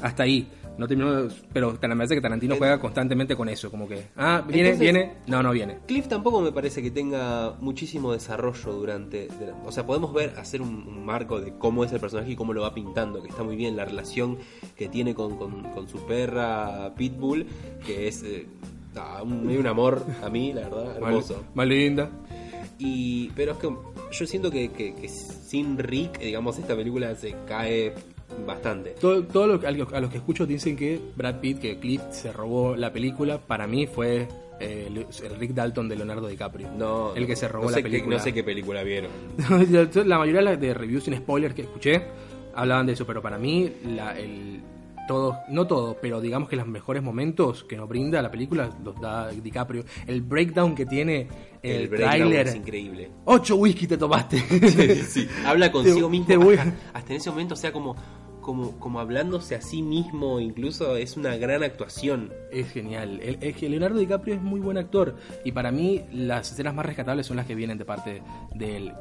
hasta 0.00 0.22
ahí. 0.22 0.48
No 0.80 0.88
terminó, 0.88 1.28
pero 1.52 1.72
me 1.80 1.94
parece 1.96 2.14
que 2.14 2.20
Tarantino 2.20 2.56
juega 2.56 2.80
constantemente 2.80 3.36
con 3.36 3.48
eso, 3.48 3.70
como 3.70 3.86
que, 3.86 4.06
ah, 4.16 4.42
viene, 4.48 4.70
Entonces- 4.70 4.80
viene, 4.80 5.12
no, 5.26 5.42
no 5.42 5.52
viene. 5.52 5.78
Cliff 5.86 6.08
tampoco 6.08 6.40
me 6.40 6.52
parece 6.52 6.82
que 6.82 6.90
tenga 6.90 7.54
muchísimo 7.60 8.12
desarrollo 8.12 8.72
durante. 8.72 9.28
de 9.28 9.52
o 9.66 9.70
sea, 9.70 9.84
podemos 9.86 10.12
ver, 10.14 10.34
hacer 10.38 10.62
un, 10.62 10.68
un 10.88 11.04
marco 11.04 11.40
de 11.40 11.52
cómo 11.58 11.84
es 11.84 11.92
el 11.92 12.00
personaje 12.00 12.32
y 12.32 12.36
cómo 12.36 12.52
lo 12.54 12.62
va 12.62 12.72
pintando, 12.74 13.22
que 13.22 13.28
está 13.28 13.42
muy 13.42 13.56
bien. 13.56 13.76
La 13.76 13.84
relación 13.84 14.38
que 14.76 14.88
tiene 14.88 15.14
con, 15.14 15.36
con- 15.36 15.62
con 15.72 15.86
su 15.88 15.98
perra 16.06 16.92
Pitbull, 16.96 17.46
que 17.86 18.08
es. 18.08 18.22
eh, 18.22 18.46
un, 19.22 19.48
un 19.48 19.66
amor 19.66 20.04
a 20.22 20.28
mí, 20.30 20.52
la 20.52 20.62
verdad, 20.62 20.98
Mal- 20.98 21.10
hermoso. 21.10 21.44
Más 21.54 21.66
linda. 21.68 22.10
Y, 22.78 23.28
pero 23.36 23.52
es 23.52 23.58
que 23.58 23.68
yo 24.12 24.26
siento 24.26 24.50
que, 24.50 24.70
que- 24.72 24.94
que 24.94 25.08
sin 25.08 25.76
Rick, 25.78 26.18
digamos, 26.18 26.58
esta 26.58 26.74
película 26.74 27.14
se 27.14 27.34
cae 27.46 27.92
bastante. 28.46 28.90
Todo, 29.00 29.22
todo 29.24 29.46
lo, 29.46 29.66
a, 29.66 29.70
los, 29.70 29.92
a 29.92 30.00
los 30.00 30.10
que 30.10 30.18
escucho 30.18 30.46
dicen 30.46 30.76
que 30.76 31.00
Brad 31.16 31.40
Pitt, 31.40 31.58
que 31.60 31.78
Cliff 31.78 32.02
se 32.10 32.32
robó 32.32 32.76
la 32.76 32.92
película, 32.92 33.38
para 33.38 33.66
mí 33.66 33.86
fue 33.86 34.28
eh, 34.60 34.86
el 34.88 35.06
el 35.24 35.36
Rick 35.38 35.52
Dalton 35.52 35.88
de 35.88 35.96
Leonardo 35.96 36.26
DiCaprio. 36.28 36.70
No, 36.76 37.14
el 37.14 37.26
que 37.26 37.36
se 37.36 37.48
robó 37.48 37.64
no 37.66 37.70
la 37.70 37.76
sé 37.78 37.82
qué- 37.82 37.88
película. 37.90 38.16
no 38.16 38.22
sé 38.22 38.32
qué 38.34 38.44
película 38.44 38.82
vieron. 38.82 39.10
la 40.06 40.18
mayoría 40.18 40.56
de 40.56 40.74
reviews 40.74 41.04
sin 41.04 41.16
spoilers 41.16 41.54
que 41.54 41.62
escuché 41.62 42.02
hablaban 42.54 42.86
de 42.86 42.92
eso, 42.94 43.06
pero 43.06 43.22
para 43.22 43.38
mí 43.38 43.70
la, 43.94 44.18
el 44.18 44.60
todo, 45.08 45.38
no 45.48 45.66
todo, 45.66 45.96
pero 46.00 46.20
digamos 46.20 46.48
que 46.48 46.54
los 46.56 46.66
mejores 46.68 47.02
momentos 47.02 47.64
que 47.64 47.76
nos 47.76 47.88
brinda 47.88 48.20
la 48.22 48.30
película 48.30 48.70
los 48.84 49.00
da 49.00 49.28
DiCaprio. 49.30 49.84
El 50.06 50.20
breakdown 50.22 50.74
que 50.76 50.86
tiene 50.86 51.26
el, 51.62 51.82
El, 51.82 51.90
tráiler. 51.90 52.46
es 52.48 52.54
increíble. 52.54 53.10
Ocho 53.24 53.56
whisky 53.56 53.86
te 53.88 53.96
tomaste. 53.98 54.38
Sí, 55.08 55.26
Habla 55.44 55.72
consigo 55.72 56.06
Te- 56.06 56.10
mismo. 56.10 56.26
te 56.26 56.36
voy- 56.36 56.56
Hasta, 56.56 56.74
hasta 56.92 57.12
en 57.12 57.16
ese 57.16 57.30
momento, 57.30 57.54
o 57.54 57.56
sea, 57.56 57.72
como, 57.72 57.96
como, 58.40 58.72
como 58.78 59.00
hablándose 59.00 59.54
a 59.54 59.60
sí 59.60 59.82
mismo, 59.82 60.40
incluso 60.40 60.96
es 60.96 61.16
una 61.16 61.36
gran 61.36 61.62
actuación. 61.62 62.32
Es 62.50 62.70
genial. 62.70 63.20
El- 63.22 63.38
es 63.40 63.56
que 63.56 63.68
Leonardo 63.68 63.98
DiCaprio 63.98 64.34
es 64.34 64.42
muy 64.42 64.60
buen 64.60 64.78
actor. 64.78 65.16
Y 65.44 65.52
para 65.52 65.70
mí, 65.70 66.02
las 66.12 66.50
escenas 66.52 66.74
más 66.74 66.86
rescatables 66.86 67.26
son 67.26 67.36
las 67.36 67.46
que 67.46 67.54
vienen 67.54 67.78
de 67.78 67.84
parte 67.84 68.22
de 68.54 68.76
él. 68.76 68.92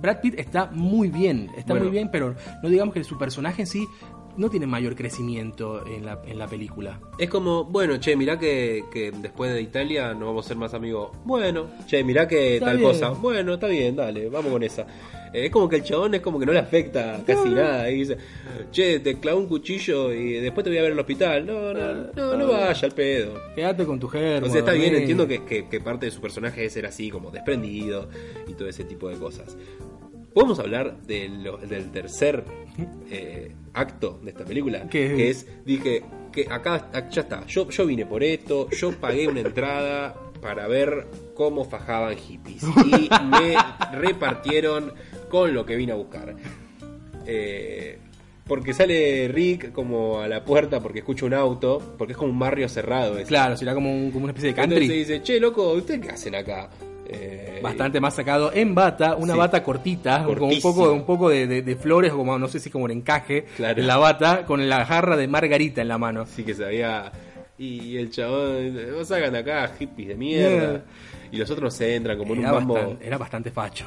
Brad 0.00 0.20
Pitt 0.20 0.38
está 0.38 0.66
muy 0.72 1.08
bien. 1.08 1.50
Está 1.56 1.72
Bueno. 1.74 1.84
muy 1.86 1.92
bien, 1.92 2.10
pero 2.10 2.34
no 2.62 2.68
digamos 2.68 2.92
que 2.94 3.02
su 3.04 3.16
personaje 3.18 3.62
en 3.62 3.66
sí 3.66 3.86
no 4.40 4.48
tiene 4.50 4.66
mayor 4.66 4.96
crecimiento 4.96 5.86
en 5.86 6.04
la, 6.06 6.20
en 6.26 6.38
la 6.38 6.48
película. 6.48 6.98
Es 7.18 7.28
como, 7.28 7.64
bueno, 7.64 7.98
che, 7.98 8.16
mirá 8.16 8.38
que, 8.38 8.84
que 8.90 9.12
después 9.12 9.52
de 9.52 9.60
Italia 9.60 10.14
no 10.14 10.26
vamos 10.26 10.46
a 10.46 10.48
ser 10.48 10.56
más 10.56 10.74
amigos. 10.74 11.10
Bueno, 11.24 11.66
che, 11.86 12.02
mirá 12.02 12.26
que 12.26 12.54
Está 12.54 12.66
tal 12.66 12.78
bien. 12.78 12.88
cosa. 12.90 13.10
Bueno, 13.10 13.54
está 13.54 13.66
bien, 13.66 13.94
dale, 13.96 14.28
vamos 14.28 14.50
con 14.50 14.62
esa. 14.62 14.86
Eh, 15.32 15.44
es 15.46 15.50
como 15.52 15.68
que 15.68 15.76
el 15.76 15.82
chabón 15.84 16.14
es 16.14 16.22
como 16.22 16.40
que 16.40 16.46
no 16.46 16.52
le 16.52 16.58
afecta 16.58 17.22
casi 17.26 17.50
nada. 17.50 17.88
Y 17.90 17.98
dice, 17.98 18.16
che, 18.72 18.98
te 19.00 19.18
clavo 19.20 19.38
un 19.40 19.46
cuchillo 19.46 20.12
y 20.12 20.32
después 20.40 20.64
te 20.64 20.70
voy 20.70 20.78
a 20.78 20.82
ver 20.82 20.92
el 20.92 20.98
hospital. 20.98 21.46
No, 21.46 21.72
no, 21.74 21.94
no, 22.16 22.36
no 22.36 22.48
vaya 22.48 22.80
al 22.82 22.92
pedo. 22.92 23.34
Quédate 23.54 23.84
con 23.84 24.00
tu 24.00 24.08
germo. 24.08 24.46
O 24.46 24.50
sea, 24.50 24.60
está 24.60 24.72
bien, 24.72 24.94
entiendo 24.94 25.28
que, 25.28 25.44
que- 25.44 25.68
que 25.68 25.80
parte 25.80 26.06
de 26.06 26.12
su 26.12 26.20
personaje 26.20 26.64
es 26.64 26.72
ser 26.72 26.86
así, 26.86 27.10
como 27.10 27.30
desprendido 27.30 28.08
y 28.48 28.54
todo 28.54 28.68
ese 28.68 28.84
tipo 28.84 29.08
de 29.08 29.16
cosas. 29.18 29.56
Podemos 30.34 30.58
hablar 30.58 31.00
de 31.02 31.28
lo- 31.28 31.56
del 31.58 31.90
tercer 31.90 32.44
eh, 33.10 33.52
acto 33.74 34.20
de 34.22 34.30
esta 34.30 34.44
película, 34.44 34.88
¿Qué? 34.88 35.14
que 35.16 35.30
es, 35.30 35.46
dije, 35.64 36.02
que 36.32 36.46
acá, 36.48 36.88
ya 37.10 37.22
está, 37.22 37.44
yo, 37.46 37.68
yo 37.68 37.86
vine 37.86 38.06
por 38.06 38.22
esto, 38.22 38.68
yo 38.70 38.92
pagué 38.92 39.26
una 39.28 39.40
entrada 39.40 40.14
para 40.40 40.66
ver 40.68 41.06
cómo 41.34 41.64
fajaban 41.64 42.16
hippies 42.16 42.62
y 42.86 43.08
me 43.24 43.56
repartieron 43.92 44.92
con 45.28 45.52
lo 45.52 45.66
que 45.66 45.76
vine 45.76 45.92
a 45.92 45.96
buscar. 45.96 46.34
Eh, 47.26 47.98
porque 48.46 48.72
sale 48.72 49.28
Rick 49.28 49.70
como 49.72 50.18
a 50.20 50.26
la 50.28 50.44
puerta 50.44 50.80
porque 50.80 51.00
escucha 51.00 51.24
un 51.26 51.34
auto, 51.34 51.94
porque 51.98 52.12
es 52.12 52.16
como 52.16 52.32
un 52.32 52.38
barrio 52.38 52.68
cerrado. 52.68 53.14
ese. 53.16 53.26
Claro, 53.26 53.56
será 53.56 53.74
como, 53.74 53.92
un- 53.92 54.10
como 54.10 54.24
una 54.24 54.32
especie 54.32 54.52
de 54.52 54.60
Entonces 54.60 54.78
country. 54.88 54.98
dice, 54.98 55.22
che, 55.22 55.38
loco, 55.38 55.72
¿ustedes 55.72 56.00
qué 56.00 56.08
hacen 56.10 56.34
acá? 56.34 56.68
Eh, 57.12 57.58
Bastante 57.62 58.00
más 58.00 58.14
sacado 58.14 58.52
en 58.54 58.74
bata, 58.74 59.16
una 59.16 59.32
Sí. 59.34 59.38
bata 59.38 59.62
cortita, 59.62 60.24
con 60.24 60.42
un 60.42 60.60
poco, 60.60 60.92
un 60.92 61.04
poco 61.04 61.28
de, 61.28 61.46
de- 61.46 61.62
de 61.62 61.76
flores, 61.76 62.12
como 62.12 62.38
no 62.38 62.48
sé 62.48 62.58
si 62.60 62.70
como 62.70 62.84
un 62.86 62.90
encaje 62.92 63.44
Claro. 63.56 63.80
en 63.80 63.86
la 63.86 63.96
bata, 63.98 64.44
con 64.46 64.68
la 64.68 64.84
jarra 64.86 65.16
de 65.16 65.26
margarita 65.28 65.82
en 65.82 65.88
la 65.88 65.98
mano. 65.98 66.22
Así 66.22 66.42
que 66.44 66.54
sabía. 66.54 67.10
Y 67.58 67.98
el 67.98 68.10
chabón, 68.10 68.74
no 68.96 69.04
salgan 69.04 69.36
acá, 69.36 69.70
hippies 69.78 70.08
de 70.08 70.14
mierda. 70.14 70.70
Yeah. 70.72 70.82
Y 71.32 71.36
los 71.36 71.50
otros 71.50 71.74
se 71.74 71.94
entran 71.94 72.16
como 72.16 72.32
en 72.34 72.40
un 72.40 72.44
mambo. 72.50 72.74
bastante, 72.74 73.06
era 73.06 73.18
bastante 73.18 73.50
facho. 73.50 73.86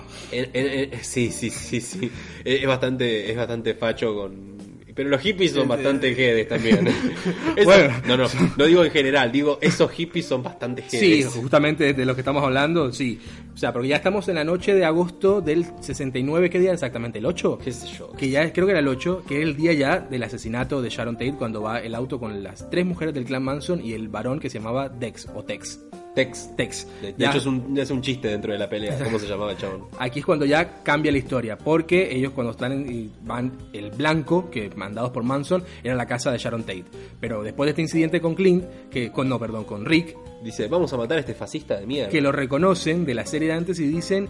Sí, 1.02 1.32
sí, 1.32 1.50
sí, 1.50 1.82
sí. 1.82 2.12
Es 2.46 2.66
bastante, 2.68 3.30
es 3.32 3.36
bastante 3.36 3.74
facho 3.74 4.14
con. 4.16 4.53
Pero 4.96 5.10
los 5.10 5.22
hippies 5.22 5.52
son 5.54 5.68
bastante 5.68 6.14
jedes 6.14 6.48
también. 6.48 6.88
Eso- 7.56 7.66
Bueno. 7.66 7.94
No, 8.08 8.18
no, 8.18 8.28
no 8.58 8.66
digo 8.66 8.84
en 8.86 8.92
general, 8.92 9.32
digo 9.32 9.58
esos 9.62 9.90
hippies 9.92 10.26
son 10.28 10.44
bastante 10.44 10.84
Sí, 10.88 10.98
jedes. 11.00 11.28
justamente 11.34 11.94
de 11.94 12.06
lo 12.06 12.14
que 12.16 12.22
estamos 12.22 12.44
hablando, 12.44 12.92
sí. 12.92 13.20
O 13.54 13.58
sea, 13.58 13.72
porque 13.74 13.88
ya 13.88 13.96
estamos 13.98 14.28
en 14.30 14.36
la 14.36 14.44
noche 14.44 14.74
de 14.74 14.84
agosto 14.86 15.42
del 15.42 15.66
69, 15.82 16.50
¿qué 16.50 16.60
día 16.60 16.74
exactamente? 16.74 17.20
¿El 17.20 17.26
8? 17.26 17.60
¿Qué 17.64 17.72
sé 17.72 17.88
yo? 17.98 18.12
Que 18.14 18.30
ya 18.30 18.52
creo 18.54 18.66
que 18.66 18.72
era 18.72 18.80
el 18.80 18.88
8, 18.88 19.24
que 19.28 19.38
es 19.38 19.44
el 19.44 19.56
día 19.56 19.74
ya 19.74 20.00
del 20.00 20.24
asesinato 20.24 20.82
de 20.82 20.90
Sharon 20.90 21.16
Tate 21.16 21.34
cuando 21.38 21.62
va 21.62 21.80
el 21.80 21.94
auto 21.96 22.20
con 22.20 22.44
las 22.44 22.70
tres 22.70 22.86
mujeres 22.86 23.14
del 23.14 23.26
clan 23.26 23.44
Manson 23.44 23.84
y 23.84 23.94
el 23.94 24.08
varón 24.10 24.40
que 24.40 24.50
se 24.50 24.60
llamaba 24.60 24.90
Dex 24.90 25.28
o 25.36 25.44
Tex. 25.44 25.80
Tex. 26.16 26.56
Tex. 26.56 26.88
De, 27.02 27.10
hecho, 27.26 27.38
es 27.40 27.46
un, 27.46 27.78
es 27.78 27.90
un 27.90 28.02
chiste 28.02 28.28
dentro 28.28 28.54
de 28.54 28.60
la 28.60 28.70
pelea. 28.70 28.98
¿Cómo 29.04 29.18
se 29.20 29.28
llamaba 29.28 29.52
el 29.52 29.58
chabón? 29.58 29.86
Aquí 30.00 30.20
es 30.20 30.26
cuando 30.26 30.46
ya 30.46 30.84
cambia 30.84 31.12
la 31.12 31.18
historia, 31.18 31.58
porque 31.58 32.16
ellos 32.16 32.34
cuando 32.34 32.52
están 32.52 32.72
en- 32.72 32.92
y 32.92 33.12
van 33.24 33.52
el 33.74 33.90
blanco, 33.92 34.50
que 34.52 34.70
mandados 34.76 35.10
por 35.12 35.24
Manson, 35.24 35.64
era 35.84 35.96
la 35.96 36.06
casa 36.06 36.32
de 36.32 36.38
Sharon 36.38 36.62
Tate. 36.64 36.86
Pero 37.20 37.42
después 37.44 37.66
de 37.68 37.72
este 37.72 37.82
incidente 37.82 38.22
con 38.22 38.36
Clint, 38.36 38.64
que 38.92 39.12
con 39.12 39.28
no, 39.30 39.40
perdón, 39.40 39.64
con 39.66 39.86
Rick, 39.86 40.16
Dice, 40.44 40.68
vamos 40.68 40.92
a 40.92 40.98
matar 40.98 41.18
a 41.18 41.20
este 41.22 41.34
fascista 41.34 41.80
de 41.80 41.88
mierda. 41.88 42.10
que 42.10 42.20
lo 42.20 42.34
reconocen 42.34 43.06
de 43.06 43.14
la 43.14 43.26
serie 43.26 43.48
de 43.48 43.54
antes 43.54 43.80
y 43.80 43.88
dicen 43.88 44.28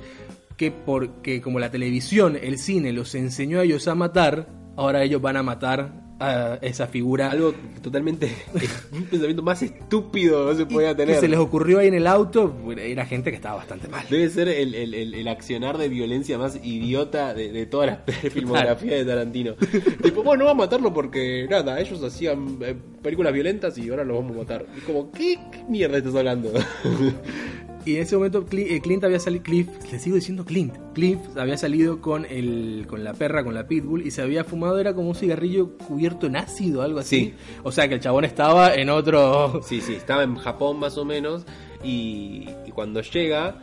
que 0.58 0.70
porque 0.70 1.42
como 1.42 1.58
la 1.58 1.72
televisión, 1.72 2.38
el 2.40 2.60
cine 2.60 2.94
los 2.94 3.16
enseñó 3.16 3.60
a 3.60 3.64
ellos 3.64 3.88
a 3.88 3.96
matar, 3.96 4.48
ahora 4.78 5.04
ellos 5.04 5.22
van 5.24 5.38
a 5.38 5.42
matar 5.44 6.03
a 6.26 6.56
esa 6.62 6.88
figura 6.88 7.32
Algo 7.32 7.54
totalmente. 7.82 8.32
un 8.92 9.04
pensamiento 9.06 9.42
más 9.44 9.62
estúpido 9.62 10.46
no 10.46 10.56
se 10.56 10.66
podía 10.66 10.90
que 10.90 10.96
tener. 11.06 11.20
se 11.20 11.28
les 11.28 11.40
ocurrió 11.40 11.80
ahí 11.80 11.88
en 11.88 11.94
el 11.96 12.08
auto, 12.08 12.54
era 12.78 13.06
gente 13.06 13.30
que 13.30 13.36
estaba 13.36 13.56
bastante 13.58 13.88
mal. 13.88 14.06
Debe 14.10 14.30
ser 14.30 14.48
el, 14.50 14.74
el- 14.76 14.94
el- 14.94 15.14
el 15.14 15.28
accionar 15.28 15.78
de 15.78 15.90
violencia 15.90 16.38
más 16.38 16.60
idiota 16.64 17.34
de, 17.34 17.52
de 17.52 17.66
toda 17.66 17.86
la 17.86 17.96
filmografía 18.32 18.96
de 18.96 19.06
Tarantino. 19.06 19.54
tipo, 20.02 20.24
bueno, 20.24 20.46
vamos 20.46 20.64
a 20.64 20.66
matarlo 20.66 20.94
porque 20.94 21.48
nada, 21.50 21.80
ellos 21.80 22.02
hacían 22.04 22.58
eh, 22.62 22.76
películas 23.02 23.34
violentas 23.34 23.78
y 23.78 23.90
ahora 23.90 24.04
los 24.04 24.18
vamos 24.18 24.36
a 24.36 24.40
matar. 24.40 24.66
Y 24.78 24.82
como, 24.82 25.12
¿qué, 25.12 25.38
qué 25.52 25.64
mierda 25.70 25.98
estás 25.98 26.16
hablando? 26.16 26.52
Y 27.86 27.96
en 27.98 28.04
ese 28.04 28.16
momento 28.16 28.46
eh, 28.52 28.80
Clint 28.82 29.04
había 29.04 29.20
salido, 29.20 29.44
Cliff, 29.44 29.68
le 29.92 30.00
sigo 30.00 30.16
diciendo 30.16 30.46
Clint, 30.46 30.74
Cliff 30.94 31.20
había 31.36 31.58
salido 31.58 32.00
con 32.00 32.26
el, 32.26 32.86
con 32.88 33.04
la 33.04 33.14
perra, 33.14 33.44
con 33.44 33.54
la 33.54 33.68
pitbull 33.68 34.08
y 34.08 34.12
se 34.12 34.22
había 34.22 34.44
fumado, 34.46 34.80
era 34.80 34.94
como 34.94 35.10
un 35.10 35.16
cigarrillo 35.16 35.78
cubierto 35.78 36.28
en 36.28 36.38
ácido, 36.38 36.82
algo 36.82 37.00
así. 37.00 37.18
Sí. 37.18 37.34
O 37.64 37.72
sea 37.74 37.90
que 37.90 37.96
el 37.96 38.00
chabón 38.00 38.24
estaba 38.26 38.74
en 38.76 38.90
otro... 38.90 39.62
sí, 39.68 39.82
sí, 39.82 39.96
estaba 39.96 40.24
en 40.24 40.36
Japón 40.38 40.80
más 40.80 40.98
o 40.98 41.04
menos 41.04 41.46
y, 41.84 42.48
y 42.66 42.72
cuando 42.72 43.02
llega, 43.02 43.58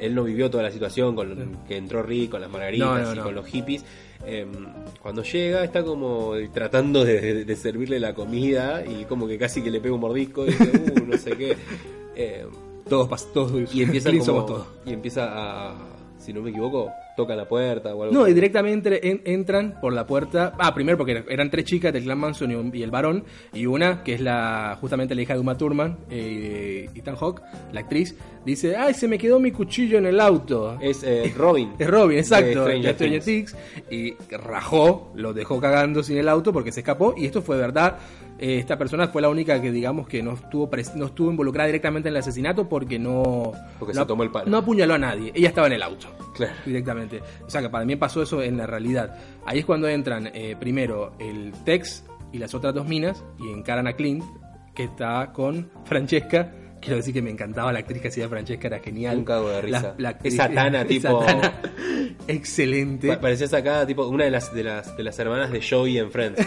él 0.00 0.14
no 0.14 0.24
vivió 0.24 0.50
toda 0.50 0.62
la 0.64 0.70
situación 0.70 1.14
con 1.16 1.56
que 1.66 1.76
entró 1.78 2.02
Rick, 2.02 2.32
con 2.32 2.42
las 2.42 2.50
margaritas 2.50 2.86
No, 2.88 2.98
no, 2.98 3.12
y 3.14 3.16
no. 3.16 3.22
con 3.24 3.34
los 3.34 3.46
hippies. 3.46 3.84
Em, 4.26 4.50
cuando 5.00 5.22
llega 5.22 5.62
está 5.64 5.82
como 5.84 6.32
tratando 6.52 7.04
de, 7.04 7.20
de- 7.20 7.44
de 7.44 7.56
servirle 7.56 8.00
la 8.00 8.12
comida 8.14 8.82
y 8.84 9.04
como 9.04 9.26
que 9.28 9.38
casi 9.38 9.62
que 9.62 9.70
le 9.70 9.80
pega 9.80 9.94
un 9.94 10.00
mordisco 10.00 10.44
y 10.44 10.48
dice, 10.48 10.82
uh, 11.02 11.06
no 11.06 11.16
sé 11.16 11.30
qué. 11.36 11.56
Em, 12.18 12.48
Todos, 12.88 13.08
pas- 13.08 13.26
todos 13.32 13.74
y 13.74 13.82
empieza 13.82 14.10
Clint 14.10 14.24
como, 14.26 14.38
somos 14.38 14.46
todos. 14.46 14.66
y 14.84 14.92
empieza 14.92 15.26
a 15.70 15.74
si 16.18 16.32
no 16.32 16.40
me 16.42 16.50
equivoco 16.50 16.90
toca 17.16 17.34
la 17.36 17.46
puerta 17.48 17.94
o 17.94 18.02
algo 18.02 18.12
No, 18.14 18.22
así. 18.22 18.32
y 18.32 18.34
directamente 18.34 19.08
en- 19.08 19.22
entran 19.24 19.78
por 19.80 19.92
la 19.92 20.06
puerta. 20.06 20.52
Ah, 20.58 20.74
primero 20.74 20.98
porque 20.98 21.24
eran 21.30 21.50
tres 21.50 21.64
chicas 21.64 21.92
del 21.92 22.02
clan 22.04 22.18
Manson 22.18 22.50
y, 22.50 22.54
un- 22.56 22.74
y 22.74 22.82
el 22.82 22.90
varón, 22.90 23.24
y 23.54 23.64
una 23.66 24.02
que 24.02 24.14
es 24.14 24.20
la 24.20 24.76
justamente 24.80 25.14
la 25.14 25.22
hija 25.22 25.34
de 25.34 25.40
Uma 25.40 25.56
Thurman, 25.56 25.96
eh, 26.10 26.90
Ethan 26.94 27.16
Hawke, 27.16 27.42
la 27.72 27.80
actriz, 27.80 28.16
dice: 28.44 28.76
¡Ay, 28.76 28.92
se 28.94 29.08
me 29.08 29.18
quedó 29.18 29.38
mi 29.40 29.50
cuchillo 29.52 29.96
en 29.98 30.06
el 30.06 30.20
auto! 30.20 30.76
es 30.80 31.02
eh, 31.04 31.32
Robin 31.36 31.72
Es 31.78 31.88
Robin, 31.88 32.18
exacto, 32.18 32.64
de 32.66 32.92
Stranger. 32.92 33.22
Things, 33.22 33.56
y 33.90 34.14
rajó, 34.30 35.12
lo 35.14 35.32
dejó 35.32 35.60
cagando 35.60 36.02
sin 36.02 36.18
el 36.18 36.28
auto 36.28 36.52
porque 36.52 36.72
se 36.72 36.80
escapó, 36.80 37.14
y 37.16 37.24
esto 37.26 37.40
fue 37.40 37.56
verdad. 37.56 37.96
Eh, 38.38 38.58
esta 38.58 38.76
persona 38.76 39.08
fue 39.08 39.22
la 39.22 39.28
única 39.30 39.60
que, 39.62 39.72
digamos, 39.72 40.06
que 40.08 40.22
no 40.22 40.34
estuvo, 40.34 40.68
no 40.96 41.06
estuvo 41.06 41.30
involucrada 41.30 41.66
directamente 41.68 42.08
en 42.08 42.14
el 42.14 42.18
asesinato 42.20 42.68
porque 42.68 42.98
no. 42.98 43.52
Porque 43.78 43.92
no 43.92 43.98
se 43.98 44.00
ap- 44.02 44.08
tomó 44.08 44.22
el 44.24 44.30
palo. 44.30 44.50
No 44.50 44.58
apuñaló 44.58 44.94
a 44.94 44.98
nadie, 44.98 45.32
ella 45.34 45.48
estaba 45.48 45.66
en 45.68 45.72
el 45.74 45.82
auto 45.82 46.08
Claro. 46.34 46.52
directamente. 46.66 47.22
O 47.46 47.48
sea 47.50 47.62
que 47.62 47.70
para 47.70 47.84
mí 47.86 47.96
pasó 47.96 48.22
eso 48.22 48.42
en 48.42 48.56
la 48.58 48.66
realidad. 48.66 49.16
Ahí 49.46 49.60
es 49.60 49.64
cuando 49.64 49.88
entran 49.88 50.30
eh, 50.34 50.54
primero 50.60 51.12
el 51.18 51.52
Tex 51.64 52.04
y 52.32 52.38
las 52.38 52.54
otras 52.54 52.74
dos 52.74 52.86
minas 52.86 53.24
y 53.38 53.50
encaran 53.50 53.86
a 53.86 53.94
Clint, 53.94 54.22
que 54.74 54.84
está 54.84 55.32
con 55.32 55.70
Francesca. 55.86 56.52
Quiero 56.78 56.96
decir 56.98 57.14
que 57.14 57.22
me 57.22 57.30
encantaba 57.30 57.72
la 57.72 57.78
actriz 57.78 58.02
que 58.02 58.08
hacía 58.08 58.28
Francesca, 58.28 58.66
era 58.68 58.80
genial. 58.80 59.16
Un 59.16 59.24
cago 59.24 59.48
de 59.48 59.62
risa. 59.62 59.94
actriz- 59.98 60.34
Esa 60.34 60.48
tana, 60.50 60.82
esa 60.82 60.88
tipo- 60.88 61.24
tana 61.24 61.54
excelente. 62.28 63.08
Pa- 63.08 63.20
parecía 63.20 63.48
sacada 63.48 63.86
tipo 63.86 64.06
una 64.06 64.24
de 64.24 64.30
las 64.30 64.52
de 64.54 64.62
las 64.64 64.94
de 64.96 65.02
las 65.02 65.18
hermanas 65.18 65.50
de 65.50 65.62
Joey 65.68 65.98
en 65.98 66.10
Friends 66.10 66.38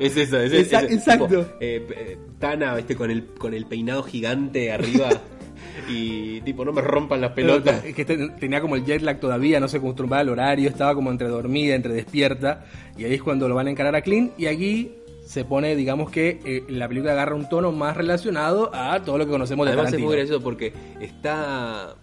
es 0.00 0.16
esa 0.16 0.42
es, 0.42 0.52
Exa- 0.52 0.84
es- 0.86 0.92
exacto. 0.92 1.26
tipo, 1.28 1.40
eh, 1.60 1.86
eh, 1.96 2.18
Tana 2.38 2.76
este 2.78 2.96
con 2.96 3.10
el 3.10 3.26
con 3.26 3.54
el 3.54 3.66
peinado 3.66 4.02
gigante 4.02 4.72
arriba 4.72 5.08
y 5.88 6.40
tipo 6.42 6.64
no 6.64 6.72
me 6.72 6.80
rompan 6.82 7.20
las 7.20 7.32
pelotas 7.32 7.84
Es 7.84 7.94
que 7.94 8.04
ten- 8.04 8.34
tenía 8.36 8.60
como 8.60 8.76
el 8.76 8.84
jet 8.84 9.02
lag 9.02 9.20
todavía, 9.20 9.60
no 9.60 9.68
se 9.68 9.76
acostumbraba 9.78 10.20
al 10.20 10.28
horario, 10.30 10.68
estaba 10.68 10.94
como 10.94 11.10
entre 11.10 11.28
dormida, 11.28 11.74
entre 11.74 11.94
despierta. 11.94 12.64
Y 12.98 13.04
ahí 13.04 13.14
es 13.14 13.22
cuando 13.22 13.48
lo 13.48 13.54
van 13.54 13.66
a 13.68 13.70
encarar 13.70 13.94
a 13.94 14.02
Clint. 14.02 14.32
Y 14.38 14.46
aquí 14.46 14.92
se 15.24 15.44
pone, 15.44 15.76
digamos 15.76 16.10
que 16.10 16.40
eh, 16.44 16.64
la 16.68 16.88
película 16.88 17.12
agarra 17.12 17.34
un 17.36 17.48
tono 17.48 17.70
más 17.72 17.96
relacionado 17.96 18.70
a 18.74 19.02
todo 19.04 19.16
lo 19.18 19.26
que 19.26 19.30
conocemos 19.32 19.64
de 19.66 19.72
Además 19.72 19.86
es 19.86 19.90
Tarantino. 19.92 20.08
muy 20.08 20.16
gracioso 20.16 20.42
porque 20.42 20.72
está 21.00 21.94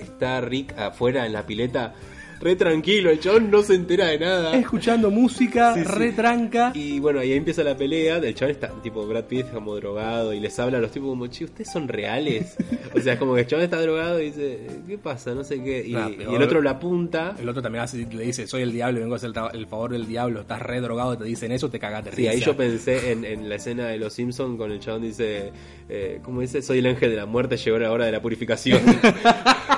está 0.00 0.40
Rick 0.40 0.76
afuera 0.78 1.26
en 1.26 1.32
la 1.32 1.44
pileta 1.46 1.94
re 2.40 2.56
tranquilo, 2.56 3.10
el 3.10 3.20
chabón 3.20 3.50
no 3.50 3.62
se 3.62 3.74
entera 3.74 4.06
de 4.06 4.18
nada. 4.18 4.56
escuchando 4.56 5.10
música, 5.10 5.74
Sí, 5.74 5.80
sí. 5.80 5.86
retranca. 5.86 6.72
Y 6.74 7.00
bueno, 7.00 7.20
ahí 7.20 7.32
empieza 7.32 7.62
la 7.64 7.76
pelea. 7.76 8.18
El 8.18 8.34
chabón 8.34 8.52
está, 8.52 8.68
tipo, 8.82 9.06
Brad 9.06 9.24
Pitt 9.24 9.40
está 9.40 9.54
como 9.54 9.74
drogado 9.76 10.32
y 10.32 10.40
les 10.40 10.58
habla 10.58 10.78
a 10.78 10.80
los 10.80 10.90
tipos 10.90 11.08
como, 11.08 11.26
che, 11.26 11.44
¿ustedes 11.44 11.70
son 11.72 11.88
reales? 11.88 12.56
o 12.94 13.00
sea, 13.00 13.14
es 13.14 13.18
como 13.18 13.34
que 13.34 13.40
el 13.42 13.46
chabón 13.46 13.64
está 13.64 13.80
drogado 13.80 14.20
y 14.20 14.26
dice, 14.26 14.66
¿qué 14.86 14.98
pasa? 14.98 15.34
No 15.34 15.44
sé 15.44 15.62
qué. 15.62 15.84
Y, 15.86 15.94
el 15.94 16.42
otro 16.42 16.62
la 16.62 16.70
apunta. 16.72 17.34
El 17.40 17.48
otro 17.48 17.62
también 17.62 17.84
hace- 17.84 18.06
le 18.10 18.24
dice, 18.24 18.46
soy 18.46 18.62
el 18.62 18.72
diablo 18.72 18.98
y 18.98 19.02
vengo 19.02 19.14
a 19.14 19.16
hacer 19.16 19.30
el 19.52 19.66
favor 19.66 19.92
del 19.92 20.06
diablo, 20.06 20.40
estás 20.40 20.60
re 20.62 20.80
drogado, 20.80 21.16
te 21.18 21.24
dicen 21.24 21.52
eso, 21.52 21.68
te 21.70 21.78
cagaste. 21.78 22.12
Sí, 22.14 22.26
ahí 22.28 22.40
yo 22.40 22.56
pensé 22.56 23.12
en, 23.12 23.24
en 23.24 23.48
la 23.48 23.56
escena 23.56 23.86
de 23.88 23.98
Los 23.98 24.12
Simpsons 24.14 24.56
con 24.58 24.70
el 24.70 24.80
chabón 24.80 25.02
dice, 25.02 25.52
eh, 25.88 26.20
¿cómo 26.22 26.40
dice? 26.40 26.62
Soy 26.62 26.78
el 26.78 26.86
ángel 26.86 27.10
de 27.10 27.16
la 27.16 27.26
muerte, 27.26 27.56
llegó 27.56 27.78
la 27.78 27.90
hora 27.92 28.06
de 28.06 28.12
la 28.12 28.22
purificación. 28.22 28.80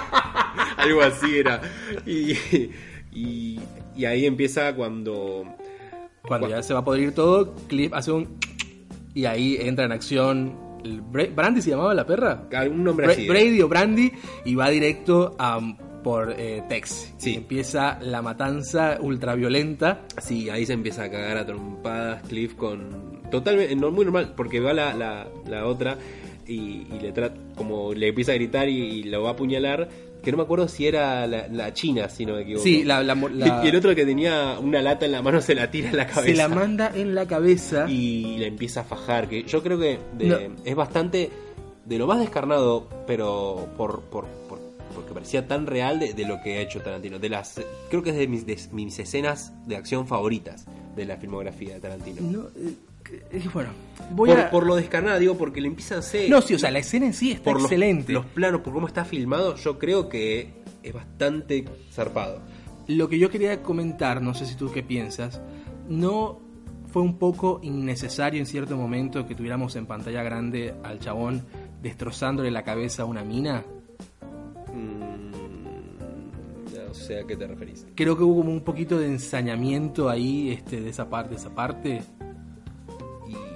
Algo 0.81 1.03
así 1.03 1.39
era. 1.39 1.61
Y, 2.07 2.33
y, 3.13 3.61
y 3.97 4.05
ahí 4.05 4.27
empieza 4.27 4.75
cuando... 4.75 5.45
Cuando 6.23 6.49
ya 6.49 6.63
se 6.63 6.75
va 6.75 6.81
a 6.81 6.85
poder 6.85 7.03
ir 7.03 7.13
todo, 7.13 7.55
Cliff 7.69 7.93
hace 7.95 8.13
un... 8.13 8.39
Y 9.15 9.25
ahí 9.25 9.57
entra 9.61 9.85
en 9.85 9.93
acción... 9.93 10.71
¿Brandy 11.13 11.61
se 11.61 11.71
llamaba 11.71 11.93
la 11.93 12.07
perra? 12.07 12.45
Algún 12.55 12.85
nombre 12.85 13.07
Bra- 13.07 13.13
así. 13.13 13.27
¿eh? 13.27 13.29
Brady 13.29 13.61
o 13.61 13.69
Brandy 13.69 14.13
y 14.47 14.55
va 14.55 14.71
directo 14.71 15.37
a 15.39 15.61
por 16.03 16.35
eh, 16.39 16.63
Tex. 16.71 17.13
Sí. 17.19 17.35
Empieza 17.35 17.99
la 18.01 18.23
matanza 18.23 18.97
ultraviolenta. 18.99 20.07
Sí, 20.19 20.49
ahí 20.49 20.65
se 20.65 20.73
empieza 20.73 21.05
a 21.05 21.11
cagar 21.11 21.37
a 21.37 21.45
trompadas 21.45 22.23
Cliff 22.29 22.55
con... 22.55 23.21
Totalmente, 23.31 23.77
no, 23.77 23.91
muy 23.91 24.05
normal, 24.07 24.33
porque 24.35 24.59
va 24.61 24.73
la, 24.73 24.95
la, 24.95 25.29
la 25.47 25.67
otra 25.67 25.99
y, 26.51 26.87
y 26.93 26.99
le 27.01 27.13
trata, 27.13 27.35
como 27.57 27.95
le 27.95 28.09
empieza 28.09 28.33
a 28.33 28.35
gritar 28.35 28.69
y, 28.69 28.77
y 28.79 29.03
lo 29.05 29.23
va 29.23 29.31
a 29.31 29.33
apuñalar, 29.33 29.89
que 30.23 30.31
no 30.31 30.37
me 30.37 30.43
acuerdo 30.43 30.69
si 30.69 30.87
era 30.87 31.27
la, 31.27 31.49
la 31.49 31.73
china, 31.73 32.09
si 32.11 32.27
no 32.27 32.35
me 32.35 32.43
equivoco. 32.43 32.63
Sí, 32.65 32.85
la, 32.85 33.03
la- 33.03 33.15
la- 33.15 33.65
Y 33.65 33.69
el 33.69 33.77
otro 33.77 33.95
que 33.95 34.05
tenía 34.05 34.59
una 34.61 34.83
lata 34.83 35.07
en 35.07 35.13
la 35.13 35.23
mano 35.23 35.41
se 35.41 35.55
la 35.55 35.71
tira 35.71 35.91
en 35.91 35.97
la 35.97 36.07
cabeza. 36.07 36.27
se 36.27 36.35
la 36.35 36.49
manda 36.49 36.93
en 36.95 37.15
la 37.15 37.27
cabeza. 37.27 37.87
y 37.89 38.37
la 38.39 38.47
empieza 38.47 38.81
a 38.81 38.85
fajar, 38.85 39.29
que 39.29 39.45
yo 39.45 39.63
creo 39.63 39.79
que 39.79 39.99
de- 40.19 40.27
No. 40.27 40.57
es 40.65 40.75
bastante 40.75 41.31
de 41.87 41.99
lo 41.99 42.07
más 42.07 42.21
descarnado, 42.21 42.87
pero 43.07 43.67
por, 43.77 44.03
por, 44.03 44.27
por- 44.49 44.61
porque 44.95 45.15
parecía 45.15 45.47
tan 45.49 45.67
real 45.67 45.99
de, 46.01 46.13
de 46.13 46.25
lo 46.27 46.43
que 46.43 46.59
ha 46.59 46.61
hecho 46.61 46.81
Tarantino. 46.83 47.19
De 47.19 47.29
las, 47.31 47.61
creo 47.89 48.03
que 48.03 48.11
es 48.11 48.17
de 48.17 48.27
mis, 48.27 48.45
de 48.45 48.59
mis 48.73 48.99
escenas 48.99 49.53
de 49.67 49.77
acción 49.77 50.07
favoritas 50.07 50.67
de 50.97 51.05
la 51.07 51.17
filmografía 51.17 51.75
de 51.75 51.81
Tarantino. 51.81 52.21
No, 52.23 52.49
bueno, 53.53 53.71
voy 54.11 54.31
por, 54.31 54.41
a... 54.41 54.51
por 54.51 54.67
lo 54.67 54.77
descarnado, 54.77 55.19
digo, 55.19 55.37
porque 55.37 55.61
le 55.61 55.69
empieza 55.69 55.97
a 55.97 55.99
hacer... 55.99 56.29
No, 56.31 56.41
sí, 56.43 56.55
o 56.55 56.59
sea, 56.59 56.71
la 56.71 56.79
escena 56.79 57.07
en 57.07 57.15
sí 57.15 57.33
está 57.33 57.45
por 57.45 57.61
excelente. 57.61 58.13
Los, 58.13 58.27
planos, 58.27 58.61
por 58.61 58.73
cómo 58.73 58.87
está 58.87 59.05
filmado, 59.05 59.57
yo 59.57 59.79
creo 59.79 60.09
que 60.09 60.53
es 60.83 60.93
bastante 60.93 61.65
zarpado. 61.93 62.41
Lo 62.87 63.09
que 63.09 63.19
yo 63.19 63.31
quería 63.31 63.63
comentar, 63.63 64.21
no 64.23 64.35
sé 64.35 64.47
si 64.47 64.57
tú 64.57 64.71
qué 64.73 64.83
piensas, 64.83 65.41
no 65.89 66.41
fue 66.93 67.03
un 67.03 67.19
poco 67.19 67.61
innecesario 67.63 68.41
en 68.41 68.47
cierto 68.47 68.77
momento 68.77 69.27
que 69.27 69.35
tuviéramos 69.35 69.77
en 69.77 69.87
pantalla 69.87 70.23
grande 70.23 70.75
al 70.83 70.99
chabón 70.99 71.47
destrozándole 71.81 72.51
la 72.51 72.65
cabeza 72.65 73.03
a 73.03 73.07
una 73.07 73.23
mina. 73.23 73.65
Mm, 74.75 75.31
no 76.89 76.95
sé 76.95 77.21
a 77.21 77.27
qué 77.27 77.37
te 77.37 77.47
referís. 77.47 77.87
Creo 77.95 78.17
que 78.17 78.25
hubo 78.25 78.41
como 78.41 78.53
un 78.53 78.63
poquito 78.63 78.99
de 78.99 79.07
ensañamiento 79.07 80.09
ahí 80.09 80.51
este, 80.51 80.81
de 80.81 80.91
esa 80.91 81.09
parte, 81.09 81.31
de 81.31 81.37
esa 81.37 81.55
parte. 81.55 82.03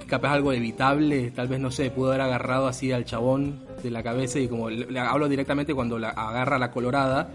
Capaz 0.07 0.33
algo 0.33 0.53
evitable, 0.53 1.31
tal 1.31 1.47
vez 1.47 1.59
no 1.59 1.71
sé, 1.71 1.89
pudo 1.91 2.09
haber 2.09 2.21
agarrado 2.21 2.67
así 2.67 2.91
al 2.91 3.05
chabón 3.05 3.59
de 3.81 3.89
la 3.91 4.03
cabeza 4.03 4.39
y 4.39 4.47
como 4.47 4.69
le, 4.69 4.85
le 4.85 4.99
hablo 4.99 5.27
directamente 5.27 5.73
cuando 5.73 5.97
la 5.99 6.09
agarra 6.09 6.59
la 6.59 6.71
colorada 6.71 7.29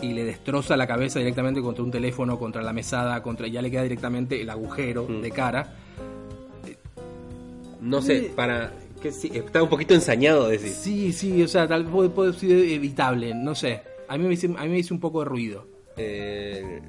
y 0.00 0.12
le 0.12 0.24
destroza 0.24 0.76
la 0.76 0.86
cabeza 0.86 1.18
directamente 1.18 1.60
contra 1.60 1.84
un 1.84 1.90
teléfono, 1.90 2.38
contra 2.38 2.62
la 2.62 2.72
mesada, 2.72 3.22
contra 3.22 3.46
ya 3.46 3.60
le 3.62 3.70
queda 3.70 3.82
directamente 3.82 4.40
el 4.40 4.48
agujero 4.50 5.06
Mm. 5.08 5.20
de 5.20 5.30
cara. 5.30 5.74
No 7.80 8.00
sé, 8.00 8.32
para. 8.34 8.72
Que 9.02 9.12
sí, 9.12 9.30
está 9.34 9.62
un 9.62 9.68
poquito 9.68 9.92
ensañado, 9.92 10.48
decís. 10.48 10.74
Sí, 10.74 11.12
sí, 11.12 11.42
o 11.42 11.48
sea, 11.48 11.68
tal 11.68 11.84
vez 11.84 11.92
puede, 11.92 12.08
puede 12.08 12.32
ser 12.32 12.50
evitable, 12.52 13.34
no 13.34 13.54
sé. 13.54 13.82
A 14.08 14.16
mí 14.16 14.26
me 14.26 14.32
hizo, 14.34 14.46
a 14.58 14.62
mí 14.64 14.68
me 14.70 14.78
hizo 14.78 14.94
un 14.94 15.00
poco 15.00 15.18
de 15.20 15.24
ruido. 15.26 15.66
Eh, 15.98 16.80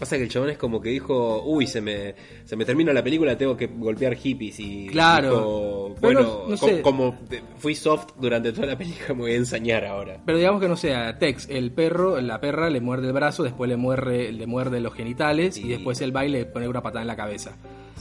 pasa 0.00 0.16
que 0.16 0.24
el 0.24 0.28
chabón 0.28 0.50
es 0.50 0.58
como 0.58 0.80
que 0.80 0.88
dijo, 0.88 1.42
uy, 1.44 1.66
se 1.66 1.80
me, 1.80 2.14
se 2.44 2.56
me 2.56 2.64
termina 2.64 2.92
la 2.92 3.04
película, 3.04 3.38
tengo 3.38 3.56
que 3.56 3.66
golpear 3.68 4.16
hippies 4.16 4.58
y 4.58 4.88
Claro. 4.88 5.30
dijo, 5.30 5.94
bueno, 6.00 6.44
no 6.48 6.56
sé. 6.56 6.82
como 6.82 7.16
fui 7.58 7.74
soft 7.76 8.08
durante 8.18 8.52
toda 8.52 8.66
la 8.66 8.76
película, 8.78 9.08
me 9.14 9.20
voy 9.20 9.32
a 9.32 9.36
ensañar 9.36 9.84
ahora. 9.84 10.20
Pero 10.26 10.38
digamos 10.38 10.60
que 10.60 10.68
no 10.68 10.76
sé, 10.76 10.94
a 10.94 11.18
Tex, 11.18 11.48
el 11.48 11.70
perro, 11.70 12.20
la 12.20 12.40
perra 12.40 12.68
le 12.70 12.80
muerde 12.80 13.06
el 13.08 13.12
brazo, 13.12 13.42
después 13.44 13.68
le 13.68 13.76
muerde, 13.76 14.32
le 14.32 14.46
muerde 14.46 14.80
los 14.80 14.94
genitales 14.94 15.56
y, 15.58 15.66
Y- 15.66 15.68
después 15.68 16.00
el 16.00 16.10
baile 16.12 16.38
le 16.40 16.46
pone 16.46 16.66
una 16.66 16.82
patada 16.82 17.02
en 17.02 17.06
la 17.08 17.16
cabeza. 17.16 17.52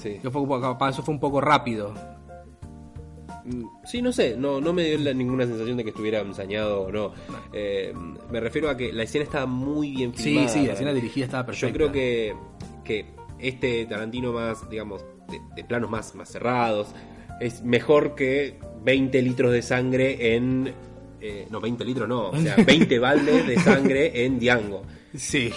Sí. 0.01 0.17
Yo 0.23 0.31
fue, 0.31 0.41
un 0.41 0.47
poco- 0.47 0.61
capaz 0.61 0.91
eso 0.91 1.03
fue 1.03 1.13
un 1.13 1.19
poco 1.19 1.41
rápido. 1.41 1.93
Mm, 3.45 3.63
Sí, 3.85 4.01
no 4.01 4.11
sé, 4.11 4.35
no, 4.37 4.59
no 4.61 4.73
me 4.73 4.83
dio 4.83 4.97
la- 4.99 5.13
ninguna 5.13 5.45
sensación 5.45 5.77
de 5.77 5.83
que 5.83 5.89
estuviera 5.91 6.19
ensañado 6.19 6.81
o 6.81 6.91
no. 6.91 7.13
Eh, 7.53 7.93
me 8.31 8.39
refiero 8.39 8.69
a 8.69 8.77
que 8.77 8.91
la 8.93 9.03
escena 9.03 9.23
estaba 9.23 9.45
muy 9.45 9.91
bien 9.91 10.13
Sí, 10.15 10.23
filmada. 10.23 10.47
sí, 10.49 10.65
la 10.65 10.73
escena 10.73 10.93
dirigida 10.93 11.25
estaba 11.25 11.45
perfecta. 11.45 11.67
Yo 11.67 11.73
creo 11.73 11.91
que, 11.91 12.33
que 12.83 13.05
este 13.39 13.85
Tarantino 13.85 14.31
más, 14.33 14.69
digamos, 14.69 15.03
de, 15.29 15.39
de 15.55 15.63
planos 15.63 15.89
más, 15.89 16.15
más 16.15 16.29
cerrados, 16.29 16.89
es 17.39 17.63
mejor 17.63 18.15
que 18.15 18.59
20 18.83 19.21
litros 19.21 19.51
de 19.51 19.61
sangre 19.61 20.35
en... 20.35 20.73
eh, 21.21 21.47
no, 21.49 21.61
20 21.61 21.85
litros 21.85 22.07
no, 22.07 22.29
o 22.29 22.37
sea, 22.41 22.55
20 22.65 22.99
baldes 22.99 23.47
de 23.47 23.57
sangre 23.59 24.25
en 24.25 24.39
Django. 24.39 24.83
Sí. 25.15 25.51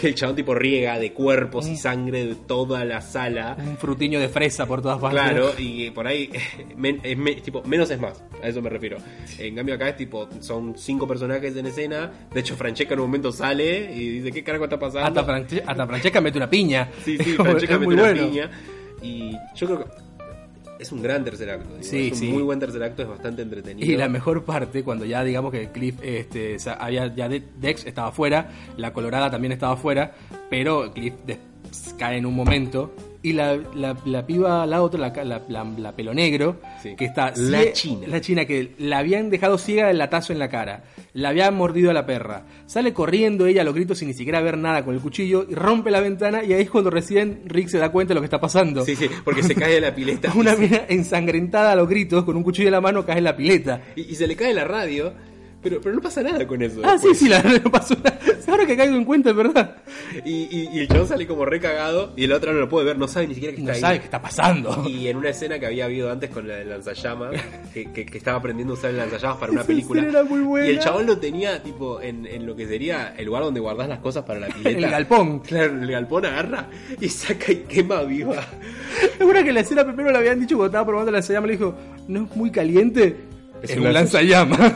Que 0.00 0.06
el 0.08 0.14
chabón 0.14 0.36
tipo 0.36 0.54
riega 0.54 0.98
de 1.00 1.12
cuerpos 1.12 1.66
y 1.66 1.76
sangre 1.76 2.24
de 2.24 2.34
toda 2.36 2.84
la 2.84 3.00
sala. 3.00 3.56
Un 3.58 3.76
frutiño 3.76 4.20
de 4.20 4.28
fresa 4.28 4.66
por 4.66 4.80
todas 4.80 4.98
partes. 5.00 5.20
Claro, 5.20 5.50
y 5.58 5.90
por 5.90 6.06
ahí 6.06 6.30
men- 6.76 7.00
es 7.02 7.18
me- 7.18 7.34
tipo, 7.34 7.62
menos 7.64 7.90
es 7.90 8.00
más, 8.00 8.22
a 8.42 8.46
eso 8.48 8.62
me 8.62 8.70
refiero. 8.70 8.98
En 9.38 9.56
cambio 9.56 9.74
acá 9.74 9.88
es 9.88 9.96
tipo, 9.96 10.28
son 10.40 10.74
cinco 10.78 11.08
personajes 11.08 11.56
en 11.56 11.66
escena, 11.66 12.12
de 12.32 12.40
hecho 12.40 12.54
Francesca 12.56 12.94
en 12.94 13.00
un 13.00 13.06
momento 13.06 13.32
sale 13.32 13.92
y 13.92 14.08
dice, 14.20 14.30
¿qué 14.30 14.44
carajo 14.44 14.64
está 14.64 14.78
pasando? 14.78 15.20
Hasta, 15.20 15.24
Franche- 15.26 15.62
hasta 15.66 15.86
Francesca 15.86 16.20
mete 16.20 16.38
una 16.38 16.48
piña. 16.50 16.88
Sí, 17.04 17.18
sí, 17.18 17.32
Francesca 17.36 17.74
es 17.74 17.80
mete 17.80 17.92
una 17.94 18.02
bueno. 18.02 18.28
piña. 18.28 18.50
Y 19.02 19.32
yo 19.56 19.66
creo 19.66 19.78
que 19.80 19.84
es 20.78 20.92
un 20.92 21.02
gran 21.02 21.24
tercer 21.24 21.50
acto. 21.50 21.70
digo, 21.70 21.82
Sí, 21.82 22.06
es 22.06 22.12
un 22.12 22.18
sí. 22.18 22.28
muy 22.28 22.42
buen 22.42 22.58
tercer 22.60 22.82
acto, 22.82 23.02
es 23.02 23.08
bastante 23.08 23.42
entretenido. 23.42 23.86
Y 23.90 23.96
la 23.96 24.08
mejor 24.08 24.44
parte, 24.44 24.82
cuando 24.84 25.04
ya 25.04 25.22
digamos 25.24 25.52
que 25.52 25.70
Cliff, 25.70 25.96
este, 26.02 26.56
había, 26.78 27.14
ya 27.14 27.28
de- 27.28 27.42
Dex 27.60 27.84
estaba 27.86 28.12
fuera, 28.12 28.50
la 28.76 28.92
Colorada 28.92 29.30
también 29.30 29.52
estaba 29.52 29.76
fuera, 29.76 30.12
pero 30.50 30.92
Cliff 30.92 31.14
cae 31.98 32.18
en 32.18 32.26
un 32.26 32.34
momento. 32.34 32.94
Y 33.20 33.32
la, 33.32 33.56
la, 33.74 33.96
la 34.04 34.24
piba, 34.26 34.64
la 34.64 34.80
otra, 34.80 35.12
la, 35.24 35.42
la, 35.48 35.92
pelo 35.96 36.14
negro, 36.14 36.60
Sí. 36.80 36.94
que 36.96 37.04
está 37.06 37.32
La 37.36 37.72
china. 37.72 38.06
La 38.06 38.20
china, 38.20 38.44
que 38.44 38.74
la 38.78 38.98
habían 38.98 39.28
dejado 39.28 39.58
ciega 39.58 39.88
del 39.88 39.98
latazo 39.98 40.32
en 40.32 40.38
la 40.38 40.48
cara. 40.48 40.84
La 41.14 41.30
habían 41.30 41.56
mordido 41.56 41.90
a 41.90 41.94
la 41.94 42.06
perra. 42.06 42.44
Sale 42.66 42.92
corriendo 42.92 43.46
ella 43.46 43.62
a 43.62 43.64
los 43.64 43.74
gritos 43.74 43.98
sin 43.98 44.06
ni 44.08 44.14
siquiera 44.14 44.40
ver 44.40 44.56
nada 44.56 44.84
con 44.84 44.94
el 44.94 45.00
cuchillo 45.00 45.44
y 45.50 45.54
rompe 45.56 45.90
la 45.90 46.00
ventana. 46.00 46.44
Y 46.44 46.52
ahí 46.52 46.62
es 46.62 46.70
cuando 46.70 46.90
recién 46.90 47.40
Rick 47.46 47.68
se 47.68 47.78
da 47.78 47.90
cuenta 47.90 48.10
de 48.10 48.14
lo 48.14 48.20
que 48.20 48.26
está 48.26 48.40
pasando. 48.40 48.84
Sí, 48.84 48.94
sí, 48.94 49.08
porque 49.24 49.42
se 49.42 49.56
cae 49.56 49.74
de 49.74 49.80
la 49.80 49.92
pileta. 49.94 50.32
Una 50.36 50.54
mina 50.54 50.82
ensangrentada 50.88 51.72
a 51.72 51.76
los 51.76 51.88
gritos, 51.88 52.24
con 52.24 52.36
un 52.36 52.44
cuchillo 52.44 52.68
en 52.68 52.72
la 52.72 52.80
mano, 52.80 53.04
cae 53.04 53.18
en 53.18 53.24
la 53.24 53.36
pileta. 53.36 53.82
y- 53.96 54.02
y 54.02 54.14
se 54.14 54.28
le 54.28 54.36
cae 54.36 54.54
la 54.54 54.64
radio, 54.64 55.12
pero, 55.62 55.80
pero 55.80 55.94
no 55.94 56.00
pasa 56.00 56.22
nada 56.22 56.46
con 56.46 56.62
eso. 56.62 56.80
Ah, 56.84 56.96
sí, 56.98 57.08
después. 57.08 57.18
sí, 57.18 57.28
la 57.28 57.42
me 57.44 57.60
pasó 57.60 57.94
una... 57.98 58.14
Ahora 58.48 58.64
que 58.66 58.76
caigo 58.78 58.96
en 58.96 59.04
cuenta, 59.04 59.30
es 59.30 59.36
verdad. 59.36 59.76
Y, 60.24 60.30
y- 60.50 60.68
y 60.72 60.78
el 60.80 60.88
chabón 60.88 61.06
sale 61.06 61.26
como 61.26 61.44
recagado 61.44 62.12
y 62.16 62.24
el 62.24 62.32
otro 62.32 62.52
no 62.54 62.60
lo 62.60 62.68
puede 62.68 62.86
ver, 62.86 62.98
no 62.98 63.06
sabe 63.06 63.26
ni 63.26 63.34
siquiera 63.34 63.54
que 63.54 63.60
No 63.62 63.72
está 63.72 63.74
ahí. 63.74 63.80
sabe 63.80 63.98
qué 63.98 64.04
está 64.06 64.22
pasando. 64.22 64.84
Y 64.88 65.06
en 65.08 65.18
una 65.18 65.28
escena 65.28 65.58
que 65.58 65.66
había 65.66 65.84
habido 65.84 66.10
antes 66.10 66.30
con 66.30 66.48
la 66.48 66.56
del 66.56 66.70
lanzallamas, 66.70 67.32
que, 67.74 67.92
que- 67.92 68.06
que 68.06 68.18
estaba 68.18 68.38
aprendiendo 68.38 68.72
a 68.72 68.76
usar 68.78 68.90
el 68.90 68.96
lanzallamas 68.96 69.36
para 69.38 69.52
una 69.52 69.64
película. 69.64 70.00
escena 70.00 70.18
era 70.20 70.28
muy 70.28 70.40
buena. 70.40 70.66
Y 70.66 70.70
el 70.70 70.78
chabón 70.78 71.06
lo 71.06 71.18
tenía 71.18 71.62
tipo 71.62 72.00
en, 72.00 72.24
en 72.26 72.46
lo 72.46 72.56
que 72.56 72.66
sería 72.66 73.14
el 73.18 73.26
lugar 73.26 73.42
donde 73.42 73.60
guardás 73.60 73.88
las 73.88 73.98
cosas 73.98 74.24
para 74.24 74.40
la 74.40 74.46
pileta. 74.48 74.70
El 74.78 74.90
galpón. 74.90 75.40
Claro, 75.40 75.82
el 75.82 75.90
galpón 75.90 76.24
agarra 76.24 76.68
y 77.00 77.08
saca 77.10 77.52
y 77.52 77.56
quema 77.64 78.02
viva. 78.04 78.46
Es 79.20 79.26
verdad 79.26 79.44
que 79.44 79.52
la 79.52 79.60
escena 79.60 79.84
primero 79.84 80.10
le 80.10 80.18
habían 80.18 80.40
dicho 80.40 80.56
cuando 80.56 80.68
estaba 80.70 80.86
probando 80.86 81.10
la 81.12 81.18
lanzallamas, 81.18 81.48
le 81.48 81.56
dijo, 81.58 81.74
¿no 82.08 82.24
es 82.24 82.36
muy 82.36 82.50
caliente? 82.50 83.14
Es 83.62 83.70
Es, 83.70 83.76
un 83.78 83.92
lanzallamas. 83.92 84.72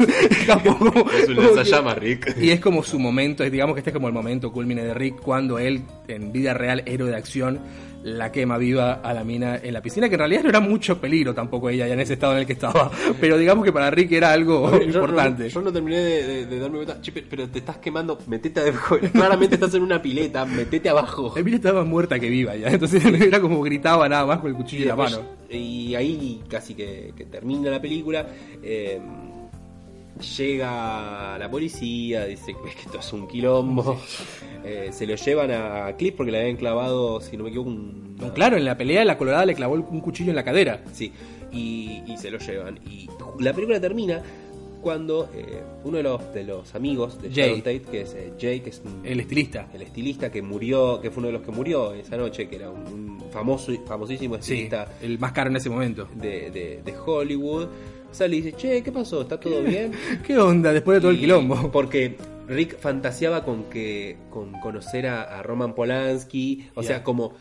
Tampoco- 0.46 1.10
Es 1.12 1.28
un 1.28 1.36
como 1.36 1.48
lanzallamas, 1.48 1.98
Rick. 1.98 2.36
Y 2.40 2.50
es 2.50 2.60
como 2.60 2.82
su 2.82 2.98
momento, 2.98 3.42
digamos 3.44 3.74
que 3.74 3.80
este 3.80 3.90
es 3.90 3.94
como 3.94 4.08
el 4.08 4.14
momento 4.14 4.52
culmine 4.52 4.82
de 4.84 4.94
Rick 4.94 5.20
cuando 5.20 5.58
él, 5.58 5.82
en 6.08 6.32
vida 6.32 6.54
real, 6.54 6.82
héroe 6.86 7.10
de 7.10 7.16
acción, 7.16 7.60
la 8.04 8.32
quema 8.32 8.58
viva 8.58 8.94
a 8.94 9.14
la 9.14 9.22
mina 9.24 9.56
en 9.62 9.72
la 9.72 9.80
piscina, 9.82 10.08
que 10.08 10.14
en 10.14 10.18
realidad 10.20 10.42
no 10.42 10.48
era 10.48 10.60
mucho 10.60 11.00
peligro 11.00 11.34
tampoco 11.34 11.68
ella 11.70 11.86
ya 11.86 11.94
en 11.94 12.00
ese 12.00 12.14
estado 12.14 12.32
en 12.32 12.40
el 12.40 12.46
que 12.46 12.54
estaba. 12.54 12.90
Pero 13.20 13.38
digamos 13.38 13.64
que 13.64 13.72
para 13.72 13.90
Rick 13.90 14.12
era 14.12 14.32
algo 14.32 14.70
Yo 14.78 14.82
importante. 14.82 15.48
Yo 15.48 15.60
no, 15.62 15.72
terminé 15.72 15.98
de, 15.98 16.26
de- 16.26 16.46
de 16.46 16.58
darme 16.58 16.76
cuenta. 16.76 17.00
Che, 17.00 17.12
pero- 17.12 17.48
te 17.48 17.58
estás 17.60 17.76
quemando, 17.78 18.18
metete 18.26 18.60
abajo. 18.60 18.98
Claramente 19.12 19.54
estás 19.54 19.74
en 19.74 19.82
una 19.82 20.00
pileta, 20.02 20.44
metete 20.44 20.88
abajo. 20.88 21.32
La 21.36 21.42
mina 21.42 21.56
estaba 21.56 21.80
más 21.80 21.88
muerta 21.88 22.18
que 22.18 22.28
viva 22.28 22.56
ya, 22.56 22.68
entonces 22.68 23.04
era 23.20 23.40
como 23.40 23.60
gritaba 23.62 24.08
nada 24.08 24.26
más 24.26 24.38
con 24.40 24.50
el 24.50 24.56
cuchillo 24.56 24.82
en 24.82 24.88
la 24.88 24.96
mano. 24.96 25.18
y 25.50 25.94
ahí 25.94 26.40
casi 26.48 26.74
que, 26.74 27.12
que 27.16 27.24
termina 27.26 27.70
la 27.70 27.80
película. 27.80 28.26
eh, 28.62 29.00
llega 30.20 31.38
la 31.38 31.50
policía, 31.50 32.24
dice 32.26 32.54
que 32.54 32.68
esto 32.80 32.98
es 32.98 33.12
un 33.12 33.26
quilombo. 33.28 34.00
eh, 34.64 34.90
se 34.92 35.06
lo 35.06 35.14
llevan 35.16 35.50
a 35.50 35.94
Cliff 35.96 36.14
porque 36.16 36.32
le 36.32 36.40
habían 36.40 36.56
clavado, 36.56 37.20
si 37.20 37.36
no 37.36 37.44
me 37.44 37.50
equivoco, 37.50 37.70
un. 37.70 38.16
No, 38.18 38.32
claro, 38.32 38.56
en 38.56 38.64
la 38.64 38.76
pelea 38.76 39.04
la 39.04 39.18
colorada 39.18 39.44
le 39.46 39.54
clavó 39.54 39.74
un 39.74 40.00
cuchillo 40.00 40.30
en 40.30 40.36
la 40.36 40.44
cadera. 40.44 40.82
Sí, 40.92 41.12
y, 41.52 42.02
y 42.06 42.16
se 42.18 42.30
lo 42.30 42.38
llevan. 42.38 42.78
Y 42.88 43.08
la 43.40 43.52
película 43.52 43.80
termina 43.80 44.22
cuando 44.80 45.28
eh, 45.34 45.62
uno 45.84 45.96
de 45.98 46.02
los, 46.02 46.32
de 46.34 46.44
los 46.44 46.74
amigos 46.74 47.20
de 47.22 47.28
Jay. 47.30 47.44
Sharon 47.46 47.58
Tate, 47.60 47.82
que 47.82 48.00
es 48.02 48.14
eh, 48.14 48.32
Jay, 48.40 48.60
que 48.60 48.70
es 48.70 48.82
un- 48.84 49.04
El 49.06 49.20
estilista. 49.20 49.68
el 49.72 49.82
estilista 49.82 50.30
que 50.30 50.42
murió, 50.42 51.00
que 51.00 51.10
fue 51.10 51.20
uno 51.20 51.28
de 51.28 51.32
los 51.34 51.42
que 51.42 51.52
murió 51.52 51.94
esa 51.94 52.16
noche, 52.16 52.48
que 52.48 52.56
era 52.56 52.68
un, 52.70 52.82
un 53.20 53.30
famoso, 53.32 53.72
famosísimo 53.86 54.34
Sí, 54.36 54.40
estilista 54.54 54.92
el 55.00 55.18
más 55.20 55.32
caro 55.32 55.50
en 55.50 55.56
ese 55.56 55.70
momento. 55.70 56.08
de, 56.16 56.50
de- 56.50 56.82
de 56.84 56.94
Hollywood, 56.98 57.68
sale 58.12 58.36
y 58.36 58.40
dice, 58.42 58.56
che, 58.56 58.82
¿qué 58.82 58.92
pasó? 58.92 59.22
¿Está 59.22 59.38
todo 59.38 59.62
bien? 59.62 59.92
¿Qué 60.26 60.38
onda 60.38 60.72
después 60.72 60.96
de 60.96 61.00
todo 61.00 61.10
el 61.10 61.18
quilombo? 61.18 61.70
Porque 61.72 62.16
Rick 62.48 62.78
fantaseaba 62.78 63.44
con 63.44 63.64
que 63.64 64.16
con 64.30 64.52
conocer 64.60 65.06
a, 65.06 65.22
a 65.22 65.42
Roman 65.42 65.74
Polanski, 65.74 66.68
o 66.74 66.82
sea, 66.82 67.02
como 67.02 67.34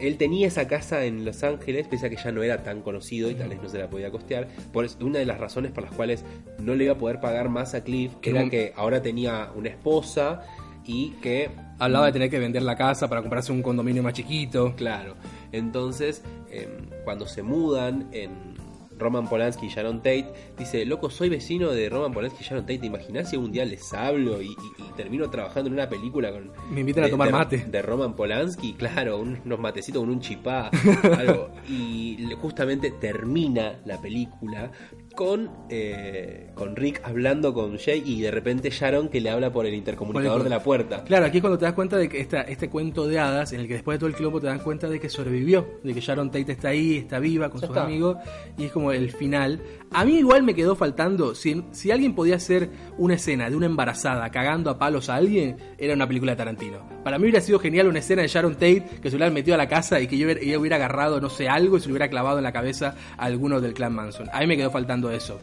él 0.00 0.16
tenía 0.16 0.48
esa 0.48 0.66
casa 0.66 1.04
en 1.04 1.24
Los 1.24 1.42
Ángeles, 1.44 1.86
pese 1.86 2.06
a 2.06 2.10
que 2.10 2.16
ya 2.16 2.32
no 2.32 2.42
era 2.42 2.62
tan 2.62 2.82
conocido 2.82 3.30
y 3.30 3.34
tal 3.34 3.48
vez 3.48 3.62
no 3.62 3.68
se 3.68 3.78
la 3.78 3.88
podía 3.88 4.10
costear. 4.10 4.48
Por 4.72 4.84
eso, 4.84 4.98
una 5.00 5.18
de 5.18 5.26
las 5.26 5.38
razones 5.38 5.72
por 5.72 5.84
las 5.84 5.92
cuales 5.92 6.24
no 6.58 6.74
le 6.74 6.84
iba 6.84 6.94
a 6.94 6.98
poder 6.98 7.20
pagar 7.20 7.48
más 7.48 7.74
a 7.74 7.84
Cliff 7.84 8.12
Que 8.20 8.30
era 8.30 8.48
que 8.48 8.72
ahora 8.76 9.02
tenía 9.02 9.50
una 9.54 9.68
esposa 9.68 10.42
y 10.84 11.10
que 11.22 11.50
Hablaba 11.78 12.06
de 12.06 12.12
tener 12.12 12.30
que 12.30 12.38
vender 12.38 12.62
la 12.62 12.76
casa 12.76 13.08
para 13.08 13.20
comprarse 13.20 13.50
un 13.50 13.62
condominio 13.62 14.02
más 14.02 14.12
chiquito. 14.12 14.74
Claro. 14.76 15.16
Entonces, 15.50 16.22
em, 16.50 16.88
cuando 17.04 17.26
se 17.26 17.42
mudan 17.42 18.08
en 18.12 18.53
Roman 18.98 19.28
Polanski 19.28 19.66
y 19.66 19.68
Sharon 19.68 19.98
Tate, 19.98 20.26
dice, 20.58 20.84
loco, 20.84 21.10
soy 21.10 21.28
vecino 21.28 21.70
de 21.70 21.88
Roman 21.88 22.12
Polanski 22.12 22.42
y 22.42 22.46
Sharon 22.46 22.64
Tate, 22.64 22.78
¿te 22.78 22.86
imaginás 22.86 23.30
si 23.30 23.36
un 23.36 23.50
día 23.52 23.64
les 23.64 23.92
hablo 23.94 24.40
y, 24.42 24.46
y- 24.48 24.52
y 24.78 24.92
termino 24.96 25.28
trabajando 25.30 25.68
en 25.68 25.74
una 25.74 25.88
película 25.88 26.30
con... 26.32 26.50
Me 26.70 26.80
invitan 26.80 27.04
a 27.04 27.06
de- 27.06 27.10
tomar 27.10 27.28
de- 27.28 27.32
mate. 27.32 27.64
De 27.66 27.82
Roman 27.82 28.14
Polanski, 28.14 28.74
claro, 28.74 29.18
un- 29.18 29.40
unos 29.44 29.58
matecitos 29.58 30.00
con 30.02 30.10
un 30.10 30.20
chipá, 30.20 30.70
algo. 31.18 31.50
Y 31.68 32.16
justamente 32.40 32.90
termina 32.92 33.80
la 33.84 34.00
película 34.00 34.70
con, 35.14 35.50
eh, 35.68 36.50
con 36.54 36.76
Rick 36.76 37.00
hablando 37.04 37.54
con 37.54 37.78
Jay 37.78 38.02
y 38.04 38.20
de 38.22 38.30
repente 38.30 38.70
Sharon 38.70 39.08
que 39.08 39.20
le 39.20 39.30
habla 39.30 39.52
por 39.52 39.66
el 39.66 39.74
intercomunicador 39.74 40.42
de 40.42 40.50
la 40.50 40.62
puerta. 40.62 41.04
Claro, 41.04 41.26
aquí 41.26 41.38
es 41.38 41.40
cuando 41.42 41.58
te 41.58 41.64
das 41.64 41.74
cuenta 41.74 41.96
de 41.96 42.08
que 42.08 42.20
esta, 42.20 42.42
este 42.42 42.68
cuento 42.68 43.06
de 43.06 43.18
hadas, 43.18 43.52
en 43.52 43.60
el 43.60 43.68
que 43.68 43.74
después 43.74 43.96
de 43.96 43.98
todo 44.00 44.08
el 44.08 44.14
quilombo 44.16 44.40
te 44.40 44.46
das 44.46 44.60
cuenta 44.62 44.88
de 44.88 44.98
que 45.00 45.08
sobrevivió, 45.08 45.66
de 45.82 45.94
que 45.94 46.00
Sharon 46.00 46.30
Tate 46.30 46.52
está 46.52 46.68
ahí, 46.68 46.96
está 46.96 47.18
viva 47.18 47.48
con 47.50 47.60
Ya 47.60 47.66
sus 47.66 47.76
está. 47.76 47.86
amigos, 47.86 48.16
y 48.58 48.64
es 48.64 48.72
como 48.72 48.92
el 48.92 49.10
final. 49.10 49.60
A 49.94 50.04
mí 50.04 50.14
igual 50.18 50.42
me 50.42 50.56
quedó 50.56 50.74
faltando, 50.74 51.36
si, 51.36 51.64
si 51.70 51.92
alguien 51.92 52.16
podía 52.16 52.34
hacer 52.34 52.68
una 52.98 53.14
escena 53.14 53.48
de 53.48 53.54
una 53.54 53.66
embarazada 53.66 54.28
cagando 54.30 54.68
a 54.68 54.76
palos 54.76 55.08
a 55.08 55.14
alguien, 55.14 55.56
era 55.78 55.94
una 55.94 56.08
película 56.08 56.32
de 56.32 56.36
Tarantino. 56.36 56.78
Para 57.04 57.16
mí 57.16 57.22
hubiera 57.22 57.40
sido 57.40 57.60
genial 57.60 57.86
una 57.86 58.00
escena 58.00 58.22
de 58.22 58.26
Sharon 58.26 58.54
Tate 58.54 58.84
que 59.00 59.08
se 59.08 59.14
hubiera 59.14 59.30
metido 59.30 59.54
a 59.54 59.58
la 59.58 59.68
casa 59.68 60.00
y 60.00 60.08
que 60.08 60.18
yo 60.18 60.26
hubiera, 60.26 60.58
hubiera 60.58 60.76
agarrado, 60.76 61.20
no 61.20 61.30
sé, 61.30 61.48
algo 61.48 61.76
y 61.76 61.80
se 61.80 61.86
lo 61.86 61.92
hubiera 61.92 62.10
clavado 62.10 62.38
en 62.38 62.44
la 62.44 62.52
cabeza 62.52 62.96
a 63.16 63.24
alguno 63.24 63.60
del 63.60 63.72
clan 63.72 63.94
Manson. 63.94 64.28
A 64.32 64.40
mí 64.40 64.48
me 64.48 64.56
quedó 64.56 64.72
faltando 64.72 65.12
eso. 65.12 65.38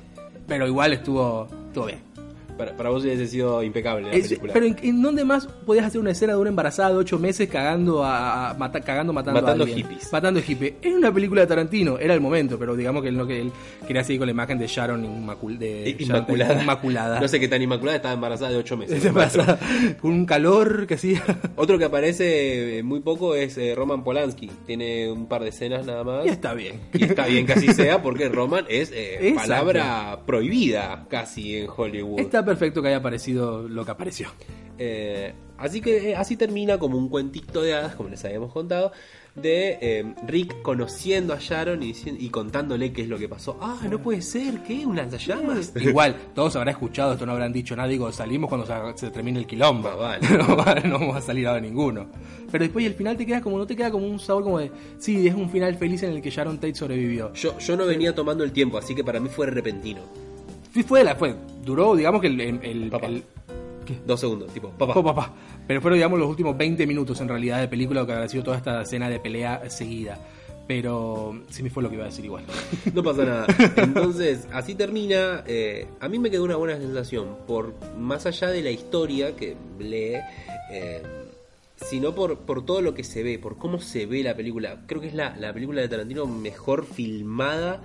Pero 0.47 0.67
igual 0.67 0.91
estuvo, 0.91 1.47
estuvo 1.67 1.85
bien. 1.85 2.10
Para, 2.61 2.77
para 2.77 2.89
vos 2.91 3.03
hubiese 3.03 3.25
sido 3.25 3.63
impecable 3.63 4.07
la 4.09 4.13
Es- 4.13 4.27
película. 4.27 4.53
pero 4.53 4.65
¿en, 4.67 4.75
en 4.83 5.01
dónde 5.01 5.23
más 5.25 5.47
podías 5.47 5.85
hacer 5.87 5.99
una 5.99 6.11
escena 6.11 6.33
de 6.33 6.39
una 6.39 6.49
embarazada 6.51 6.89
de 6.91 6.97
8 6.97 7.17
meses 7.17 7.49
cagando 7.49 8.03
a, 8.03 8.51
a- 8.51 8.53
mata- 8.53 8.81
cagando 8.81 9.11
matando, 9.13 9.41
Matando 9.41 9.63
a 9.63 9.67
alguien? 9.67 9.87
hippies. 9.89 10.13
Matando 10.13 10.39
hippies. 10.41 10.73
Era 10.81 10.95
una 10.95 11.11
película 11.11 11.41
de 11.41 11.47
Tarantino, 11.47 11.97
era 11.97 12.13
el 12.13 12.21
momento, 12.21 12.59
pero 12.59 12.75
digamos 12.75 13.01
que 13.01 13.09
él 13.09 13.17
no 13.17 13.25
que 13.25 13.41
él 13.41 13.51
quería 13.87 14.03
seguir 14.03 14.19
con 14.19 14.27
la 14.27 14.31
imagen 14.33 14.59
de 14.59 14.67
Sharon 14.67 15.03
inmacul- 15.03 15.57
de 15.57 15.95
Sharon 15.97 15.97
Tate 15.97 16.03
Inmaculada. 16.03 16.61
inmaculada. 16.61 17.19
No 17.19 17.27
sé 17.27 17.39
qué 17.39 17.47
tan 17.47 17.61
inmaculada, 17.63 17.95
estaba 17.95 18.13
embarazada 18.13 18.51
de 18.51 18.57
8 18.57 18.77
meses. 18.77 19.03
Embarazada, 19.05 19.57
con 19.99 20.11
un 20.11 20.25
calor 20.27 20.85
que 20.85 20.93
hacía. 20.93 21.23
Otro 21.55 21.79
que 21.79 21.85
aparece 21.85 22.77
eh, 22.77 22.83
muy 22.83 22.99
poco 22.99 23.33
es 23.35 23.57
eh, 23.57 23.73
Roman 23.75 24.03
Polanski. 24.03 24.51
Tiene 24.67 25.11
un 25.11 25.25
par 25.27 25.41
de 25.41 25.49
escenas 25.49 25.85
nada 25.87 26.03
más. 26.03 26.25
Y 26.27 26.29
está 26.29 26.53
bien. 26.53 26.79
Y 26.93 27.05
está 27.05 27.25
bien 27.25 27.45
que 27.47 27.53
así 27.53 27.73
sea 27.73 28.03
porque 28.03 28.29
Roman 28.29 28.65
es 28.69 28.91
eh, 28.93 29.33
palabra 29.35 30.19
prohibida 30.25 31.05
casi 31.09 31.57
en 31.57 31.67
Hollywood. 31.75 32.19
Perfecto 32.51 32.81
que 32.81 32.89
haya 32.89 32.97
aparecido 32.97 33.67
lo 33.69 33.85
que 33.85 33.91
apareció. 33.91 34.27
Eh, 34.77 35.33
así 35.57 35.79
que 35.79 36.11
eh, 36.11 36.15
así 36.17 36.35
termina 36.35 36.77
como 36.77 36.97
un 36.97 37.07
cuentito 37.07 37.61
de 37.61 37.73
hadas, 37.73 37.95
como 37.95 38.09
les 38.09 38.25
habíamos 38.25 38.51
contado, 38.51 38.91
de 39.35 39.77
eh, 39.79 40.15
Rick 40.27 40.61
conociendo 40.61 41.33
a 41.33 41.37
Sharon 41.39 41.81
y, 41.81 41.93
y 42.05 42.29
contándole 42.29 42.91
qué 42.91 43.03
es 43.03 43.07
lo 43.07 43.17
que 43.17 43.29
pasó. 43.29 43.57
Ah, 43.61 43.79
no 43.89 44.01
puede 44.01 44.21
ser, 44.21 44.61
¿qué? 44.63 44.85
¿Un 44.85 44.97
lanzallamas? 44.97 45.71
Igual, 45.79 46.17
todos 46.35 46.57
habrán 46.57 46.73
escuchado 46.73 47.13
esto, 47.13 47.25
no 47.25 47.31
habrán 47.31 47.53
dicho 47.53 47.73
nada. 47.73 47.87
Digo, 47.87 48.11
salimos 48.11 48.49
cuando 48.49 48.67
se, 48.67 48.73
se 48.97 49.11
termine 49.11 49.39
el 49.39 49.47
quilombo. 49.47 49.87
Ah, 49.87 49.95
vale. 49.95 50.27
no, 50.37 50.57
vale, 50.57 50.81
no 50.89 50.99
vamos 50.99 51.15
a 51.15 51.21
salir 51.21 51.47
ahora 51.47 51.61
ninguno. 51.61 52.07
Pero 52.51 52.65
después 52.65 52.85
el 52.85 52.95
final 52.95 53.15
te 53.15 53.25
queda 53.25 53.39
como, 53.39 53.57
no 53.57 53.65
te 53.65 53.77
queda 53.77 53.91
como 53.91 54.07
un 54.07 54.19
sabor 54.19 54.43
como 54.43 54.59
de, 54.59 54.71
sí, 54.97 55.25
es 55.25 55.33
un 55.33 55.49
final 55.49 55.75
feliz 55.75 56.03
en 56.03 56.11
el 56.11 56.21
que 56.21 56.29
Sharon 56.29 56.57
Tate 56.57 56.75
sobrevivió. 56.75 57.31
Yo, 57.33 57.57
yo 57.59 57.77
no 57.77 57.85
venía 57.85 58.13
tomando 58.13 58.43
el 58.43 58.51
tiempo, 58.51 58.77
así 58.77 58.93
que 58.93 59.05
para 59.05 59.21
mí 59.21 59.29
fue 59.29 59.45
repentino. 59.45 60.01
Fue, 60.71 60.83
fue, 60.83 61.03
la, 61.03 61.15
fue, 61.15 61.35
duró, 61.63 61.95
digamos 61.95 62.21
que 62.21 62.27
el... 62.27 62.39
el, 62.41 62.59
el- 62.63 62.89
Papá. 62.89 63.07
el- 63.07 63.23
¿qué? 63.85 63.97
Dos 64.05 64.19
segundos, 64.19 64.51
tipo, 64.53 64.69
papá. 64.69 65.33
Pero 65.67 65.81
fueron, 65.81 65.97
digamos, 65.97 66.19
los 66.19 66.29
últimos 66.29 66.57
20 66.57 66.85
minutos 66.87 67.19
en 67.21 67.27
realidad 67.27 67.59
de 67.59 67.67
película, 67.67 68.01
lo 68.01 68.07
que 68.07 68.13
habrá 68.13 68.27
sido 68.29 68.43
toda 68.43 68.57
esta 68.57 68.81
escena 68.81 69.09
de 69.09 69.19
pelea 69.19 69.69
seguida. 69.69 70.17
Pero 70.67 71.41
se 71.49 71.63
me 71.63 71.69
fue 71.69 71.83
lo 71.83 71.89
que 71.89 71.95
iba 71.95 72.05
a 72.05 72.07
decir 72.07 72.23
igual. 72.25 72.43
No 72.93 73.03
pasa 73.03 73.25
nada. 73.25 73.47
Entonces, 73.75 74.47
así 74.53 74.75
termina. 74.75 75.43
eh, 75.47 75.87
a 75.99 76.07
mí 76.07 76.17
me 76.19 76.29
quedó 76.31 76.43
una 76.45 76.55
buena 76.55 76.77
sensación. 76.77 77.35
Por 77.47 77.73
más 77.97 78.25
allá 78.25 78.47
de 78.49 78.61
la 78.61 78.71
historia 78.71 79.35
que 79.35 79.55
lee. 79.79 80.19
eh, 80.71 81.01
sino 81.75 82.13
por, 82.13 82.37
por 82.37 82.63
todo 82.63 82.81
lo 82.81 82.93
que 82.93 83.03
se 83.03 83.23
ve, 83.23 83.39
por 83.39 83.57
cómo 83.57 83.79
se 83.79 84.05
ve 84.05 84.21
la 84.23 84.35
película. 84.35 84.83
Creo 84.85 85.01
que 85.01 85.07
es 85.07 85.15
la, 85.15 85.35
la 85.37 85.51
película 85.51 85.81
de 85.81 85.89
Tarantino 85.89 86.27
mejor 86.27 86.85
filmada 86.85 87.81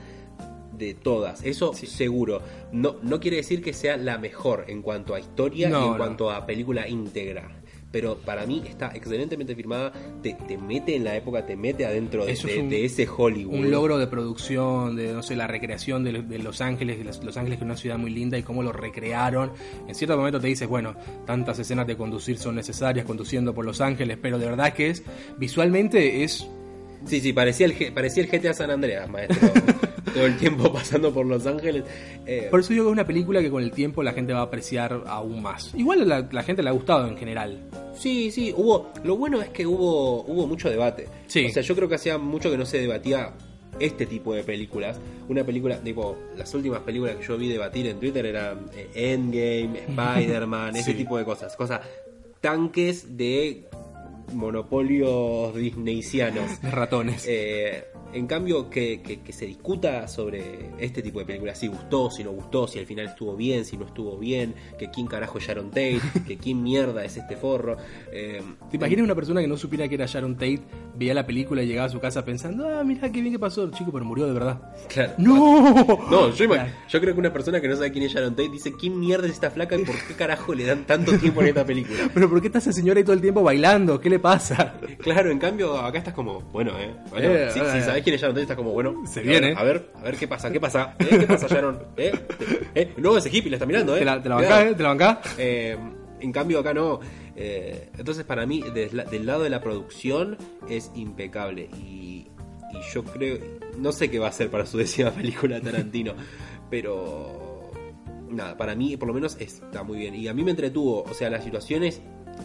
de 0.78 0.94
todas. 0.94 1.42
Eso 1.44 1.72
seguro. 1.74 2.40
No, 2.72 2.96
no 3.02 3.20
quiere 3.20 3.38
decir 3.38 3.62
que 3.62 3.72
sea 3.72 3.96
la 3.96 4.18
mejor 4.18 4.64
en 4.68 4.82
cuanto 4.82 5.14
a 5.14 5.20
historia 5.20 5.68
No, 5.68 5.80
y 5.80 5.84
en 5.86 5.90
no. 5.92 5.96
cuanto 5.96 6.30
a 6.30 6.46
película 6.46 6.88
íntegra. 6.88 7.50
Pero 7.92 8.16
para 8.18 8.44
mí 8.46 8.62
está 8.68 8.88
excelentemente 8.94 9.54
filmada, 9.54 9.90
te, 10.22 10.34
te 10.34 10.58
mete 10.58 10.96
en 10.96 11.04
la 11.04 11.16
época, 11.16 11.46
te 11.46 11.56
mete 11.56 11.86
adentro 11.86 12.26
de, 12.26 12.32
Eso 12.32 12.46
es 12.48 12.54
de- 12.56 12.60
un- 12.60 12.68
de 12.68 12.84
ese 12.84 13.08
Hollywood. 13.08 13.54
Un 13.54 13.70
logro 13.70 13.96
de 13.96 14.06
producción, 14.06 14.96
de 14.96 15.12
no 15.14 15.22
sé, 15.22 15.34
la 15.34 15.46
recreación 15.46 16.04
de, 16.04 16.20
de 16.22 16.38
Los 16.40 16.60
Ángeles, 16.60 16.98
de 16.98 17.04
Los, 17.04 17.24
Los 17.24 17.36
Ángeles 17.38 17.58
que 17.58 17.64
es 17.64 17.66
una 17.70 17.76
ciudad 17.76 17.96
muy 17.96 18.10
linda 18.10 18.36
y 18.36 18.42
cómo 18.42 18.62
lo 18.62 18.72
recrearon. 18.72 19.52
En 19.88 19.94
cierto 19.94 20.16
momento 20.16 20.40
te 20.40 20.48
dices, 20.48 20.68
bueno, 20.68 20.94
tantas 21.24 21.58
escenas 21.58 21.86
de 21.86 21.96
conducir 21.96 22.36
son 22.38 22.56
necesarias 22.56 23.06
conduciendo 23.06 23.54
por 23.54 23.64
Los 23.64 23.80
Ángeles, 23.80 24.18
pero 24.20 24.38
de 24.38 24.46
verdad 24.46 24.74
que 24.74 24.90
es, 24.90 25.02
visualmente 25.38 26.22
es 26.24 26.46
Sí, 27.06 27.20
sí, 27.20 27.32
parecía 27.32 27.66
el, 27.66 27.92
parecía 27.94 28.24
el 28.24 28.28
GTA 28.28 28.52
San 28.52 28.70
Andreas, 28.70 29.08
maestro. 29.08 29.48
Todo 30.12 30.26
el 30.26 30.36
tiempo 30.36 30.72
pasando 30.72 31.12
por 31.12 31.26
Los 31.26 31.46
Ángeles. 31.46 31.84
Eh, 32.26 32.48
Por 32.50 32.60
eso 32.60 32.72
digo 32.72 32.84
que 32.84 32.90
es 32.90 32.92
una 32.92 33.06
película 33.06 33.40
que 33.40 33.50
con 33.50 33.62
el 33.62 33.70
tiempo 33.72 34.02
la 34.02 34.12
gente 34.12 34.32
va 34.32 34.40
a 34.40 34.44
apreciar 34.44 35.02
aún 35.06 35.42
más. 35.42 35.74
Igual 35.74 36.08
la, 36.08 36.26
la 36.30 36.42
gente 36.42 36.62
le 36.62 36.68
ha 36.68 36.72
gustado 36.72 37.06
en 37.08 37.16
general. 37.16 37.58
sí, 37.98 38.30
sí, 38.30 38.54
hubo. 38.56 38.92
Lo 39.04 39.16
bueno 39.16 39.42
es 39.42 39.48
que 39.50 39.66
hubo, 39.66 40.22
hubo 40.22 40.46
mucho 40.46 40.70
debate. 40.70 41.08
Sí. 41.26 41.46
O 41.46 41.50
sea, 41.50 41.62
yo 41.62 41.74
creo 41.74 41.88
que 41.88 41.96
hacía 41.96 42.18
mucho 42.18 42.50
que 42.50 42.56
no 42.56 42.66
se 42.66 42.78
debatía 42.78 43.32
este 43.78 44.06
tipo 44.06 44.32
de 44.34 44.42
películas. 44.42 44.98
Una 45.28 45.44
película, 45.44 45.76
tipo, 45.78 46.16
las 46.36 46.54
últimas 46.54 46.80
películas 46.80 47.16
que 47.16 47.24
yo 47.26 47.36
vi 47.36 47.48
debatir 47.48 47.86
en 47.88 47.98
Twitter 48.00 48.24
eran 48.26 48.66
eh, 48.74 48.88
Endgame, 48.94 49.80
Spider-Man, 49.88 50.76
ese 50.76 50.94
tipo 50.94 51.18
de 51.18 51.24
cosas. 51.24 51.54
Cosas, 51.56 51.80
tanques 52.40 53.16
de 53.16 53.64
monopolios 54.32 55.54
disneycianos. 55.54 56.60
De 56.60 56.70
ratones. 56.72 57.24
Eh, 57.28 57.84
en 58.12 58.26
cambio, 58.26 58.70
que, 58.70 59.02
que- 59.02 59.20
que 59.20 59.32
se 59.32 59.46
discuta 59.46 60.06
sobre 60.08 60.70
este 60.78 61.02
tipo 61.02 61.18
de 61.18 61.24
películas, 61.26 61.58
si 61.58 61.66
gustó, 61.66 62.10
si 62.10 62.22
no 62.24 62.30
gustó, 62.32 62.66
si 62.68 62.78
al 62.78 62.86
final 62.86 63.06
estuvo 63.06 63.36
bien, 63.36 63.64
si 63.64 63.76
no 63.76 63.84
estuvo 63.86 64.16
bien, 64.16 64.54
que 64.78 64.90
quién 64.90 65.06
carajo 65.06 65.38
es 65.38 65.44
Sharon 65.46 65.68
Tate, 65.70 66.00
que 66.26 66.36
quién 66.38 66.62
mierda 66.62 67.04
es 67.04 67.16
este 67.16 67.36
forro. 67.36 67.76
Eh, 68.12 68.40
¿Te 68.70 68.76
imaginas 68.76 69.04
una 69.04 69.14
persona 69.14 69.40
que 69.40 69.48
no 69.48 69.56
supiera 69.56 69.88
que 69.88 69.96
era 69.96 70.06
Sharon 70.06 70.34
Tate, 70.34 70.60
veía 70.94 71.12
la 71.14 71.26
película 71.26 71.62
y 71.62 71.66
llegaba 71.66 71.88
a 71.88 71.90
su 71.90 72.00
casa 72.00 72.24
pensando, 72.24 72.66
ah, 72.68 72.82
mira 72.84 73.10
qué 73.12 73.20
bien 73.20 73.32
que 73.32 73.38
pasó, 73.38 73.70
chico, 73.70 73.90
pero 73.92 74.04
murió 74.04 74.26
de 74.26 74.32
verdad? 74.32 74.60
claro. 74.88 75.12
¡No! 75.18 75.84
No, 76.10 76.34
yo, 76.34 76.46
Claro. 76.48 76.70
yo 76.88 77.00
creo 77.00 77.12
que 77.14 77.20
una 77.20 77.32
persona 77.32 77.60
que 77.60 77.68
no 77.68 77.74
sabe 77.76 77.92
quién 77.92 78.04
es 78.04 78.12
Sharon 78.12 78.34
Tate 78.36 78.48
dice, 78.50 78.72
¿quién 78.78 78.98
mierda 78.98 79.26
es 79.26 79.32
esta 79.34 79.50
flaca 79.50 79.76
y 79.76 79.84
por 79.84 79.96
qué 80.06 80.14
carajo 80.14 80.54
le 80.54 80.64
dan 80.64 80.84
tanto 80.86 81.12
tiempo 81.18 81.42
en 81.42 81.48
esta 81.48 81.64
película? 81.66 82.08
Pero 82.14 82.30
¿por 82.30 82.40
qué 82.40 82.46
está 82.46 82.58
esa 82.60 82.72
señora 82.72 82.98
ahí 82.98 83.04
todo 83.04 83.14
el 83.14 83.20
tiempo 83.20 83.42
bailando? 83.42 84.00
¿Qué 84.00 84.08
le 84.08 84.15
pasa? 84.18 84.74
Claro, 84.98 85.30
en 85.30 85.38
cambio 85.38 85.76
acá 85.78 85.98
estás 85.98 86.14
como, 86.14 86.40
bueno, 86.52 86.72
eh. 86.78 86.94
Bueno, 87.10 87.28
Eh, 87.28 87.50
si, 87.52 87.60
eh. 87.60 87.64
si 87.72 87.80
sabes 87.82 88.02
quién 88.02 88.14
es 88.14 88.20
Sharon 88.20 88.38
estás 88.38 88.56
como, 88.56 88.72
bueno. 88.72 89.06
Se 89.06 89.20
viene. 89.22 89.54
A 89.56 89.62
ver, 89.62 89.90
a 89.94 90.02
ver 90.02 90.16
qué 90.16 90.26
pasa, 90.28 90.50
qué 90.50 90.58
pasa. 90.60 90.94
¿Eh? 90.98 91.06
¿Qué 91.20 91.26
pasa, 91.26 91.46
Sharon? 91.48 91.78
¿Eh? 91.96 92.12
¿Eh? 92.74 92.92
No, 92.96 93.16
ese 93.16 93.28
hippie 93.28 93.50
le 93.50 93.56
está 93.56 93.66
mirando, 93.66 93.94
eh. 93.96 94.00
¿Te 94.00 94.04
la, 94.04 94.22
te 94.22 94.28
la 94.28 94.34
bancás, 94.36 94.64
eh? 94.64 94.74
¿Te 94.74 94.82
la 94.82 94.88
bancás? 94.90 95.18
Eh, 95.38 95.76
en 96.20 96.32
cambio 96.32 96.58
acá 96.60 96.72
no. 96.74 97.00
Eh, 97.36 97.90
entonces 97.98 98.24
para 98.24 98.46
mí 98.46 98.62
la- 98.92 99.04
del 99.04 99.26
lado 99.26 99.42
de 99.42 99.50
la 99.50 99.60
producción 99.60 100.38
es 100.70 100.90
impecable 100.94 101.68
y, 101.78 102.28
y 102.72 102.80
yo 102.94 103.04
creo, 103.04 103.38
no 103.76 103.92
sé 103.92 104.10
qué 104.10 104.18
va 104.18 104.26
a 104.26 104.30
hacer 104.30 104.50
para 104.50 104.64
su 104.64 104.78
décima 104.78 105.10
película 105.10 105.60
Tarantino, 105.60 106.14
pero 106.70 107.70
nada, 108.30 108.56
para 108.56 108.74
mí 108.74 108.96
por 108.96 109.08
lo 109.08 109.14
menos 109.14 109.36
está 109.40 109.82
muy 109.82 109.98
bien 109.98 110.14
y 110.14 110.28
a 110.28 110.34
mí 110.34 110.42
me 110.44 110.50
entretuvo, 110.52 111.02
o 111.02 111.14
sea, 111.14 111.30
las 111.30 111.44
situaciones, 111.44 112.00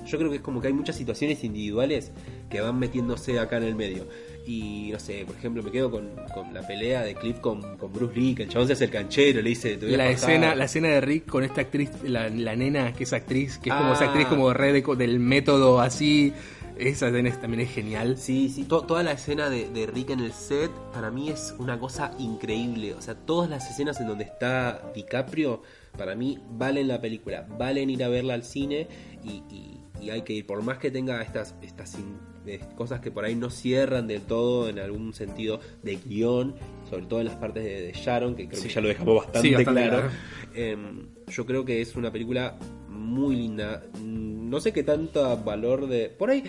yo 0.05 0.17
creo 0.17 0.29
que 0.29 0.37
es 0.37 0.41
como 0.41 0.61
que 0.61 0.67
hay 0.67 0.73
muchas 0.73 0.95
situaciones 0.95 1.43
individuales 1.43 2.11
que 2.49 2.61
van 2.61 2.77
metiéndose 2.79 3.39
acá 3.39 3.57
en 3.57 3.63
el 3.63 3.75
medio. 3.75 4.07
Y 4.45 4.89
no 4.91 4.99
sé, 4.99 5.23
por 5.25 5.35
ejemplo, 5.35 5.61
me 5.61 5.71
quedo 5.71 5.91
con, 5.91 6.09
con 6.33 6.51
la 6.53 6.65
pelea 6.65 7.03
de 7.03 7.13
Cliff 7.13 7.39
con, 7.39 7.77
con 7.77 7.93
Bruce 7.93 8.15
Lee, 8.19 8.33
que 8.33 8.43
el 8.43 8.49
chabón 8.49 8.67
se 8.67 8.73
hace 8.73 8.85
el 8.85 8.89
canchero, 8.91 9.39
le 9.41 9.49
dice, 9.49 9.77
te 9.77 9.85
voy 9.85 9.93
a 9.93 9.97
La 9.97 10.03
fajar". 10.05 10.15
escena, 10.31 10.55
la 10.55 10.65
escena 10.65 10.87
de 10.87 11.01
Rick 11.01 11.27
con 11.27 11.43
esta 11.43 11.61
actriz, 11.61 11.91
la, 12.03 12.27
la 12.29 12.55
nena 12.55 12.91
que 12.93 13.03
es 13.03 13.13
actriz, 13.13 13.59
que 13.59 13.69
es 13.69 13.75
como 13.75 13.91
Ah. 13.91 13.93
esa 13.93 14.05
actriz 14.05 14.25
como 14.27 14.51
red 14.53 14.73
de 14.73 14.95
del 14.95 15.19
método 15.19 15.79
así. 15.79 16.33
Esa 16.77 17.09
escena 17.09 17.29
es- 17.29 17.39
también 17.39 17.61
es 17.61 17.69
genial. 17.71 18.17
Sí, 18.17 18.49
sí, 18.49 18.63
to- 18.63 18.81
toda 18.81 19.03
la 19.03 19.11
escena 19.11 19.51
de, 19.51 19.69
de 19.69 19.85
Rick 19.85 20.09
en 20.09 20.21
el 20.21 20.31
set 20.33 20.71
para 20.91 21.11
mí 21.11 21.29
es 21.29 21.53
una 21.59 21.77
cosa 21.77 22.11
increíble. 22.17 22.95
O 22.95 23.01
sea, 23.01 23.13
todas 23.13 23.47
las 23.47 23.69
escenas 23.69 23.99
en 24.01 24.07
donde 24.07 24.23
está 24.23 24.91
DiCaprio, 24.95 25.61
para 25.95 26.15
mí 26.15 26.39
valen 26.49 26.87
la 26.87 26.99
película, 26.99 27.45
valen 27.59 27.91
ir 27.91 28.03
a 28.03 28.07
verla 28.07 28.33
al 28.33 28.43
cine 28.43 28.87
y, 29.23 29.43
y- 29.53 29.80
y 30.01 30.09
hay 30.09 30.23
que 30.23 30.33
ir. 30.33 30.45
Por 30.45 30.61
más 30.63 30.77
que 30.77 30.91
tenga 30.91 31.21
estas, 31.21 31.55
estas 31.61 31.97
eh, 32.45 32.59
cosas 32.75 32.99
que 33.01 33.11
por 33.11 33.23
ahí 33.23 33.35
no 33.35 33.49
cierran 33.49 34.07
del 34.07 34.21
todo 34.21 34.67
en 34.67 34.79
algún 34.79 35.13
sentido 35.13 35.59
de 35.83 35.95
guion, 35.97 36.55
sobre 36.89 37.05
todo 37.05 37.19
en 37.19 37.27
las 37.27 37.35
partes 37.35 37.63
de, 37.63 37.81
de 37.81 37.91
Sharon, 37.93 38.35
que 38.35 38.47
creo 38.47 38.61
que 38.61 38.69
ya 38.69 38.81
lo 38.81 38.87
dejamos 38.87 39.15
bastante, 39.17 39.47
Sí, 39.47 39.53
bastante 39.53 39.81
claro. 39.81 39.97
claro. 39.97 40.11
Em, 40.55 41.07
yo 41.27 41.45
creo 41.45 41.63
que 41.63 41.81
es 41.81 41.95
una 41.95 42.11
película 42.11 42.57
muy 42.89 43.35
linda. 43.35 43.83
No 44.01 44.59
sé 44.59 44.73
qué 44.73 44.83
tanto 44.83 45.37
valor 45.43 45.87
de. 45.87 46.09
Por 46.09 46.29
ahí. 46.31 46.43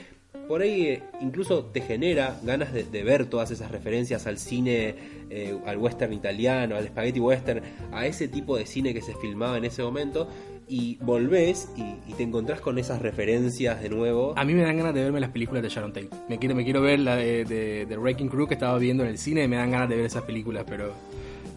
Por 0.48 0.60
ahí 0.62 0.86
eh, 0.86 1.02
incluso 1.20 1.66
te 1.66 1.82
genera 1.82 2.40
ganas 2.42 2.72
de, 2.72 2.82
de 2.84 3.04
ver 3.04 3.26
todas 3.26 3.50
esas 3.52 3.70
referencias 3.70 4.26
al 4.26 4.38
cine, 4.38 4.94
eh, 5.30 5.56
al 5.66 5.76
western 5.78 6.12
italiano, 6.12 6.74
al 6.74 6.88
spaghetti 6.88 7.20
western, 7.20 7.62
a 7.92 8.06
ese 8.06 8.28
tipo 8.28 8.56
de 8.56 8.66
cine 8.66 8.92
que 8.92 9.02
se 9.02 9.14
filmaba 9.14 9.56
en 9.56 9.64
ese 9.66 9.82
momento, 9.82 10.28
y 10.72 10.96
volvés 11.02 11.68
y, 11.76 11.82
y 12.10 12.14
te 12.14 12.22
encontrás 12.22 12.62
con 12.62 12.78
esas 12.78 13.02
referencias 13.02 13.82
de 13.82 13.90
nuevo. 13.90 14.32
A 14.38 14.44
mí 14.44 14.54
me 14.54 14.62
dan 14.62 14.78
ganas 14.78 14.94
de 14.94 15.02
verme 15.02 15.20
las 15.20 15.28
películas 15.28 15.62
de 15.62 15.68
Sharon 15.68 15.92
Tate. 15.92 16.08
Me 16.30 16.38
quiero, 16.38 16.54
me 16.54 16.64
quiero 16.64 16.80
ver 16.80 17.00
la 17.00 17.14
de, 17.16 17.44
de, 17.44 17.84
de 17.84 17.98
Wrecking 17.98 18.28
Crew 18.28 18.46
que 18.48 18.54
estaba 18.54 18.78
viendo 18.78 19.02
en 19.02 19.10
el 19.10 19.18
cine, 19.18 19.46
me 19.48 19.56
dan 19.56 19.70
ganas 19.70 19.90
de 19.90 19.96
ver 19.96 20.06
esas 20.06 20.22
películas, 20.22 20.64
pero 20.66 20.94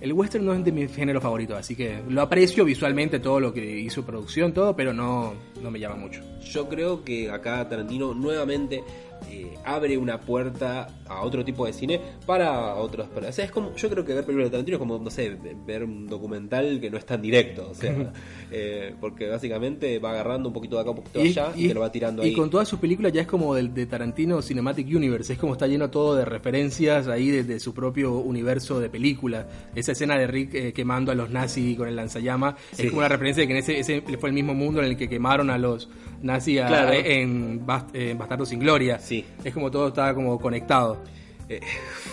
El 0.01 0.13
western 0.13 0.45
no 0.45 0.53
es 0.53 0.63
de 0.63 0.72
mi 0.72 0.88
género 0.88 1.22
favorito, 1.22 1.55
así 1.55 1.76
que 1.76 1.99
lo 2.09 2.22
aprecio 2.22 2.66
visualmente 2.66 3.20
todo 3.20 3.39
lo 3.39 3.53
que 3.53 3.80
hizo 3.80 4.05
producción, 4.05 4.53
todo, 4.53 4.76
pero 4.76 4.93
no, 4.93 5.34
no 5.63 5.72
me 5.72 5.80
llama 5.80 5.95
mucho. 5.95 6.22
Yo 6.43 6.68
creo 6.68 7.03
que 7.03 7.32
acá 7.32 7.68
Tarantino 7.68 8.13
nuevamente 8.13 8.84
eh, 9.30 9.53
abre 9.65 9.97
una 9.97 10.19
puerta 10.19 10.88
a 11.07 11.21
otro 11.21 11.43
tipo 11.45 11.65
de 11.65 11.73
cine 11.73 11.99
para 12.26 12.76
otros. 12.76 13.07
Para, 13.09 13.30
o 13.30 13.32
sea, 13.32 13.45
es 13.45 13.51
como, 13.51 13.76
yo 13.76 13.89
creo 13.89 14.03
que 14.05 14.13
ver 14.13 14.23
películas 14.23 14.47
de 14.47 14.51
Tarantino 14.51 14.76
es 14.78 14.80
como, 14.80 14.97
no 14.99 15.09
sé, 15.09 15.36
ver 15.65 15.84
un 15.84 16.07
documental 16.07 16.80
que 16.82 16.89
no 16.89 16.97
es 16.97 17.05
tan 17.05 17.21
directo. 17.21 17.69
O 17.71 17.76
sea, 17.76 18.11
eh, 18.51 18.93
porque 18.99 19.28
básicamente 19.28 19.99
va 19.99 20.11
agarrando 20.11 20.49
un 20.49 20.53
poquito 20.53 20.76
de 20.76 20.82
acá, 20.82 20.91
un 20.91 20.97
poquito 20.97 21.19
de 21.19 21.30
allá 21.30 21.51
y, 21.55 21.67
te 21.67 21.73
lo 21.73 21.82
va 21.82 21.91
tirando 21.91 22.23
y 22.23 22.28
ahí. 22.30 22.34
con 22.34 22.49
todas 22.49 22.67
sus 22.67 22.80
películas 22.80 23.11
ya 23.13 23.21
es 23.21 23.28
como 23.28 23.53
del 23.55 23.73
de 23.73 23.86
Tarantino 23.86 24.41
Cinematic 24.41 24.88
Universe, 24.88 25.34
es 25.34 25.39
como 25.39 25.53
está 25.53 25.67
lleno 25.67 25.89
todo 25.89 26.15
de 26.15 26.26
referencias 26.26 27.07
ahí 27.07 27.30
desde 27.30 27.59
su 27.59 27.73
propio 27.73 28.13
universo 28.19 28.80
de 28.80 28.89
películas. 28.89 29.45
Esa 29.76 29.91
escena 29.93 30.17
de 30.17 30.28
Rick 30.28 30.53
eh, 30.55 30.73
quemando 30.73 31.11
a 31.11 31.15
los 31.15 31.30
nazis 31.30 31.78
con 31.78 31.88
el 31.88 31.95
lanzallama 31.95 32.55
Sí. 32.71 32.84
es 32.84 32.89
como 32.89 32.99
una 32.99 33.07
referencia 33.09 33.41
de 33.41 33.47
que 33.47 33.53
en 33.53 33.59
ese, 33.59 33.80
ese 33.80 34.01
fue 34.17 34.30
el 34.30 34.36
mismo 34.36 34.53
mundo 34.53 34.80
en 34.82 34.88
el 34.88 34.97
que 34.97 35.07
quemaron 35.09 35.49
a 35.49 35.57
los 35.57 35.89
nazis 36.21 36.61
a- 36.61 36.67
Claro. 36.67 36.93
en, 36.93 37.65
Bast- 37.65 37.89
en 37.93 38.17
Bastardo 38.17 38.45
sin 38.45 38.59
Gloria. 38.59 38.99
Sí. 38.99 39.14
Es 39.43 39.53
como 39.53 39.70
todo 39.72 39.89
estaba 39.89 40.13
como 40.13 40.39
conectado. 40.39 41.03
Eh, 41.47 41.59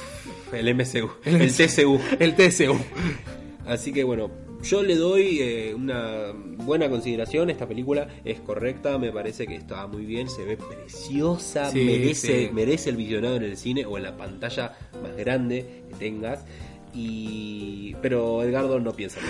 el 0.52 0.74
MCU, 0.74 1.10
el 1.24 1.52
TCU. 1.54 1.98
El 2.18 2.34
TSU. 2.36 2.76
Así 3.66 3.92
que 3.92 4.04
bueno, 4.04 4.30
yo 4.62 4.82
le 4.82 4.94
doy 4.96 5.38
eh, 5.40 5.74
una 5.74 6.32
buena 6.34 6.88
consideración. 6.88 7.50
Esta 7.50 7.66
película 7.66 8.08
es 8.24 8.40
correcta, 8.40 8.98
me 8.98 9.10
parece 9.10 9.46
que 9.46 9.56
está 9.56 9.86
muy 9.86 10.04
bien, 10.04 10.28
se 10.28 10.44
ve 10.44 10.56
preciosa, 10.56 11.70
Sí, 11.70 11.84
merece, 11.84 12.46
sí. 12.46 12.50
merece 12.52 12.90
el 12.90 12.96
visionado 12.96 13.36
en 13.36 13.44
el 13.44 13.56
cine 13.56 13.86
o 13.86 13.96
en 13.96 14.04
la 14.04 14.16
pantalla 14.16 14.76
más 15.02 15.16
grande 15.16 15.84
que 15.88 15.94
tengas. 15.96 16.44
Y 16.94 17.94
pero 18.02 18.42
Edgardo 18.42 18.80
no 18.80 18.92
piensa 18.92 19.20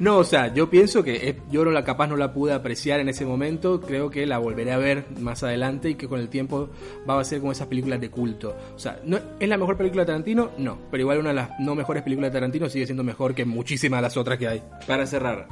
no, 0.00 0.18
o 0.18 0.24
sea, 0.24 0.52
yo 0.54 0.68
pienso 0.70 1.02
que 1.04 1.36
yo 1.50 1.64
no 1.64 1.70
la 1.70 1.84
capaz 1.84 2.06
no 2.08 2.16
la 2.16 2.32
pude 2.32 2.52
apreciar 2.52 3.00
en 3.00 3.08
ese 3.08 3.24
momento, 3.26 3.80
creo 3.80 4.10
que 4.10 4.26
la 4.26 4.38
volveré 4.38 4.72
a 4.72 4.78
ver 4.78 5.04
más 5.20 5.42
adelante 5.42 5.90
y 5.90 5.94
que 5.94 6.08
con 6.08 6.20
el 6.20 6.28
tiempo 6.28 6.70
va 7.08 7.20
a 7.20 7.24
ser 7.24 7.40
como 7.40 7.52
esas 7.52 7.66
películas 7.68 8.00
de 8.00 8.10
culto. 8.10 8.56
O 8.74 8.78
sea, 8.78 9.00
¿no, 9.04 9.18
¿es 9.38 9.48
la 9.48 9.58
mejor 9.58 9.76
película 9.76 10.02
de 10.02 10.06
Tarantino? 10.06 10.50
No, 10.58 10.78
pero 10.90 11.02
igual 11.02 11.18
una 11.18 11.28
de 11.30 11.34
las 11.36 11.50
no 11.60 11.74
mejores 11.74 12.02
películas 12.02 12.30
de 12.32 12.36
Tarantino 12.36 12.68
sigue 12.68 12.86
siendo 12.86 13.04
mejor 13.04 13.34
que 13.34 13.44
muchísimas 13.44 13.98
de 13.98 14.02
las 14.02 14.16
otras 14.16 14.38
que 14.38 14.48
hay. 14.48 14.62
Para 14.86 15.06
cerrar, 15.06 15.48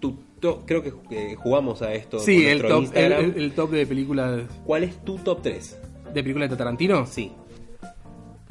tu 0.00 0.16
to- 0.40 0.62
creo 0.66 0.82
que 0.82 0.92
eh, 1.10 1.36
jugamos 1.36 1.82
a 1.82 1.92
esto 1.94 2.18
Sí, 2.18 2.36
con 2.42 2.44
el 2.52 2.62
top, 2.62 2.84
el- 2.96 3.12
el 3.36 3.52
top 3.52 3.70
de 3.70 3.86
películas 3.86 4.42
¿Cuál 4.64 4.84
es 4.84 5.04
tu 5.04 5.16
top 5.18 5.42
3? 5.42 5.78
de 6.14 6.22
películas 6.22 6.50
de 6.50 6.56
Tarantino. 6.56 7.06
Sí, 7.06 7.32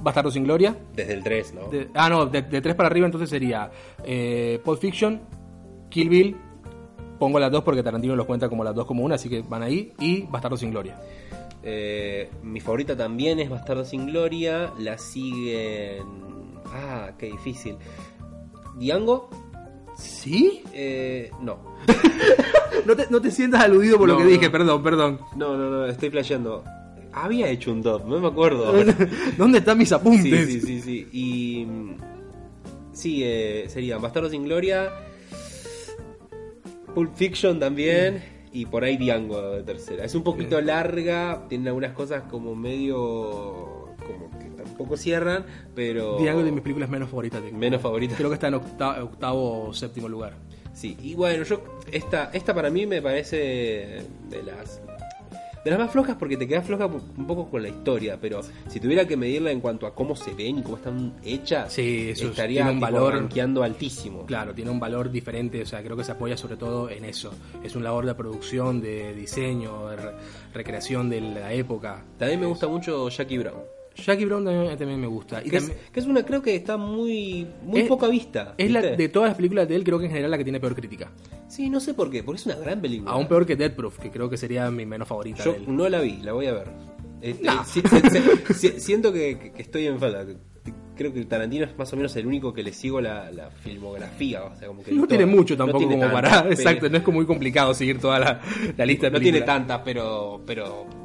Bastardo 0.02 0.32
sin 0.32 0.44
Gloria. 0.44 0.76
desde 0.96 1.14
el 1.14 1.24
3, 1.24 1.54
¿no? 1.54 1.68
De- 1.70 1.90
ah, 1.94 2.10
no, 2.10 2.26
de, 2.26 2.42
de 2.42 2.62
tres 2.62 2.76
para 2.76 2.88
arriba 2.88 3.06
entonces 3.06 3.30
sería 3.30 3.70
eh, 4.04 4.60
Pulp 4.64 4.80
Fiction, 4.80 5.22
Kill 5.90 6.10
Bill, 6.10 6.36
pongo 7.20 7.40
las 7.40 7.52
dos 7.52 7.64
porque 7.64 7.84
Tarantino 7.84 8.16
los 8.16 8.26
cuenta 8.26 8.50
como 8.50 8.64
las 8.64 8.74
dos 8.76 8.86
como 8.86 9.04
una, 9.04 9.16
así 9.16 9.30
que 9.30 9.42
van 9.42 9.62
ahí, 9.64 9.94
y 10.00 10.24
Bastardo 10.24 10.58
sin 10.58 10.72
Gloria. 10.72 11.00
Eh, 11.64 12.30
mi 12.42 12.60
favorita 12.60 12.98
también 12.98 13.40
es 13.40 13.50
Bastardo 13.50 13.86
sin 13.86 14.08
Gloria. 14.08 14.72
La 14.80 14.98
siguen. 14.98 16.04
Ah, 16.66 17.12
qué 17.20 17.28
difícil. 17.28 17.76
Diango. 18.78 19.30
¿Sí? 19.96 20.64
Eh, 20.74 21.30
no. 21.42 21.60
No 22.86 22.96
te, 22.96 23.06
no 23.12 23.22
te 23.22 23.30
sientas 23.30 23.62
aludido 23.62 23.98
por 24.00 24.08
lo 24.08 24.18
que 24.18 24.24
no. 24.24 24.30
dije, 24.30 24.50
perdón, 24.50 24.82
perdón. 24.82 25.20
No, 25.36 25.56
no, 25.56 25.70
no, 25.70 25.86
estoy 25.86 26.10
flasheando. 26.10 26.64
Había 27.14 27.50
hecho 27.50 27.72
un 27.72 27.82
top, 27.84 28.06
no 28.06 28.20
me 28.20 28.28
acuerdo. 28.28 28.68
ahora. 28.68 28.96
¿Dónde 29.38 29.60
están 29.60 29.78
mis 29.78 29.90
sí, 29.90 29.96
apuntes? 29.96 30.48
sí, 30.48 30.62
sí, 30.62 30.82
sí. 30.82 31.08
Y. 31.12 31.66
mm, 31.66 31.96
Sí, 32.94 33.22
eh, 33.24 33.66
serían 33.70 34.02
Bastardo 34.02 34.30
sin 34.30 34.44
Gloria. 34.44 34.92
Pulp 36.94 37.16
Fiction 37.16 37.60
también. 37.60 38.22
Y 38.54 38.66
por 38.66 38.84
ahí 38.84 38.98
Diango 38.98 39.42
de 39.52 39.64
tercera. 39.64 40.04
Es 40.04 40.14
un 40.14 40.24
poquito 40.24 40.60
larga, 40.60 41.46
tiene 41.48 41.70
algunas 41.70 41.94
cosas 41.94 42.24
como 42.30 42.54
medio. 42.54 43.88
como 44.06 44.30
que 44.40 44.46
tampoco 44.62 44.98
cierran, 44.98 45.46
pero. 45.74 46.18
Diango 46.20 46.44
de 46.44 46.52
mis 46.52 46.62
películas 46.62 46.90
menos 46.90 47.10
favoritas. 47.10 47.42
de- 47.42 47.52
Menos 47.54 47.82
favorita. 47.82 48.16
Creo 48.18 48.30
que 48.30 48.34
está 48.36 48.50
en 48.50 48.56
octa- 48.56 49.02
octavo 49.04 49.70
o 49.70 49.74
séptimo 49.74 50.10
lugar. 50.10 50.34
Sí, 50.74 50.98
y 51.02 51.16
bueno, 51.16 51.44
yo 51.44 51.64
esta, 51.92 52.30
esta 52.34 52.54
para 52.54 52.70
mí 52.70 52.86
me 52.86 53.02
parece 53.02 54.02
de 54.30 54.44
las 54.46 54.82
de 55.64 55.70
las 55.72 55.80
más 55.80 55.92
flojas 55.92 56.16
porque 56.18 56.38
te 56.38 56.48
quedas 56.48 56.66
floja 56.66 56.86
un 56.88 57.28
poco 57.28 57.50
con 57.50 57.62
la 57.62 57.70
historia, 57.70 58.18
pero 58.20 58.42
si 58.68 58.80
tuviera 58.80 59.08
que 59.08 59.16
medirla 59.16 59.52
en 59.52 59.60
cuanto 59.62 59.86
a 59.86 59.94
cómo 59.94 60.16
se 60.16 60.34
ven 60.34 60.60
y 60.60 60.62
cómo 60.64 60.78
están 60.78 61.14
hechas, 61.24 61.72
Sí, 61.74 62.10
eso 62.10 62.26
es- 62.26 62.30
estaría 62.32 62.62
tiene 62.64 62.72
un 62.72 62.80
valor- 62.80 63.30
altísimo. 63.64 64.26
Claro, 64.26 64.54
tiene 64.54 64.72
un 64.72 64.80
valor 64.80 65.12
diferente, 65.12 65.62
o 65.62 65.66
sea, 65.66 65.84
creo 65.84 65.96
que 65.96 66.04
se 66.04 66.12
apoya 66.14 66.36
sobre 66.38 66.56
todo 66.58 66.90
en 66.90 67.06
eso. 67.06 67.32
Es 67.64 67.76
un 67.76 67.84
labor 67.84 68.06
de 68.06 68.16
producción, 68.16 68.82
de 68.82 69.14
diseño, 69.14 69.88
de 69.90 69.96
re- 69.98 70.12
recreación 70.54 71.10
de 71.10 71.22
la 71.22 71.54
época. 71.54 72.04
También 72.18 72.40
me 72.40 72.46
gusta 72.48 72.68
mucho 72.68 73.10
Jackie 73.10 73.38
Brown. 73.38 73.62
Jackie 73.96 74.26
Brown 74.26 74.46
también, 74.46 74.78
también 74.78 75.00
me 75.02 75.08
gusta. 75.08 75.42
Y 75.44 75.50
Que 75.50 75.58
es, 75.58 75.64
también- 75.68 75.86
que 75.92 76.00
es 76.00 76.06
una, 76.06 76.24
creo 76.24 76.42
que 76.42 76.56
está 76.56 76.78
muy, 76.78 77.46
muy 77.64 77.82
Es- 77.82 77.88
poca 77.88 78.08
vista. 78.08 78.56
es 78.58 78.72
la, 78.72 78.82
de 78.82 79.10
todas 79.10 79.30
las 79.30 79.36
películas 79.36 79.68
de 79.68 79.76
él, 79.76 79.84
creo 79.84 80.00
que 80.00 80.06
en 80.06 80.12
general 80.12 80.32
la 80.32 80.38
que 80.38 80.44
tiene 80.44 80.60
peor 80.60 80.76
crítica. 80.76 81.12
Sí, 81.48 81.70
no 81.70 81.80
sé 81.80 81.94
por 81.94 82.10
qué, 82.10 82.24
porque 82.24 82.40
es 82.40 82.46
una 82.46 82.56
gran 82.56 82.82
película. 82.82 83.12
Aún 83.12 83.28
peor 83.28 83.46
que 83.46 83.56
Dead 83.56 83.74
Proof, 83.76 84.00
que 84.00 84.10
creo 84.10 84.30
que 84.30 84.38
sería 84.38 84.72
mi 84.72 84.86
menos 84.86 85.08
favorita 85.08 85.44
Yo 85.44 85.52
de 85.54 85.58
él. 85.60 85.76
no 85.76 85.90
la 85.90 86.00
vi, 86.00 86.18
la 86.22 86.32
voy 86.34 86.46
a 86.48 86.54
ver. 86.54 86.68
Eh, 87.22 87.36
No. 87.44 87.52
eh, 87.54 87.56
si- 87.66 87.82
si- 87.82 88.54
si- 88.54 88.80
siento 88.80 89.12
que, 89.14 89.52
estoy 89.58 89.86
en 89.88 90.00
falta. 90.00 90.26
Creo 90.96 91.14
que 91.14 91.26
Tarantino 91.26 91.66
es 91.66 91.76
más 91.78 91.92
o 91.94 91.96
menos 91.96 92.16
el 92.16 92.28
único 92.28 92.54
que 92.54 92.62
le 92.64 92.74
sigo 92.74 93.02
la, 93.02 93.32
la 93.32 93.50
filmografía. 93.50 94.44
O 94.44 94.56
sea, 94.56 94.68
como 94.68 94.84
que 94.84 94.92
No 94.92 94.98
todo- 95.02 95.08
tiene 95.08 95.26
mucho 95.26 95.56
no 95.56 95.66
tampoco 95.66 95.80
tiene 95.88 95.98
como 96.02 96.12
para... 96.14 96.40
Exacto, 96.50 96.90
no 96.90 96.98
es 96.98 97.04
como 97.04 97.18
muy 97.18 97.26
complicado 97.26 97.74
seguir 97.74 98.00
toda 98.00 98.20
la, 98.20 98.42
la 98.78 98.86
lista 98.86 99.08
de 99.08 99.12
No 99.12 99.20
tiene 99.20 99.40
películas. 99.40 99.58
tantas, 99.58 99.82
pero. 99.84 100.42
pero 100.46 100.86
eh, 100.92 101.01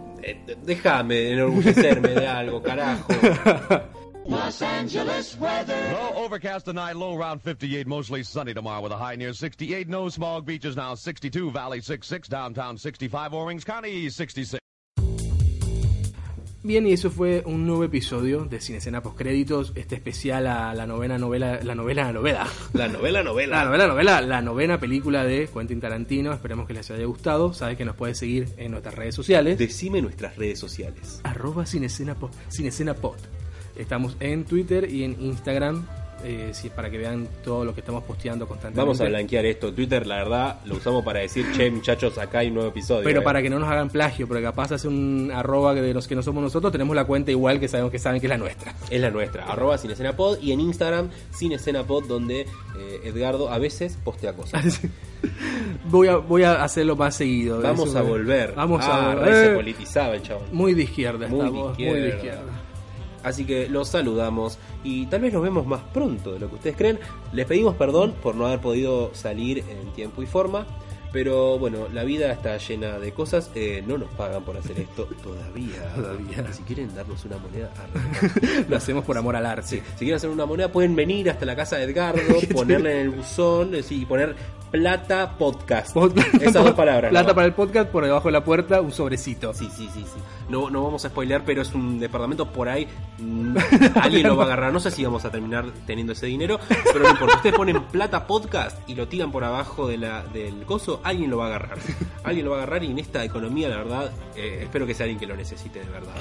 déjame 0.64 1.32
enorgullecerme 1.32 2.14
de 2.14 2.26
algo, 2.26 2.60
carajo. 2.60 3.06
Low 4.28 6.12
overcast 6.16 6.64
tonight, 6.64 6.96
low 6.96 7.14
around 7.16 7.42
58, 7.42 7.86
mostly 7.86 8.24
sunny 8.24 8.54
tomorrow 8.54 8.82
with 8.82 8.90
a 8.90 8.96
high 8.96 9.14
near 9.14 9.32
68. 9.32 9.88
No 9.88 10.08
smog 10.08 10.44
beaches 10.44 10.74
now 10.74 10.94
62, 10.96 11.52
Valley 11.52 11.80
66, 11.80 12.26
downtown 12.26 12.76
65, 12.76 13.34
Orange 13.34 13.64
County 13.64 14.10
66. 14.10 14.65
Bien, 16.66 16.84
y 16.84 16.92
eso 16.92 17.12
fue 17.12 17.44
un 17.46 17.64
nuevo 17.64 17.84
episodio 17.84 18.44
de 18.44 18.60
Cinescena 18.60 19.00
Postcréditos, 19.00 19.70
este 19.76 19.94
especial 19.94 20.48
a 20.48 20.74
la 20.74 20.84
novena 20.84 21.16
novela, 21.16 21.60
la 21.62 21.76
novela 21.76 22.12
novela. 22.12 22.48
La 22.72 22.88
novela, 22.88 23.22
novela. 23.22 23.58
La 23.58 23.64
novela 23.66 23.86
novela, 23.86 24.20
la 24.20 24.42
novena 24.42 24.80
película 24.80 25.22
de 25.22 25.46
Quentin 25.46 25.80
Tarantino, 25.80 26.32
esperemos 26.32 26.66
que 26.66 26.74
les 26.74 26.90
haya 26.90 27.04
gustado, 27.04 27.54
sabes 27.54 27.76
que 27.76 27.84
nos 27.84 27.94
puedes 27.94 28.18
seguir 28.18 28.48
en 28.56 28.72
nuestras 28.72 28.96
redes 28.96 29.14
sociales. 29.14 29.58
Decime 29.58 30.02
nuestras 30.02 30.34
redes 30.34 30.58
sociales. 30.58 31.20
arroba. 31.22 31.66
Cinescena 31.66 32.16
Pod. 32.16 33.18
Estamos 33.76 34.16
en 34.18 34.44
Twitter 34.44 34.90
y 34.90 35.04
en 35.04 35.20
Instagram, 35.20 35.86
eh, 36.24 36.50
si- 36.52 36.70
para 36.70 36.90
que 36.90 36.98
vean 36.98 37.28
todo 37.44 37.64
lo 37.64 37.74
que 37.74 37.80
estamos 37.80 38.04
posteando 38.04 38.46
constantemente. 38.46 38.80
Vamos 38.80 39.00
a 39.00 39.04
blanquear 39.04 39.44
esto. 39.46 39.72
Twitter, 39.72 40.06
la 40.06 40.16
verdad, 40.16 40.60
lo 40.64 40.76
usamos 40.76 41.04
para 41.04 41.20
decir, 41.20 41.46
che, 41.56 41.70
muchachos, 41.70 42.18
acá 42.18 42.40
hay 42.40 42.48
un 42.48 42.54
nuevo 42.54 42.70
episodio. 42.70 43.04
Pero 43.04 43.20
eh. 43.20 43.24
para 43.24 43.42
que 43.42 43.50
no 43.50 43.58
nos 43.58 43.68
hagan 43.68 43.90
plagio, 43.90 44.26
porque 44.26 44.42
capaz 44.42 44.72
hace 44.72 44.88
un 44.88 45.30
arroba 45.32 45.74
que 45.74 45.82
de 45.82 45.94
los 45.94 46.08
que 46.08 46.14
no 46.14 46.22
somos 46.22 46.42
nosotros, 46.42 46.72
tenemos 46.72 46.94
la 46.96 47.04
cuenta 47.04 47.30
igual 47.30 47.60
que 47.60 47.68
sabemos 47.68 47.90
que 47.92 47.98
saben 47.98 48.20
que 48.20 48.26
es 48.26 48.30
la 48.30 48.38
nuestra. 48.38 48.74
Es 48.90 49.00
la 49.00 49.10
nuestra, 49.10 49.44
arroba 49.44 49.78
cinescenapod 49.78 50.38
y 50.40 50.52
en 50.52 50.60
Instagram 50.60 51.10
cinescenapod 51.34 52.06
donde 52.06 52.40
eh, 52.42 53.00
Edgardo 53.04 53.50
a 53.50 53.58
veces 53.58 53.98
postea 54.02 54.32
cosas. 54.34 54.80
voy, 55.90 56.08
a, 56.08 56.16
voy 56.16 56.42
a 56.42 56.62
hacerlo 56.62 56.96
más 56.96 57.14
seguido. 57.16 57.60
Vamos 57.60 57.94
a 57.94 58.02
volver. 58.02 58.54
Vamos 58.54 58.84
ah, 58.84 59.12
a 59.12 59.14
se 59.14 59.16
volver. 59.16 59.54
politizaba 59.54 60.14
el 60.14 60.22
chabón. 60.22 60.44
Muy 60.52 60.74
de 60.74 60.82
izquierda 60.82 61.28
Muy 61.28 61.40
de 61.40 61.46
estamos, 61.46 61.78
muy 61.78 62.00
de 62.00 62.08
izquierda. 62.08 62.55
Así 63.22 63.44
que 63.44 63.68
los 63.68 63.88
saludamos 63.88 64.58
y 64.84 65.06
tal 65.06 65.22
vez 65.22 65.32
los 65.32 65.42
vemos 65.42 65.66
más 65.66 65.82
pronto 65.92 66.32
de 66.32 66.38
lo 66.38 66.48
que 66.48 66.56
ustedes 66.56 66.76
creen. 66.76 66.98
Les 67.32 67.46
pedimos 67.46 67.74
perdón 67.76 68.14
por 68.22 68.34
no 68.34 68.46
haber 68.46 68.60
podido 68.60 69.14
salir 69.14 69.64
en 69.68 69.92
tiempo 69.92 70.22
y 70.22 70.26
forma. 70.26 70.66
Pero 71.12 71.58
bueno, 71.58 71.88
la 71.94 72.04
vida 72.04 72.30
está 72.30 72.58
llena 72.58 72.98
de 72.98 73.12
cosas. 73.12 73.50
eh, 73.54 73.82
no 73.86 73.96
nos 73.96 74.10
pagan 74.10 74.44
por 74.44 74.56
hacer 74.56 74.78
esto 74.80 75.08
todavía. 75.22 75.94
Todavía. 75.94 76.52
Si 76.52 76.62
quieren 76.64 76.94
darnos 76.94 77.24
una 77.24 77.38
moneda. 77.38 77.70
Lo 78.68 78.76
hacemos 78.76 79.04
por 79.04 79.16
amor 79.16 79.34
al 79.34 79.46
arte. 79.46 79.66
Si 79.66 79.80
quieren 79.98 80.16
hacer 80.16 80.28
una 80.28 80.44
moneda, 80.44 80.70
pueden 80.70 80.94
venir 80.94 81.30
hasta 81.30 81.46
la 81.46 81.56
casa 81.56 81.76
de 81.76 81.84
Edgardo, 81.84 82.20
ponerla 82.52 82.90
en 82.92 82.98
el 82.98 83.10
buzón 83.10 83.74
eh, 83.74 83.82
sí, 83.82 84.02
y 84.02 84.04
poner 84.04 84.36
Plata 84.80 85.38
Podcast. 85.38 85.94
Pod- 85.96 86.18
Esas 86.38 86.52
dos 86.64 86.72
palabras. 86.76 87.08
Plata 87.10 87.34
para 87.34 87.46
el 87.46 87.54
podcast, 87.54 87.88
por 87.90 88.04
debajo 88.04 88.28
de 88.28 88.32
la 88.32 88.44
puerta, 88.44 88.82
un 88.82 88.92
sobrecito. 88.92 89.54
Sí, 89.54 89.70
sí, 89.74 89.88
sí, 89.94 90.02
sí. 90.02 90.20
No, 90.50 90.68
no 90.68 90.84
vamos 90.84 91.02
a 91.06 91.08
spoilear, 91.08 91.44
pero 91.46 91.62
es 91.62 91.72
un 91.72 91.98
departamento 91.98 92.52
por 92.52 92.68
ahí. 92.68 92.86
mm, 93.18 93.56
alguien 94.02 94.26
lo 94.26 94.36
va 94.36 94.42
a 94.42 94.46
agarrar. 94.48 94.72
No 94.74 94.80
sé 94.80 94.90
si 94.90 95.02
vamos 95.02 95.24
a 95.24 95.30
terminar 95.30 95.64
teniendo 95.86 96.12
ese 96.12 96.26
dinero, 96.26 96.60
pero 96.92 97.04
no 97.04 97.10
importa. 97.10 97.36
Ustedes 97.36 97.56
ponen 97.56 97.82
plata 97.84 98.26
podcast 98.26 98.78
y 98.86 98.94
lo 98.94 99.08
tiran 99.08 99.32
por 99.32 99.44
abajo 99.44 99.88
de 99.88 99.96
la, 99.96 100.22
del 100.24 100.64
coso, 100.66 101.00
alguien 101.04 101.30
lo 101.30 101.38
va 101.38 101.44
a 101.44 101.48
agarrar. 101.48 101.78
Alguien 102.22 102.44
lo 102.44 102.50
va 102.52 102.58
a 102.58 102.62
agarrar 102.64 102.84
y 102.84 102.90
en 102.90 102.98
esta 102.98 103.24
economía, 103.24 103.70
la 103.70 103.78
verdad, 103.78 104.10
eh, 104.36 104.58
espero 104.64 104.86
que 104.86 104.92
sea 104.92 105.04
alguien 105.04 105.18
que 105.18 105.26
lo 105.26 105.36
necesite 105.36 105.80
de 105.80 105.86
verdad. 105.86 106.12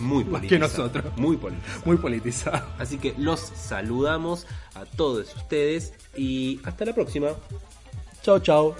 Muy 0.00 0.24
Más 0.24 0.42
que 0.42 0.48
politizado. 0.58 0.88
nosotros. 0.88 1.04
Muy 1.16 1.36
politizado. 1.36 1.82
Muy 1.84 1.96
politizado. 1.98 2.66
Así 2.80 2.98
que 2.98 3.14
los 3.16 3.38
saludamos 3.40 4.46
a 4.74 4.84
todos 4.86 5.34
ustedes 5.36 5.94
y 6.16 6.60
hasta 6.64 6.84
la 6.84 6.92
próxima. 6.92 7.28
Chao, 8.26 8.40
chao. 8.40 8.74